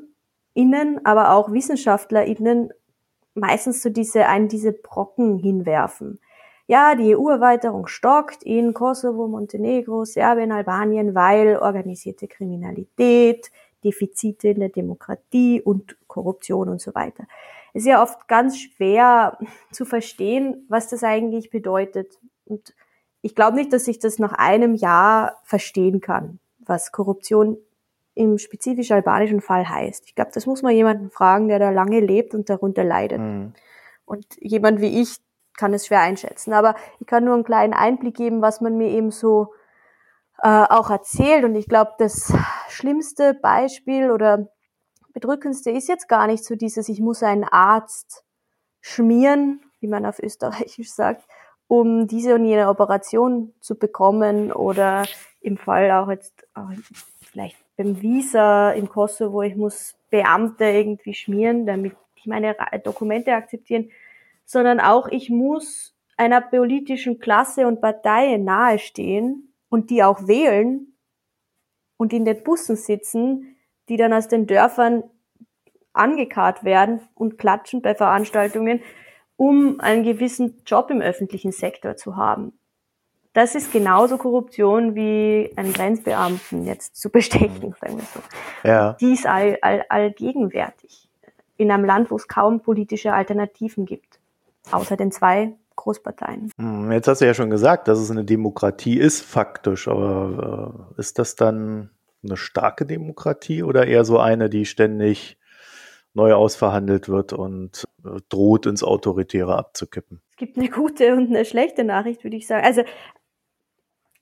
innen, 0.55 1.05
aber 1.05 1.35
auch 1.35 1.53
WissenschaftlerInnen 1.53 2.73
meistens 3.35 3.83
so 3.83 3.91
diese, 3.91 4.27
einen 4.27 4.49
diese 4.49 4.73
Brocken 4.73 5.37
hinwerfen. 5.37 6.21
Ja, 6.67 6.95
die 6.95 7.15
EU-Erweiterung 7.15 7.87
stockt 7.87 8.43
in 8.45 8.73
Kosovo, 8.73 9.29
Montenegro, 9.29 10.07
Serbien, 10.07 10.53
Albanien, 10.53 11.15
weil 11.15 11.59
organisierte 11.59 12.27
Kriminalität, 12.27 13.51
Defizite 13.85 14.49
in 14.49 14.61
der 14.61 14.69
Demokratie 14.71 15.61
und 15.61 15.97
Korruption 16.07 16.69
und 16.69 16.81
so 16.81 16.95
weiter. 16.95 17.25
Es 17.73 17.83
ist 17.83 17.89
ja 17.89 18.03
oft 18.03 18.29
ganz 18.29 18.59
schwer 18.59 19.39
zu 19.73 19.85
verstehen, 19.85 20.65
was 20.69 20.89
das 20.89 21.03
eigentlich 21.03 21.51
bedeutet. 21.51 22.19
Und 22.45 22.75
ich 23.21 23.35
glaube 23.35 23.57
nicht, 23.57 23.73
dass 23.73 23.89
ich 23.89 23.99
das 23.99 24.19
nach 24.19 24.33
einem 24.33 24.75
Jahr 24.75 25.41
verstehen 25.45 26.01
kann, 26.01 26.39
was 26.59 26.93
Korruption 26.93 27.59
im 28.15 28.39
spezifisch 28.39 28.93
albanischen 28.93 29.41
Fall 29.41 29.69
heißt. 29.69 30.05
Ich 30.07 30.15
glaube, 30.15 30.31
das 30.33 30.47
muss 30.47 30.63
man 30.63 30.75
jemanden 30.75 31.11
fragen, 31.11 31.49
der 31.49 31.59
da 31.59 31.71
lange 31.71 32.01
lebt 32.01 32.35
und 32.35 32.49
darunter 32.49 32.85
leidet. 32.85 33.19
Mhm. 33.19 33.53
Und 34.05 34.27
jemand 34.41 34.81
wie 34.81 35.01
ich 35.01 35.17
kann 35.57 35.73
es 35.73 35.87
schwer 35.87 36.01
einschätzen. 36.01 36.53
Aber 36.53 36.77
ich 37.01 37.07
kann 37.07 37.25
nur 37.25 37.35
einen 37.35 37.45
kleinen 37.45 37.75
Einblick 37.75 38.17
geben, 38.17 38.41
was 38.41 38.61
man 38.61 38.77
mir 38.77 38.89
eben 38.89 39.11
so 39.11 39.53
äh, 40.45 40.67
auch 40.69 40.91
erzählt. 40.91 41.45
Und 41.45 41.57
ich 41.57 41.69
glaube, 41.69 41.93
das 41.99 42.33
schlimmste 42.69 43.33
Beispiel 43.33 44.11
oder 44.11 44.49
bedrückendste 45.15 45.71
ist 45.71 45.89
jetzt 45.89 46.07
gar 46.07 46.27
nicht 46.27 46.45
so 46.45 46.55
dieses, 46.55 46.91
ich 46.91 47.01
muss 47.01 47.23
einen 47.23 47.45
Arzt 47.45 48.25
schmieren, 48.83 49.63
wie 49.81 49.87
man 49.87 50.05
auf 50.05 50.19
Österreichisch 50.19 50.93
sagt, 50.93 51.25
um 51.67 52.07
diese 52.07 52.35
und 52.35 52.45
jene 52.45 52.69
Operation 52.69 53.55
zu 53.61 53.75
bekommen 53.75 54.53
oder 54.53 55.07
im 55.41 55.57
Fall 55.57 55.91
auch 55.93 56.11
jetzt 56.11 56.47
auch 56.53 56.69
vielleicht 57.23 57.57
beim 57.79 58.03
Visa 58.03 58.73
im 58.73 58.89
Kosovo, 58.89 59.43
ich 59.43 59.57
muss 59.57 59.97
Beamte 60.11 60.67
irgendwie 60.67 61.15
schmieren, 61.15 61.65
damit 61.65 61.97
die 62.23 62.29
meine 62.29 62.55
Dokumente 62.85 63.33
akzeptieren, 63.33 63.91
sondern 64.45 64.79
auch 64.79 65.09
ich 65.09 65.31
muss 65.31 65.97
einer 66.19 66.43
politischen 66.43 67.19
Klasse 67.19 67.67
und 67.67 67.81
Partei 67.81 68.37
nahestehen 68.37 69.54
und 69.75 69.91
die 69.91 70.05
auch 70.05 70.29
wählen 70.29 70.95
und 71.97 72.13
in 72.13 72.25
den 72.25 72.45
Bussen 72.45 72.77
sitzen, 72.77 73.57
die 73.89 73.97
dann 73.97 74.13
aus 74.13 74.29
den 74.29 74.47
Dörfern 74.47 75.03
angekarrt 75.93 76.63
werden 76.63 77.01
und 77.15 77.39
klatschen 77.39 77.83
bei 77.83 77.97
Veranstaltungen, 77.97 78.83
um 79.35 79.81
einen 79.81 80.05
gewissen 80.05 80.63
Job 80.65 80.93
im 80.93 81.01
öffentlichen 81.01 81.51
Sektor 81.51 81.97
zu 81.97 82.15
haben. 82.15 82.53
Das 83.33 83.57
ist 83.57 83.73
genauso 83.73 84.17
Korruption 84.17 84.95
wie 84.95 85.53
einen 85.57 85.73
Grenzbeamten 85.73 86.67
jetzt 86.67 86.95
zu 86.95 87.11
bestechen, 87.11 87.71
mhm. 87.71 87.75
sagen 87.81 87.97
wir 87.97 88.05
so. 88.05 88.21
Ja. 88.63 88.93
Die 89.01 89.13
ist 89.13 89.27
all, 89.27 89.59
all, 89.61 89.85
allgegenwärtig. 89.89 91.09
In 91.57 91.73
einem 91.73 91.85
Land, 91.85 92.13
wo 92.13 92.17
es 92.17 92.29
kaum 92.29 92.61
politische 92.61 93.13
Alternativen 93.13 93.87
gibt. 93.87 94.21
Außer 94.71 94.97
den 94.97 95.11
zwei 95.11 95.57
Großparteien. 95.77 96.51
Hm, 96.59 96.93
jetzt 96.93 97.09
hast 97.09 97.21
du 97.21 97.27
ja 97.27 97.35
schon 97.35 97.51
gesagt, 97.51 97.89
dass 97.89 97.99
es 97.99 98.11
eine 98.11 98.25
Demokratie 98.25 98.99
ist, 98.99 99.23
faktisch. 99.23 99.89
Aber 99.89 100.87
äh, 100.97 101.01
ist 101.01 101.19
das 101.19 101.37
dann 101.37 101.91
eine 102.25 102.37
starke 102.37 102.87
Demokratie 102.87 103.63
oder 103.63 103.87
eher 103.87 104.05
so 104.05 104.19
eine, 104.19 104.49
die 104.49 104.67
ständig 104.67 105.39
neu 106.15 106.35
ausverhandelt 106.35 107.09
wird 107.09 107.33
und 107.33 107.85
äh, 108.05 108.21
droht 108.29 108.67
ins 108.67 108.83
Autoritäre 108.83 109.57
abzukippen. 109.57 110.23
Es 110.31 110.37
gibt 110.37 110.57
eine 110.57 110.69
gute 110.69 111.15
und 111.15 111.29
eine 111.29 111.45
schlechte 111.45 111.85
Nachricht, 111.85 112.25
würde 112.25 112.37
ich 112.37 112.47
sagen. 112.47 112.65
Also 112.65 112.83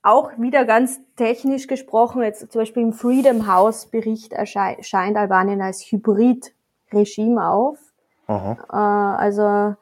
auch 0.03 0.33
wieder 0.37 0.65
ganz 0.65 1.01
technisch 1.17 1.69
gesprochen, 1.69 2.23
jetzt 2.23 2.51
zum 2.51 2.61
Beispiel 2.61 2.83
im 2.83 2.93
Freedom 2.93 3.47
House 3.47 3.87
Bericht 3.87 4.33
erscheint 4.33 5.17
Albanien 5.17 5.61
als 5.61 5.85
Hybrid-Regime 5.85 7.47
auf. 7.47 7.79
Aha. 8.27 8.57
Äh, 8.73 9.23
also 9.23 9.77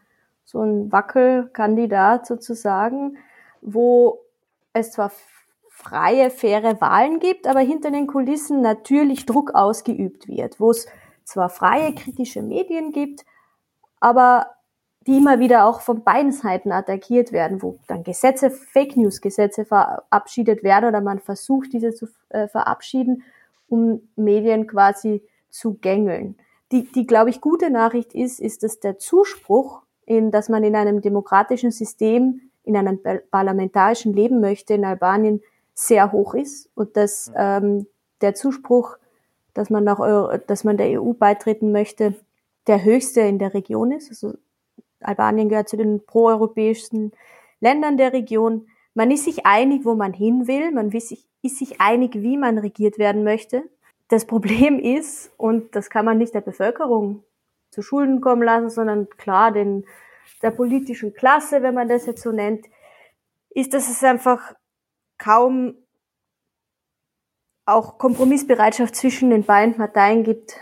so 0.51 0.63
ein 0.63 0.91
Wackelkandidat 0.91 2.27
sozusagen, 2.27 3.17
wo 3.61 4.19
es 4.73 4.91
zwar 4.91 5.13
freie, 5.69 6.29
faire 6.31 6.81
Wahlen 6.81 7.21
gibt, 7.21 7.47
aber 7.47 7.61
hinter 7.61 7.93
den 7.93 8.09
Kulissen 8.09 8.61
natürlich 8.61 9.27
Druck 9.27 9.55
ausgeübt 9.55 10.27
wird, 10.27 10.59
wo 10.59 10.73
es 10.73 10.89
zwar 11.23 11.51
freie 11.51 11.95
kritische 11.95 12.43
Medien 12.43 12.91
gibt, 12.91 13.25
aber 14.01 14.49
die 15.07 15.19
immer 15.19 15.39
wieder 15.39 15.67
auch 15.67 15.83
von 15.83 16.03
beiden 16.03 16.33
Seiten 16.33 16.73
attackiert 16.73 17.31
werden, 17.31 17.63
wo 17.63 17.79
dann 17.87 18.03
Gesetze, 18.03 18.51
Fake 18.51 18.97
News 18.97 19.21
Gesetze 19.21 19.65
verabschiedet 19.65 20.65
werden 20.65 20.89
oder 20.89 21.01
man 21.01 21.21
versucht, 21.21 21.73
diese 21.73 21.95
zu 21.95 22.09
äh, 22.31 22.49
verabschieden, 22.49 23.23
um 23.69 24.03
Medien 24.17 24.67
quasi 24.67 25.23
zu 25.49 25.75
gängeln. 25.75 26.37
Die, 26.73 26.91
die 26.91 27.07
glaube 27.07 27.31
ich, 27.31 27.41
gute 27.41 27.71
Nachricht 27.71 28.15
ist, 28.15 28.41
ist, 28.41 28.65
dass 28.65 28.81
der 28.81 28.99
Zuspruch, 28.99 29.83
in, 30.11 30.31
dass 30.31 30.49
man 30.49 30.65
in 30.65 30.75
einem 30.75 31.01
demokratischen 31.01 31.71
System, 31.71 32.41
in 32.65 32.77
einem 32.77 33.01
parlamentarischen 33.31 34.13
Leben 34.13 34.41
möchte, 34.41 34.75
in 34.75 34.85
Albanien 34.85 35.41
sehr 35.75 36.13
hoch 36.13 36.35
ist 36.35 36.69
und 36.75 36.97
dass 36.97 37.33
ähm, 37.37 37.87
der 38.21 38.35
Zuspruch 38.35 38.99
dass 39.55 39.71
man 39.71 39.85
nach, 39.85 39.99
dass 40.47 40.65
man 40.65 40.77
der 40.77 41.01
EU 41.01 41.13
beitreten 41.13 41.73
möchte, 41.73 42.15
der 42.67 42.85
höchste 42.85 43.21
in 43.23 43.39
der 43.39 43.53
Region 43.53 43.91
ist. 43.91 44.09
Also 44.09 44.35
Albanien 45.01 45.49
gehört 45.49 45.69
zu 45.69 45.77
den 45.77 46.05
proeuropäischsten 46.07 47.13
Ländern 47.61 47.97
der 47.97 48.13
Region. 48.13 48.69
Man 48.95 49.11
ist 49.11 49.25
sich 49.25 49.47
einig, 49.47 49.85
wo 49.85 49.95
man 49.95 50.13
hin 50.13 50.47
will. 50.47 50.71
Man 50.71 50.93
ist 50.93 51.09
sich, 51.09 51.27
ist 51.43 51.59
sich 51.59 51.81
einig, 51.81 52.15
wie 52.15 52.37
man 52.37 52.59
regiert 52.59 52.99
werden 52.99 53.25
möchte. 53.25 53.65
Das 54.09 54.25
Problem 54.25 54.79
ist, 54.79 55.33
und 55.37 55.75
das 55.75 55.91
kann 55.91 56.05
man 56.05 56.19
nicht 56.19 56.35
der 56.35 56.41
Bevölkerung 56.41 57.23
zu 57.81 57.83
Schulden 57.83 58.21
kommen 58.21 58.43
lassen, 58.43 58.71
sondern 58.71 59.09
klar 59.09 59.53
den, 59.53 59.87
der 60.43 60.51
politischen 60.51 61.15
Klasse, 61.15 61.63
wenn 61.63 61.75
man 61.75 61.89
das 61.89 62.07
jetzt 62.07 62.23
so 62.23 62.33
nennt, 62.33 62.67
ist, 63.51 63.75
dass 63.75 63.89
es 63.89 64.05
einfach 64.05 64.55
kaum 65.19 65.75
auch 67.67 67.99
Kompromissbereitschaft 67.99 68.95
zwischen 68.97 69.31
den 69.31 69.45
beiden 69.45 69.77
Parteien 69.77 70.25
gibt 70.25 70.57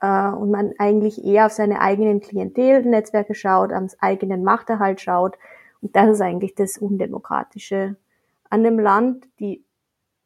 äh, 0.00 0.28
und 0.28 0.50
man 0.50 0.72
eigentlich 0.78 1.24
eher 1.24 1.46
auf 1.46 1.52
seine 1.52 1.80
eigenen 1.80 2.20
Klientelnetzwerke 2.20 3.34
schaut, 3.34 3.72
ans 3.72 3.96
eigenen 4.00 4.44
Machterhalt 4.44 5.00
schaut. 5.00 5.36
Und 5.80 5.96
das 5.96 6.10
ist 6.10 6.20
eigentlich 6.20 6.54
das 6.54 6.78
Undemokratische 6.78 7.96
an 8.48 8.62
dem 8.62 8.78
Land. 8.78 9.26
Die 9.40 9.64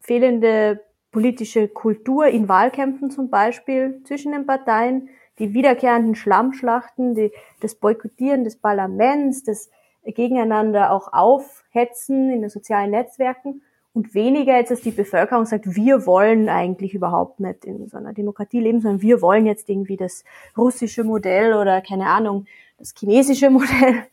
fehlende 0.00 0.84
politische 1.10 1.68
Kultur 1.68 2.26
in 2.26 2.48
Wahlkämpfen 2.48 3.10
zum 3.10 3.30
Beispiel 3.30 4.02
zwischen 4.04 4.32
den 4.32 4.46
Parteien, 4.46 5.08
die 5.38 5.54
wiederkehrenden 5.54 6.14
Schlammschlachten, 6.14 7.14
die, 7.14 7.32
das 7.60 7.74
Boykottieren 7.74 8.44
des 8.44 8.56
Parlaments, 8.56 9.42
das 9.44 9.70
Gegeneinander 10.04 10.92
auch 10.92 11.12
aufhetzen 11.12 12.30
in 12.30 12.40
den 12.42 12.50
sozialen 12.50 12.90
Netzwerken 12.90 13.62
und 13.96 14.14
weniger 14.14 14.56
jetzt, 14.56 14.70
dass 14.70 14.82
die 14.82 14.90
Bevölkerung 14.90 15.46
sagt, 15.46 15.74
wir 15.74 16.06
wollen 16.06 16.48
eigentlich 16.48 16.94
überhaupt 16.94 17.40
nicht 17.40 17.64
in 17.64 17.88
so 17.88 17.96
einer 17.96 18.12
Demokratie 18.12 18.60
leben, 18.60 18.80
sondern 18.80 19.00
wir 19.00 19.22
wollen 19.22 19.46
jetzt 19.46 19.68
irgendwie 19.70 19.96
das 19.96 20.22
russische 20.56 21.02
Modell 21.02 21.54
oder 21.54 21.80
keine 21.80 22.06
Ahnung, 22.06 22.46
das 22.78 22.94
chinesische 22.96 23.48
Modell. 23.50 24.04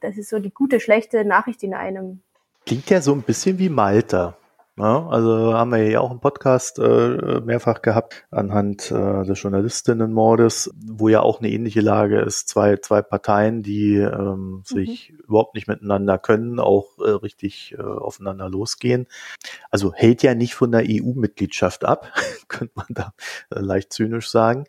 Das 0.00 0.18
ist 0.18 0.28
so 0.28 0.40
die 0.40 0.50
gute, 0.50 0.80
schlechte 0.80 1.24
Nachricht 1.24 1.62
in 1.62 1.72
einem. 1.72 2.20
Klingt 2.66 2.90
ja 2.90 3.00
so 3.00 3.12
ein 3.12 3.22
bisschen 3.22 3.58
wie 3.60 3.68
Malta. 3.68 4.36
Ja, 4.78 5.06
also 5.06 5.52
haben 5.52 5.70
wir 5.70 5.86
ja 5.86 6.00
auch 6.00 6.10
im 6.10 6.20
Podcast 6.20 6.78
äh, 6.78 7.42
mehrfach 7.42 7.82
gehabt 7.82 8.24
anhand 8.30 8.90
äh, 8.90 9.22
des 9.22 9.42
Journalistinnenmordes, 9.42 10.72
wo 10.82 11.10
ja 11.10 11.20
auch 11.20 11.40
eine 11.40 11.50
ähnliche 11.50 11.82
Lage 11.82 12.20
ist. 12.20 12.48
Zwei, 12.48 12.78
zwei 12.78 13.02
Parteien, 13.02 13.62
die 13.62 13.96
ähm, 13.96 14.62
sich 14.64 15.12
mhm. 15.12 15.18
überhaupt 15.28 15.54
nicht 15.56 15.68
miteinander 15.68 16.16
können, 16.16 16.58
auch 16.58 16.98
äh, 17.00 17.10
richtig 17.10 17.74
äh, 17.78 17.82
aufeinander 17.82 18.48
losgehen. 18.48 19.08
Also 19.70 19.92
hält 19.92 20.22
ja 20.22 20.34
nicht 20.34 20.54
von 20.54 20.72
der 20.72 20.84
EU-Mitgliedschaft 20.88 21.84
ab, 21.84 22.10
könnte 22.48 22.72
man 22.74 22.86
da 22.88 23.12
äh, 23.54 23.60
leicht 23.60 23.92
zynisch 23.92 24.30
sagen. 24.30 24.64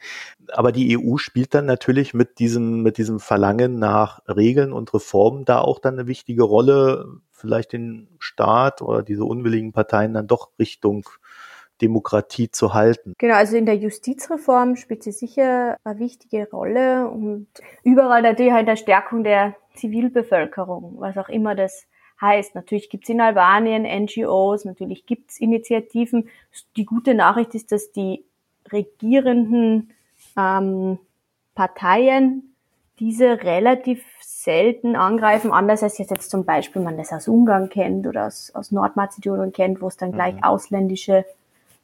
Aber 0.51 0.74
die 0.74 0.99
EU 0.99 1.16
spielt 1.16 1.54
dann 1.54 1.66
natürlich 1.66 2.14
mit 2.14 2.39
diesem, 2.39 2.84
mit 2.84 2.97
diesem 2.97 3.22
Verlangen 3.22 3.80
nach 3.80 4.20
Regeln 4.28 4.74
und 4.74 4.93
Reformen 4.93 5.45
da 5.45 5.60
auch 5.60 5.80
dann 5.80 5.93
eine 5.93 6.08
wichtige 6.08 6.43
Rolle 6.43 7.22
vielleicht 7.44 7.74
den 7.74 8.08
Staat 8.20 8.82
oder 8.82 9.04
diese 9.04 9.26
unwilligen 9.26 9.74
Parteien 9.74 10.14
dann 10.14 10.28
doch 10.28 10.52
Richtung 10.58 11.04
Demokratie 11.82 12.50
zu 12.50 12.74
halten. 12.74 13.14
Genau, 13.18 13.36
also 13.36 13.58
in 13.58 13.66
der 13.66 13.76
Justizreform 13.76 14.78
spielt 14.78 15.04
sie 15.04 15.12
sicher 15.12 15.78
eine 15.84 16.00
wichtige 16.00 16.50
Rolle 16.50 17.10
und 17.10 17.48
überall 17.84 18.22
natürlich 18.22 18.54
halt 18.54 18.70
der 18.70 18.78
Stärkung 18.78 19.26
der 19.26 19.56
Zivilbevölkerung, 19.76 20.96
was 21.00 21.18
auch 21.18 21.28
immer 21.28 21.56
das 21.56 21.86
heißt. 22.22 22.56
Natürlich 22.56 22.89
gibt 22.89 23.04
es 23.04 23.10
in 23.10 23.20
Albanien 23.20 23.84
NGOs, 23.84 24.64
natürlich 24.64 25.06
gibt 25.06 25.32
es 25.32 25.41
Initiativen. 25.41 26.30
Die 26.78 26.86
gute 26.86 27.14
Nachricht 27.14 27.54
ist, 27.56 27.74
dass 27.74 27.91
die 27.91 28.24
regierenden 28.72 29.91
ähm, 30.38 31.00
Parteien 31.56 32.53
diese 33.00 33.44
relativ 33.44 34.04
selten 34.22 34.96
angreifen, 34.96 35.52
anders 35.52 35.84
als 35.84 35.98
jetzt 35.98 36.30
zum 36.30 36.46
Beispiel 36.46 36.82
man 36.82 36.98
das 36.98 37.12
aus 37.12 37.28
Ungarn 37.28 37.70
kennt 37.70 38.06
oder 38.08 38.28
aus, 38.28 38.52
aus 38.54 38.72
Nordmazedonien 38.72 39.54
kennt, 39.54 39.82
wo 39.82 39.88
es 39.88 39.98
dann 39.98 40.12
gleich 40.12 40.36
mhm. 40.36 40.44
ausländische 40.44 41.26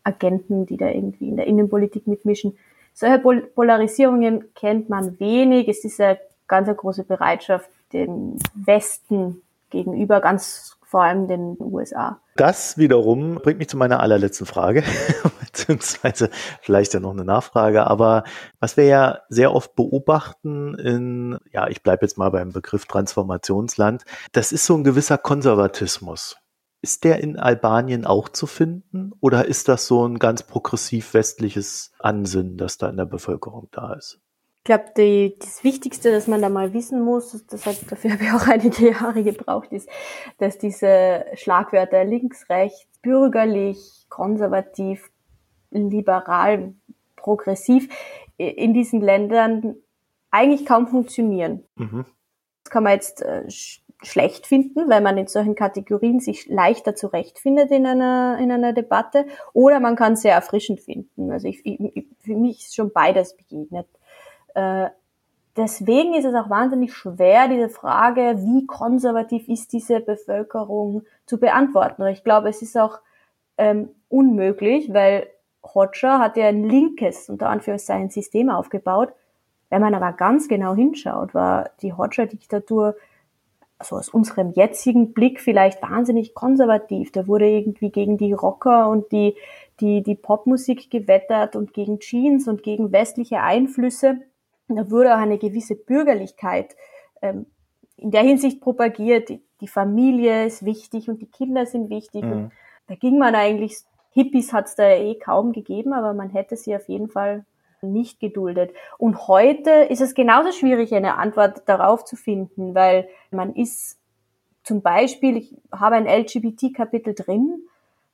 Agenten, 0.04 0.66
die 0.66 0.78
da 0.78 0.88
irgendwie 0.88 1.30
in 1.30 1.38
der 1.38 1.48
Innenpolitik 1.48 2.08
mitmischen. 2.08 2.58
Solche 2.94 3.20
Pol 3.20 3.42
Polarisierungen 3.42 4.54
kennt 4.56 4.90
man 4.90 5.20
wenig. 5.20 5.68
Es 5.68 5.86
ist 5.86 6.02
eine 6.02 6.20
ganz 6.48 6.68
eine 6.68 6.76
große 6.76 7.04
Bereitschaft, 7.04 7.70
dem 7.94 8.38
Westen 8.54 9.42
gegenüber, 9.70 10.20
ganz 10.20 10.78
vor 10.90 11.04
allem 11.04 11.28
den 11.28 11.56
USA. 11.60 12.20
Das 12.36 12.80
wiederum 12.80 13.36
bringt 13.36 13.60
mich 13.60 13.70
zu 13.70 13.78
meiner 13.78 14.00
allerletzten 14.00 14.48
Frage, 14.48 14.84
beziehungsweise 15.40 16.32
vielleicht 16.62 16.96
ja 16.96 17.00
noch 17.00 17.12
eine 17.12 17.26
Nachfrage, 17.26 17.86
aber 17.86 18.24
was 18.60 18.76
wir 18.76 18.86
ja 18.86 19.20
sehr 19.30 19.54
oft 19.54 19.76
beobachten 19.76 20.74
in, 20.74 21.38
ja, 21.52 21.68
ich 21.68 21.84
bleibe 21.84 22.06
jetzt 22.06 22.18
mal 22.18 22.32
beim 22.32 22.52
Begriff 22.52 22.86
Transformationsland, 22.86 24.04
das 24.32 24.52
ist 24.52 24.66
so 24.66 24.76
ein 24.76 24.84
gewisser 24.84 25.20
Konservatismus. 25.20 26.38
Ist 26.82 27.04
der 27.04 27.20
in 27.20 27.38
Albanien 27.38 28.06
auch 28.06 28.30
zu 28.30 28.48
finden 28.48 29.12
oder 29.20 29.46
ist 29.46 29.68
das 29.68 29.86
so 29.86 30.08
ein 30.08 30.18
ganz 30.18 30.42
progressiv 30.44 31.14
westliches 31.14 31.92
Ansinnen, 32.00 32.58
das 32.58 32.80
da 32.80 32.90
in 32.90 32.98
der 32.98 33.06
Bevölkerung 33.06 33.68
da 33.72 33.94
ist? 33.94 34.22
Ich 34.70 34.76
glaube, 34.76 35.34
das 35.40 35.64
Wichtigste, 35.64 36.12
das 36.12 36.28
man 36.28 36.44
da 36.44 36.50
mal 36.50 36.74
wissen 36.76 37.02
muss, 37.02 37.44
das 37.48 37.66
hat, 37.66 37.78
dafür 37.90 38.12
habe 38.12 38.24
ich 38.24 38.32
auch 38.32 38.48
einige 38.48 38.92
Jahre 38.92 39.24
gebraucht, 39.24 39.72
ist, 39.72 39.90
dass 40.38 40.60
diese 40.60 41.26
Schlagwörter 41.34 42.06
links, 42.06 42.48
rechts, 42.52 43.00
bürgerlich, 43.02 44.06
konservativ, 44.10 45.10
liberal, 45.72 46.76
progressiv 47.16 47.90
in 48.38 48.76
diesen 48.76 49.02
Ländern 49.02 49.76
eigentlich 50.30 50.68
kaum 50.68 50.86
funktionieren. 50.86 51.64
Mhm. 51.76 52.06
Das 52.64 52.70
kann 52.70 52.84
man 52.84 52.94
jetzt 52.94 53.24
äh, 53.24 53.50
sch 53.50 53.82
schlecht 54.04 54.46
finden, 54.46 54.88
weil 54.88 55.02
man 55.02 55.18
in 55.18 55.28
solchen 55.28 55.56
Kategorien 55.56 56.20
sich 56.22 56.48
leichter 56.48 56.96
zurechtfindet 56.96 57.72
in 57.72 57.86
einer, 57.86 58.38
in 58.40 58.52
einer 58.52 58.72
Debatte, 58.72 59.26
oder 59.52 59.80
man 59.80 59.96
kann 59.96 60.14
es 60.14 60.22
sehr 60.22 60.36
erfrischend 60.36 60.80
finden. 60.80 61.32
Also 61.32 61.48
ich, 61.48 61.66
ich, 61.66 62.08
für 62.20 62.36
mich 62.36 62.60
ist 62.60 62.76
schon 62.76 62.94
beides 62.94 63.36
begegnet. 63.36 63.88
Äh, 64.56 64.90
deswegen 65.56 66.14
ist 66.14 66.26
es 66.26 66.34
auch 66.34 66.50
wahnsinnig 66.50 66.94
schwer, 66.94 67.48
diese 67.48 67.70
Frage, 67.70 68.38
wie 68.40 68.66
konservativ 68.66 69.48
ist 69.48 69.74
diese 69.74 70.00
Bevölkerung, 70.00 71.04
zu 71.26 71.40
beantworten. 71.40 72.06
ich 72.08 72.24
glaube, 72.24 72.50
es 72.50 72.62
ist 72.62 72.78
auch 72.78 73.00
ähm, 73.58 73.90
unmöglich, 74.08 74.94
weil 74.94 75.28
Hoxha 75.64 76.20
hat 76.20 76.38
ja 76.38 76.48
ein 76.48 76.64
linkes, 76.64 77.30
unter 77.30 77.50
Anführungszeichen, 77.50 78.10
System 78.10 78.50
aufgebaut. 78.50 79.14
Wenn 79.70 79.82
man 79.82 79.94
aber 79.94 80.14
ganz 80.14 80.48
genau 80.48 80.74
hinschaut, 80.74 81.36
war 81.36 81.70
die 81.82 81.94
Hoxha-Diktatur 81.94 82.96
also 83.80 83.96
aus 83.96 84.10
unserem 84.10 84.52
jetzigen 84.52 85.14
Blick 85.14 85.40
vielleicht 85.40 85.82
wahnsinnig 85.82 86.34
konservativ. 86.34 87.12
Da 87.14 87.28
wurde 87.28 87.48
irgendwie 87.48 87.92
gegen 87.92 88.18
die 88.18 88.34
Rocker 88.34 88.90
und 88.90 89.12
die, 89.12 89.36
die, 89.80 90.04
die 90.04 90.16
Popmusik 90.16 90.92
gewettert 90.92 91.56
und 91.56 91.74
gegen 91.74 92.00
Jeans 92.00 92.48
und 92.48 92.62
gegen 92.62 92.92
westliche 92.92 93.42
Einflüsse 93.42 94.20
da 94.76 94.90
wurde 94.90 95.14
auch 95.14 95.20
eine 95.20 95.38
gewisse 95.38 95.76
Bürgerlichkeit 95.76 96.76
ähm, 97.22 97.46
in 97.98 98.12
der 98.12 98.24
Hinsicht 98.24 98.62
propagiert. 98.62 99.30
Die, 99.30 99.68
Familie 99.68 100.46
ist 100.46 100.64
wichtig 100.64 101.10
und 101.10 101.22
die 101.22 101.30
Kinder 101.30 101.66
sind 101.66 101.90
wichtig. 101.90 102.24
Mhm. 102.24 102.52
Da 102.88 102.96
ging 102.96 103.18
man 103.18 103.36
eigentlich, 103.36 103.78
Hippies 104.12 104.54
hat 104.54 104.68
es 104.68 104.76
da 104.76 104.90
eh 104.90 105.16
kaum 105.16 105.52
gegeben, 105.52 105.92
aber 105.94 106.14
man 106.14 106.30
hätte 106.30 106.56
sie 106.56 106.76
auf 106.76 106.88
jeden 106.88 107.10
Fall 107.10 107.46
nicht 107.82 108.20
geduldet. 108.20 108.72
Und 108.98 109.28
heute 109.28 109.72
ist 109.72 110.02
es 110.02 110.14
genauso 110.14 110.52
schwierig, 110.52 110.94
eine 110.94 111.18
Antwort 111.18 111.64
darauf 111.68 112.06
zu 112.06 112.16
finden, 112.16 112.74
weil 112.76 113.10
man 113.32 113.54
ist 113.54 114.00
zum 114.64 114.82
Beispiel, 114.82 115.38
ich 115.38 115.56
habe 115.72 115.96
ein 115.96 116.08
LGBT-Kapitel 116.08 117.14
drin 117.16 117.64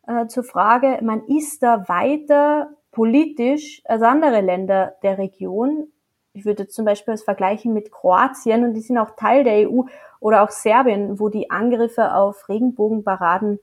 äh, 0.08 0.28
zur 0.28 0.44
Frage, 0.44 1.00
man 1.02 1.26
ist 1.26 1.64
da 1.64 1.88
weiter 1.88 2.70
politisch 2.92 3.82
als 3.86 4.02
andere 4.02 4.42
Länder 4.42 4.96
der 5.04 5.18
Region 5.18 5.92
ich 6.36 6.44
würde 6.44 6.68
zum 6.68 6.84
Beispiel 6.84 7.14
das 7.14 7.24
vergleichen 7.24 7.74
mit 7.74 7.92
Kroatien 7.92 8.66
und 8.66 8.74
die 8.74 8.82
sind 8.82 8.98
auch 8.98 9.16
Teil 9.16 9.46
der 9.46 9.70
EU 9.70 9.84
oder 10.20 10.44
auch 10.44 10.50
Serbien, 10.50 11.18
wo 11.18 11.30
die 11.30 11.50
Angriffe 11.50 12.14
auf 12.14 12.50
Regenbogenparaden 12.50 13.60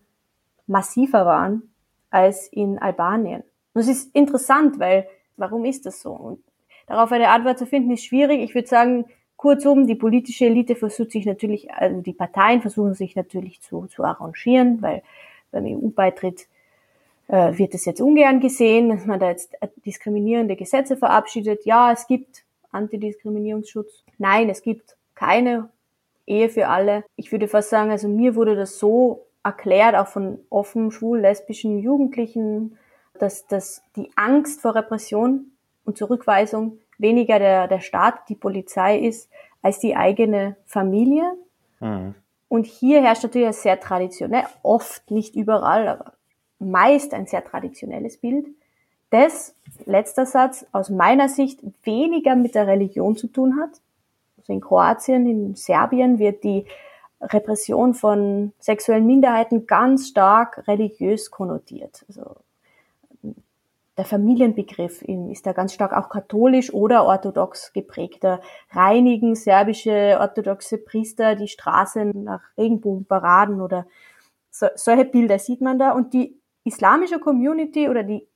massiver 0.66 1.27
waren 1.27 1.75
als 2.11 2.49
in 2.49 2.79
Albanien. 2.79 3.43
Und 3.75 3.83
es 3.83 3.89
ist 3.89 4.14
interessant, 4.14 4.79
weil 4.79 5.07
warum 5.37 5.66
ist 5.66 5.85
das 5.85 6.01
so? 6.01 6.12
Und 6.12 6.43
darauf 6.87 7.12
eine 7.12 7.29
Antwort 7.29 7.59
zu 7.59 7.66
finden 7.66 7.91
ist 7.91 8.05
schwierig. 8.05 8.41
Ich 8.41 8.55
würde 8.55 8.68
sagen, 8.68 9.05
kurzum, 9.37 9.87
die 9.87 9.95
politische 9.95 10.47
Elite 10.47 10.75
versucht 10.75 11.11
sich 11.11 11.27
natürlich, 11.27 11.70
also 11.75 12.01
die 12.01 12.14
Parteien 12.14 12.62
versuchen 12.62 12.95
sich 12.95 13.16
natürlich 13.16 13.61
zu, 13.61 13.87
zu 13.87 14.03
arrangieren, 14.03 14.81
weil 14.81 15.03
beim 15.51 15.66
EU-Beitritt 15.66 16.47
äh, 17.29 17.59
wird 17.59 17.75
es 17.75 17.85
jetzt 17.85 18.01
ungern 18.01 18.41
gesehen, 18.41 18.89
dass 18.89 19.05
man 19.05 19.20
da 19.20 19.29
jetzt 19.29 19.55
diskriminierende 19.85 20.57
Gesetze 20.57 20.97
verabschiedet. 20.97 21.66
Ja, 21.66 21.93
es 21.93 22.07
gibt 22.07 22.45
Antidiskriminierungsschutz. 22.73 24.05
Nein, 24.18 24.49
es 24.49 24.62
gibt 24.62 24.97
keine 25.14 25.70
Ehe 26.27 26.49
für 26.49 26.68
alle. 26.68 27.05
Ich 27.16 27.31
würde 27.31 27.49
fast 27.49 27.70
sagen, 27.70 27.91
also 27.91 28.09
mir 28.09 28.35
wurde 28.35 28.57
das 28.57 28.79
so 28.79 29.27
erklärt, 29.45 29.95
auch 29.95 30.07
von 30.07 30.39
offen 30.51 30.91
schwul 30.91 31.20
lesbischen 31.20 31.79
Jugendlichen, 31.79 32.79
dass, 33.18 33.47
dass 33.47 33.83
die 33.97 34.11
Angst 34.16 34.61
vor 34.61 34.75
Repression 34.75 35.53
und 35.85 35.99
Zurückweisung 35.99 36.79
weniger 36.99 37.39
der, 37.39 37.68
der 37.68 37.81
Staat, 37.81 38.29
die 38.29 38.35
Polizei 38.35 38.99
ist, 38.99 39.29
als 39.62 39.79
die 39.79 39.97
eigene 39.97 40.57
Familie. 40.66 41.25
Mhm. 41.81 42.14
Und 42.49 42.66
hier 42.66 43.03
herrscht 43.03 43.23
natürlich 43.23 43.49
ein 43.49 43.53
sehr 43.55 43.81
traditionell, 43.81 44.45
oft 44.62 45.11
nicht 45.11 45.35
überall, 45.35 45.89
aber 45.89 46.12
meist 46.59 47.14
ein 47.14 47.27
sehr 47.27 47.45
traditionelles 47.45 48.18
Bild, 48.18 48.47
das, 49.13 49.55
letzter 49.85 50.27
Satz, 50.27 50.67
aus 50.73 50.91
meiner 50.91 51.29
Sicht 51.29 51.61
weniger 51.85 52.35
mit 52.35 52.55
der 52.55 52.67
Religion 52.67 53.17
zu 53.17 53.29
tun 53.29 53.61
hat. 53.61 53.81
Also 54.39 54.53
in 54.53 54.61
Kroatien, 54.61 55.27
in 55.27 55.55
Serbien 55.55 56.19
wird 56.19 56.43
die 56.45 56.65
Repression 57.21 57.95
von 57.95 58.53
sexuellen 58.59 59.07
Minderheiten 59.07 59.67
ganz 59.67 60.09
stark 60.09 60.67
religiös 60.67 61.31
konnotiert. 61.31 62.05
Also 62.09 62.37
der 63.97 64.05
Familienbegriff 64.07 65.03
ist 65.03 65.47
da 65.47 65.53
ganz 65.53 65.75
stark 65.75 65.93
auch 65.93 66.09
katholisch 66.09 66.73
oder 66.73 67.05
orthodox 67.05 67.73
geprägt. 67.73 68.25
Da 68.25 68.41
reinigen 68.71 69.35
serbische 69.35 70.17
orthodoxe 70.19 70.79
Priester 70.79 71.37
die 71.37 71.49
Straßen 71.49 72.25
nach 72.25 72.41
Regenbogenparaden 72.57 73.61
oder 73.61 73.87
so, 74.51 74.67
solche 74.75 75.05
Bilder 75.05 75.39
sieht 75.39 75.61
man 75.61 75.79
da. 75.79 75.93
Und 75.93 76.15
die 76.15 76.37
islamische 76.65 77.19
Community 77.19 77.89
oder 77.89 78.03
die 78.03 78.27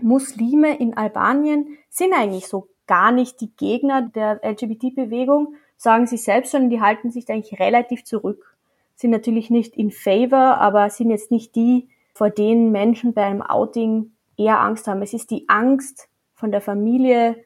Muslime 0.00 0.78
in 0.78 0.96
Albanien 0.96 1.76
sind 1.88 2.12
eigentlich 2.12 2.46
so 2.46 2.68
gar 2.86 3.12
nicht 3.12 3.40
die 3.40 3.54
Gegner 3.56 4.02
der 4.02 4.40
LGBT-Bewegung, 4.42 5.54
sagen 5.76 6.06
sie 6.06 6.16
selbst, 6.16 6.52
sondern 6.52 6.70
die 6.70 6.80
halten 6.80 7.10
sich 7.10 7.28
eigentlich 7.28 7.60
relativ 7.60 8.04
zurück. 8.04 8.56
Sind 8.96 9.10
natürlich 9.10 9.50
nicht 9.50 9.76
in 9.76 9.90
favor, 9.90 10.58
aber 10.58 10.90
sind 10.90 11.10
jetzt 11.10 11.30
nicht 11.30 11.54
die, 11.54 11.88
vor 12.14 12.30
denen 12.30 12.72
Menschen 12.72 13.14
bei 13.14 13.24
einem 13.24 13.42
Outing 13.42 14.12
eher 14.36 14.60
Angst 14.60 14.88
haben. 14.88 15.02
Es 15.02 15.14
ist 15.14 15.30
die 15.30 15.48
Angst 15.48 16.08
von 16.34 16.50
der 16.50 16.60
Familie, 16.60 17.36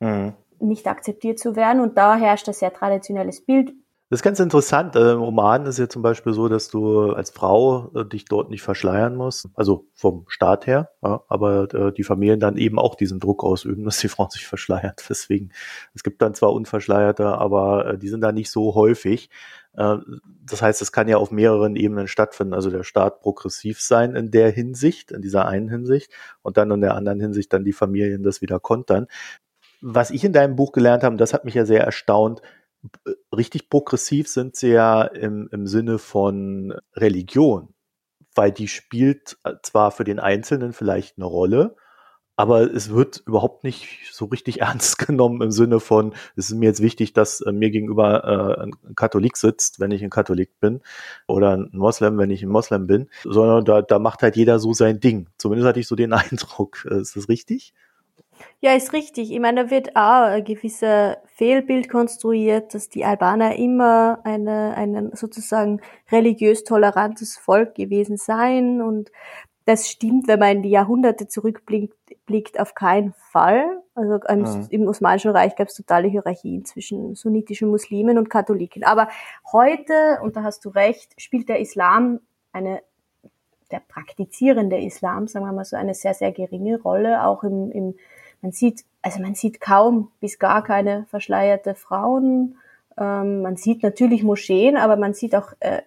mhm. 0.00 0.34
nicht 0.60 0.86
akzeptiert 0.86 1.38
zu 1.38 1.56
werden 1.56 1.80
und 1.80 1.96
da 1.96 2.16
herrscht 2.16 2.48
ein 2.48 2.54
sehr 2.54 2.72
traditionelles 2.72 3.40
Bild. 3.40 3.72
Das 4.10 4.20
ist 4.20 4.24
ganz 4.24 4.40
interessant. 4.40 4.96
Äh, 4.96 5.12
Im 5.12 5.20
Oman 5.20 5.66
ist 5.66 5.78
ja 5.78 5.86
zum 5.86 6.00
Beispiel 6.00 6.32
so, 6.32 6.48
dass 6.48 6.70
du 6.70 7.12
als 7.12 7.28
Frau 7.28 7.90
äh, 7.94 8.06
dich 8.06 8.24
dort 8.24 8.48
nicht 8.48 8.62
verschleiern 8.62 9.14
musst, 9.14 9.48
also 9.54 9.86
vom 9.92 10.24
Staat 10.28 10.66
her, 10.66 10.90
ja, 11.02 11.22
aber 11.28 11.74
äh, 11.74 11.92
die 11.92 12.04
Familien 12.04 12.40
dann 12.40 12.56
eben 12.56 12.78
auch 12.78 12.94
diesen 12.94 13.20
Druck 13.20 13.44
ausüben, 13.44 13.84
dass 13.84 13.98
die 13.98 14.08
Frau 14.08 14.26
sich 14.30 14.46
verschleiert. 14.46 15.04
Deswegen, 15.10 15.50
es 15.94 16.02
gibt 16.02 16.22
dann 16.22 16.32
zwar 16.34 16.54
Unverschleierte, 16.54 17.26
aber 17.26 17.98
die 17.98 18.08
sind 18.08 18.22
da 18.22 18.32
nicht 18.32 18.50
so 18.50 18.74
häufig. 18.74 19.30
Das 19.74 20.60
heißt, 20.60 20.82
es 20.82 20.90
kann 20.90 21.06
ja 21.06 21.18
auf 21.18 21.30
mehreren 21.30 21.76
Ebenen 21.76 22.08
stattfinden. 22.08 22.52
Also 22.52 22.68
der 22.68 22.82
Staat 22.82 23.20
progressiv 23.20 23.80
sein 23.80 24.16
in 24.16 24.32
der 24.32 24.50
Hinsicht, 24.50 25.12
in 25.12 25.22
dieser 25.22 25.46
einen 25.46 25.68
Hinsicht, 25.68 26.10
und 26.42 26.56
dann 26.56 26.72
in 26.72 26.80
der 26.80 26.94
anderen 26.94 27.20
Hinsicht 27.20 27.52
dann 27.52 27.64
die 27.64 27.72
Familien 27.72 28.24
das 28.24 28.40
wieder 28.40 28.58
kontern. 28.58 29.06
Was 29.80 30.10
ich 30.10 30.24
in 30.24 30.32
deinem 30.32 30.56
Buch 30.56 30.72
gelernt 30.72 31.04
habe, 31.04 31.16
das 31.16 31.32
hat 31.32 31.44
mich 31.44 31.54
ja 31.54 31.64
sehr 31.64 31.84
erstaunt, 31.84 32.42
richtig 33.34 33.68
progressiv 33.68 34.28
sind 34.28 34.56
sie 34.56 34.70
ja 34.70 35.02
im, 35.02 35.48
im 35.52 35.66
Sinne 35.66 35.98
von 35.98 36.74
Religion, 36.94 37.74
weil 38.34 38.52
die 38.52 38.68
spielt 38.68 39.38
äh, 39.44 39.54
zwar 39.62 39.90
für 39.90 40.04
den 40.04 40.18
Einzelnen 40.20 40.72
vielleicht 40.72 41.18
eine 41.18 41.26
Rolle, 41.26 41.76
aber 42.36 42.72
es 42.72 42.90
wird 42.90 43.24
überhaupt 43.26 43.64
nicht 43.64 44.12
so 44.12 44.26
richtig 44.26 44.60
ernst 44.60 44.98
genommen 44.98 45.42
im 45.42 45.50
Sinne 45.50 45.80
von, 45.80 46.14
es 46.36 46.50
ist 46.50 46.56
mir 46.56 46.66
jetzt 46.66 46.80
wichtig, 46.80 47.12
dass 47.12 47.40
äh, 47.40 47.50
mir 47.50 47.70
gegenüber 47.70 48.24
äh, 48.24 48.62
ein 48.62 48.94
Katholik 48.94 49.36
sitzt, 49.36 49.80
wenn 49.80 49.90
ich 49.90 50.04
ein 50.04 50.10
Katholik 50.10 50.60
bin, 50.60 50.80
oder 51.26 51.56
ein 51.56 51.70
Moslem, 51.72 52.16
wenn 52.18 52.30
ich 52.30 52.44
ein 52.44 52.48
Moslem 52.48 52.86
bin, 52.86 53.10
sondern 53.24 53.64
da, 53.64 53.82
da 53.82 53.98
macht 53.98 54.22
halt 54.22 54.36
jeder 54.36 54.60
so 54.60 54.72
sein 54.72 55.00
Ding. 55.00 55.28
Zumindest 55.36 55.68
hatte 55.68 55.80
ich 55.80 55.88
so 55.88 55.96
den 55.96 56.12
Eindruck. 56.14 56.84
Ist 56.84 57.16
das 57.16 57.28
richtig? 57.28 57.74
Ja, 58.60 58.74
ist 58.74 58.92
richtig. 58.92 59.32
Ich 59.32 59.40
meine, 59.40 59.64
da 59.64 59.70
wird 59.70 59.96
auch 59.96 60.26
ein 60.26 60.44
gewisser 60.44 61.18
Fehlbild 61.26 61.88
konstruiert, 61.88 62.74
dass 62.74 62.88
die 62.88 63.04
Albaner 63.04 63.56
immer 63.56 64.20
eine, 64.24 64.74
ein 64.76 65.10
sozusagen 65.14 65.80
religiös 66.10 66.64
tolerantes 66.64 67.36
Volk 67.36 67.74
gewesen 67.74 68.16
seien 68.16 68.82
und 68.82 69.10
das 69.68 69.90
stimmt, 69.90 70.28
wenn 70.28 70.38
man 70.38 70.56
in 70.56 70.62
die 70.62 70.70
Jahrhunderte 70.70 71.28
zurückblickt, 71.28 71.94
blickt 72.24 72.58
auf 72.58 72.74
keinen 72.74 73.12
Fall. 73.12 73.82
Also 73.94 74.14
im, 74.26 74.40
mhm. 74.40 74.66
im 74.70 74.88
Osmanischen 74.88 75.30
Reich 75.30 75.56
gab 75.56 75.68
es 75.68 75.74
totale 75.74 76.08
Hierarchien 76.08 76.64
zwischen 76.64 77.14
sunnitischen 77.14 77.68
Muslimen 77.68 78.16
und 78.16 78.30
Katholiken. 78.30 78.82
Aber 78.82 79.08
heute, 79.52 80.20
und 80.22 80.36
da 80.36 80.42
hast 80.42 80.64
du 80.64 80.70
recht, 80.70 81.20
spielt 81.20 81.50
der 81.50 81.60
Islam 81.60 82.20
eine 82.50 82.80
der 83.70 83.80
praktizierende 83.86 84.78
Islam, 84.78 85.28
sagen 85.28 85.44
wir 85.44 85.52
mal 85.52 85.66
so, 85.66 85.76
eine 85.76 85.92
sehr, 85.92 86.14
sehr 86.14 86.32
geringe 86.32 86.80
Rolle, 86.80 87.24
auch 87.26 87.42
im, 87.44 87.70
im 87.70 87.94
man 88.42 88.52
sieht, 88.52 88.84
also 89.02 89.20
man 89.20 89.34
sieht 89.34 89.60
kaum 89.60 90.10
bis 90.20 90.38
gar 90.38 90.62
keine 90.62 91.06
verschleierte 91.10 91.74
Frauen. 91.74 92.56
Ähm, 92.96 93.42
man 93.42 93.56
sieht 93.56 93.82
natürlich 93.82 94.22
Moscheen, 94.22 94.76
aber 94.76 94.96
man 94.96 95.14
sieht 95.14 95.34
auch 95.34 95.52
äh, 95.60 95.82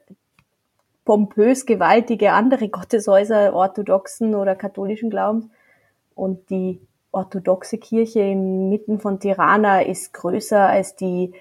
pompös 1.06 1.66
gewaltige 1.66 2.34
andere 2.34 2.70
Gotteshäuser 2.70 3.54
orthodoxen 3.54 4.36
oder 4.36 4.56
katholischen 4.56 5.10
Glaubens. 5.10 5.48
Und 6.16 6.50
die 6.50 6.82
orthodoxe 7.12 7.78
Kirche 7.78 8.22
inmitten 8.22 9.00
von 9.00 9.20
Tirana 9.20 9.82
ist 9.82 10.14
größer 10.14 10.68
als 10.68 10.96
die 10.96 11.34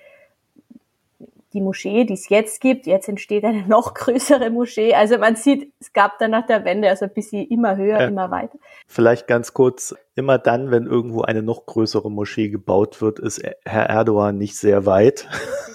die 1.52 1.60
Moschee, 1.60 2.04
die 2.04 2.14
es 2.14 2.28
jetzt 2.28 2.60
gibt. 2.60 2.86
Jetzt 2.86 3.08
entsteht 3.08 3.44
eine 3.44 3.62
noch 3.68 3.94
größere 3.94 4.50
Moschee. 4.50 4.94
Also 4.94 5.18
man 5.18 5.34
sieht, 5.36 5.72
es 5.80 5.92
gab 5.92 6.18
dann 6.18 6.30
nach 6.30 6.46
der 6.46 6.64
Wende 6.64 6.88
also 6.88 7.06
ein 7.06 7.12
bisschen 7.12 7.46
immer 7.46 7.76
höher, 7.76 8.00
ja. 8.00 8.08
immer 8.08 8.30
weiter. 8.30 8.58
Vielleicht 8.86 9.26
ganz 9.26 9.52
kurz, 9.52 9.94
immer 10.14 10.38
dann, 10.38 10.70
wenn 10.70 10.86
irgendwo 10.86 11.22
eine 11.22 11.42
noch 11.42 11.66
größere 11.66 12.10
Moschee 12.10 12.48
gebaut 12.48 13.02
wird, 13.02 13.18
ist 13.18 13.42
Herr 13.64 13.86
Erdogan 13.86 14.38
nicht 14.38 14.56
sehr 14.56 14.86
weit 14.86 15.28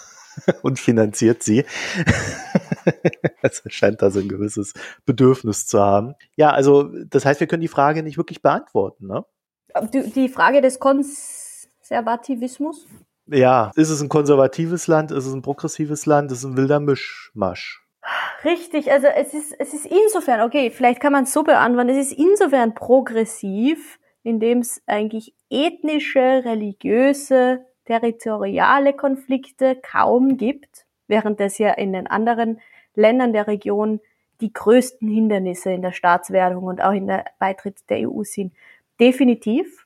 und 0.62 0.80
finanziert 0.80 1.44
sie. 1.44 1.66
also 3.42 3.64
scheint 3.68 4.02
da 4.02 4.12
so 4.12 4.20
ein 4.20 4.30
gewisses 4.30 4.74
Bedürfnis 5.06 5.68
zu 5.68 5.82
haben. 5.82 6.16
Ja, 6.36 6.52
also 6.52 6.90
das 7.06 7.26
heißt, 7.26 7.40
wir 7.40 7.48
können 7.48 7.62
die 7.62 7.68
Frage 7.68 8.04
nicht 8.04 8.18
wirklich 8.18 8.42
beantworten, 8.42 9.08
ne? 9.08 9.26
Die 9.94 10.30
Frage 10.30 10.62
des 10.62 10.80
Konservativismus? 10.80 12.88
Ja, 13.28 13.72
ist 13.76 13.90
es 13.90 14.02
ein 14.02 14.10
konservatives 14.10 14.88
Land, 14.88 15.12
ist 15.12 15.26
es 15.26 15.34
ein 15.34 15.42
progressives 15.42 16.06
Land, 16.06 16.32
ist 16.32 16.40
es 16.40 16.44
ein 16.44 16.58
wilder 16.58 16.80
Mischmasch? 16.80 17.84
Richtig, 18.44 18.92
also 18.92 19.08
es 19.08 19.34
ist, 19.34 19.56
es 19.58 19.74
ist 19.74 19.88
insofern, 19.88 20.42
okay, 20.42 20.70
vielleicht 20.70 21.00
kann 21.00 21.12
man 21.12 21.24
es 21.24 21.34
so 21.34 21.44
beantworten, 21.44 21.90
es 21.90 22.12
ist 22.12 22.20
insofern 22.20 22.76
progressiv, 22.76 24.00
indem 24.22 24.60
es 24.60 24.82
eigentlich 24.86 25.34
ethnische, 25.50 26.20
religiöse, 26.20 27.66
territoriale 27.86 28.94
Konflikte 28.94 29.76
kaum 29.76 30.38
gibt, 30.38 30.86
während 31.08 31.40
es 31.42 31.58
ja 31.58 31.72
in 31.72 31.94
den 31.94 32.06
anderen 32.06 32.60
Ländern 32.94 33.34
der 33.34 33.48
Region 33.48 34.02
die 34.42 34.54
größten 34.54 35.08
Hindernisse 35.08 35.72
in 35.72 35.82
der 35.82 35.92
Staatswerdung 35.92 36.66
und 36.66 36.82
auch 36.82 36.92
in 36.92 37.08
der 37.08 37.26
Beitritt 37.40 37.90
der 37.90 38.10
EU 38.10 38.24
sind. 38.24 38.54
Definitiv. 39.00 39.85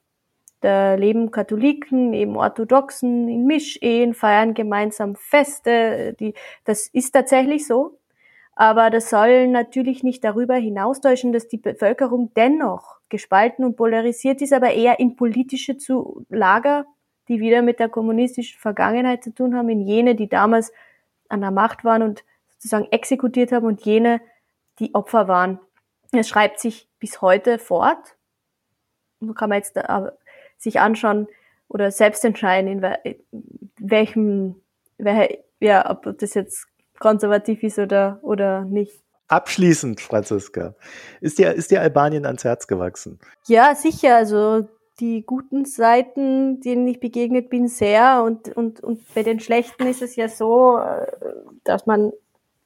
Da 0.62 0.96
leben 0.96 1.32
Katholiken, 1.32 2.14
eben 2.14 2.36
Orthodoxen 2.36 3.30
in 3.30 3.46
Mischehen, 3.46 4.14
feiern 4.14 4.54
gemeinsam 4.54 5.16
Feste. 5.16 6.16
Die, 6.20 6.34
das 6.66 6.88
ist 6.88 7.12
tatsächlich 7.12 7.66
so. 7.66 7.98
Aber 8.56 8.90
das 8.90 9.10
soll 9.10 9.48
natürlich 9.48 10.04
nicht 10.04 10.22
darüber 10.26 10.56
hinaustäuschen, 10.56 11.32
dass 11.32 11.48
die 11.48 11.58
Bevölkerung 11.58 12.34
dennoch 12.36 12.98
gespalten 13.08 13.64
und 13.64 13.78
polarisiert 13.78 14.42
ist, 14.42 14.52
aber 14.52 14.74
eher 14.74 15.00
in 15.00 15.16
politische 15.16 15.78
zu 15.78 16.26
Lager, 16.30 16.86
die 17.30 17.40
wieder 17.40 17.62
mit 17.62 17.80
der 17.80 17.88
kommunistischen 17.88 18.60
Vergangenheit 18.60 19.24
zu 19.24 19.34
tun 19.34 19.56
haben, 19.56 19.70
in 19.70 19.80
jene, 19.80 20.14
die 20.14 20.28
damals 20.28 20.74
an 21.30 21.40
der 21.40 21.52
Macht 21.52 21.86
waren 21.86 22.04
und 22.04 22.26
sozusagen 22.50 22.88
exekutiert 22.92 23.54
haben 23.54 23.66
und 23.66 23.80
jene, 23.86 24.20
die 24.80 24.94
Opfer 24.94 25.30
waren. 25.30 25.60
Es 26.12 26.28
schreibt 26.28 26.60
sich 26.60 26.90
bis 27.00 27.22
heute 27.22 27.60
fort. 27.60 28.18
Kann 29.36 29.50
man 29.50 29.58
jetzt 29.60 29.78
sich 30.60 30.80
anschauen 30.80 31.28
oder 31.68 31.90
selbst 31.90 32.24
entscheiden, 32.24 32.70
in 32.70 33.16
welchem, 33.80 34.56
welcher, 34.98 35.36
ja, 35.60 35.90
ob 35.90 36.18
das 36.20 36.34
jetzt 36.34 36.68
konservativ 37.00 37.64
ist 37.64 37.80
oder, 37.80 38.20
oder 38.22 38.66
nicht. 38.66 39.02
Abschließend, 39.28 40.02
Franziska, 40.02 40.76
ist 41.22 41.38
dir, 41.38 41.54
ist 41.54 41.72
dir 41.72 41.82
Albanien 41.82 42.26
ans 42.26 42.44
Herz 42.44 42.68
gewachsen? 42.68 43.20
Ja, 43.48 43.76
sicher. 43.76 44.16
Also 44.16 44.68
die 45.00 45.24
guten 45.26 45.66
Seiten, 45.66 46.60
denen 46.62 46.88
ich 46.88 47.00
begegnet 47.00 47.50
bin, 47.50 47.68
sehr. 47.68 48.24
Und, 48.24 48.50
und, 48.56 48.82
und 48.82 49.02
bei 49.14 49.24
den 49.24 49.40
schlechten 49.40 49.86
ist 49.88 50.02
es 50.02 50.16
ja 50.16 50.28
so, 50.28 50.80
äh, 50.80 51.06
dass 51.64 51.86
man, 51.86 52.12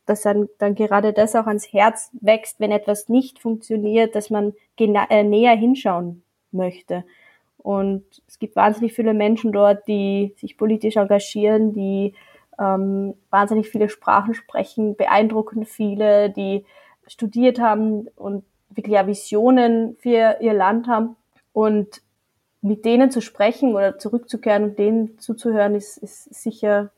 dass 0.06 0.22
dann, 0.22 0.50
dann 0.58 0.76
gerade 0.76 1.14
das 1.14 1.36
auch 1.36 1.48
ans 1.48 1.72
Herz 1.72 2.10
wächst, 2.22 2.60
wenn 2.60 2.72
etwas 2.72 3.10
nicht 3.10 3.40
funktioniert, 3.40 4.16
dass 4.16 4.30
man 4.30 4.54
äh, 4.80 5.24
näher 5.24 5.56
hinschauen 5.56 6.24
möchte. 6.52 7.04
Und 7.64 8.04
es 8.28 8.40
gibt 8.40 8.56
wahnsinnig 8.56 8.94
viele 8.94 9.14
Menschen 9.14 9.52
dort, 9.52 9.88
die 9.88 10.36
sich 10.38 10.58
politisch 10.58 10.98
engagieren, 10.98 11.74
die 11.74 12.14
ähm, 12.60 13.16
wahnsinnig 13.30 13.70
viele 13.70 13.90
Sprachen 13.90 14.34
sprechen, 14.34 14.96
beeindruckend 14.96 15.68
viele, 15.68 16.30
die 16.30 16.66
studiert 17.08 17.60
haben 17.60 18.08
und 18.16 18.44
wirklich 18.70 18.94
ja 18.94 19.08
Visionen 19.08 19.96
für 20.00 20.38
ihr 20.42 20.54
Land 20.54 20.88
haben. 20.88 21.16
Und 21.54 22.02
mit 22.62 22.86
denen 22.86 23.12
zu 23.12 23.22
sprechen 23.22 23.74
oder 23.74 23.98
zurückzukehren 23.98 24.64
und 24.64 24.80
denen 24.80 25.20
zuzuhören, 25.20 25.76
ist, 25.76 25.98
ist 25.98 26.34
sicher 26.34 26.92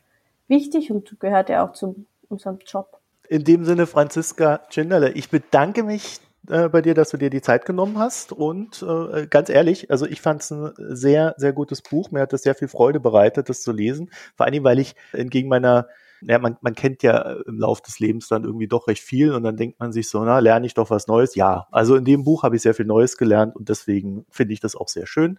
wichtig 0.48 0.92
und 0.92 1.20
gehört 1.20 1.50
ja 1.50 1.66
auch 1.66 1.74
zu 1.74 2.06
unserem 2.30 2.60
Job. 2.66 3.00
In 3.28 3.44
dem 3.44 3.66
Sinne, 3.66 3.88
Franziska 3.88 4.62
Tschinderle, 4.70 5.12
ich 5.12 5.30
bedanke 5.30 5.84
mich 5.84 6.20
äh, 6.50 6.70
bei 6.70 6.82
dir, 6.82 6.94
dass 6.94 7.10
du 7.10 7.18
dir 7.18 7.30
die 7.30 7.42
Zeit 7.42 7.66
genommen 7.66 7.98
hast. 7.98 8.32
Und 8.32 8.84
äh, 8.84 9.28
ganz 9.28 9.50
ehrlich, 9.50 9.92
also 9.92 10.06
ich 10.06 10.22
fand 10.22 10.42
es 10.42 10.52
ein 10.52 10.72
sehr, 10.78 11.36
sehr 11.38 11.54
gutes 11.54 11.82
Buch. 11.82 12.12
Mir 12.12 12.22
hat 12.22 12.34
es 12.34 12.44
sehr 12.44 12.56
viel 12.56 12.68
Freude 12.68 13.00
bereitet, 13.00 13.50
das 13.50 13.62
zu 13.62 13.72
lesen. 13.72 14.10
Vor 14.36 14.46
allem, 14.46 14.64
weil 14.64 14.80
ich 14.80 14.96
entgegen 15.14 15.50
meiner 15.50 15.88
ja, 16.22 16.40
man, 16.40 16.58
man 16.62 16.76
kennt 16.76 17.04
ja 17.04 17.36
im 17.46 17.60
Lauf 17.60 17.82
des 17.82 18.00
Lebens 18.00 18.28
dann 18.28 18.44
irgendwie 18.44 18.68
doch 18.68 18.88
recht 18.88 19.04
viel 19.04 19.34
und 19.34 19.44
dann 19.44 19.58
denkt 19.58 19.80
man 19.80 19.92
sich 19.92 20.10
so, 20.10 20.24
na, 20.24 20.40
lerne 20.40 20.66
ich 20.66 20.74
doch 20.74 20.90
was 20.90 21.08
Neues. 21.08 21.36
Ja, 21.36 21.68
also 21.72 21.96
in 21.96 22.06
dem 22.06 22.24
Buch 22.24 22.44
habe 22.44 22.56
ich 22.56 22.62
sehr 22.62 22.74
viel 22.74 22.86
Neues 22.86 23.18
gelernt 23.18 23.56
und 23.56 23.70
deswegen 23.70 24.26
finde 24.30 24.54
ich 24.54 24.60
das 24.60 24.76
auch 24.76 24.88
sehr 24.88 25.08
schön. 25.08 25.38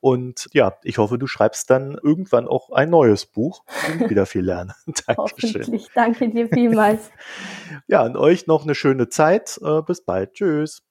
Und 0.00 0.48
ja, 0.52 0.76
ich 0.84 0.98
hoffe, 0.98 1.18
du 1.18 1.26
schreibst 1.26 1.70
dann 1.70 1.98
irgendwann 2.02 2.46
auch 2.46 2.70
ein 2.70 2.90
neues 2.90 3.26
Buch 3.26 3.64
und 3.92 4.10
wieder 4.10 4.26
viel 4.26 4.44
lernen. 4.44 4.72
Dankeschön. 5.06 5.62
Hoffentlich. 5.62 5.88
Danke 5.94 6.28
dir 6.28 6.48
vielmals. 6.48 7.10
ja, 7.88 8.04
und 8.04 8.16
euch 8.16 8.46
noch 8.46 8.62
eine 8.62 8.74
schöne 8.74 9.08
Zeit. 9.08 9.58
Äh, 9.62 9.82
bis 9.82 10.04
bald. 10.04 10.34
Tschüss. 10.34 10.87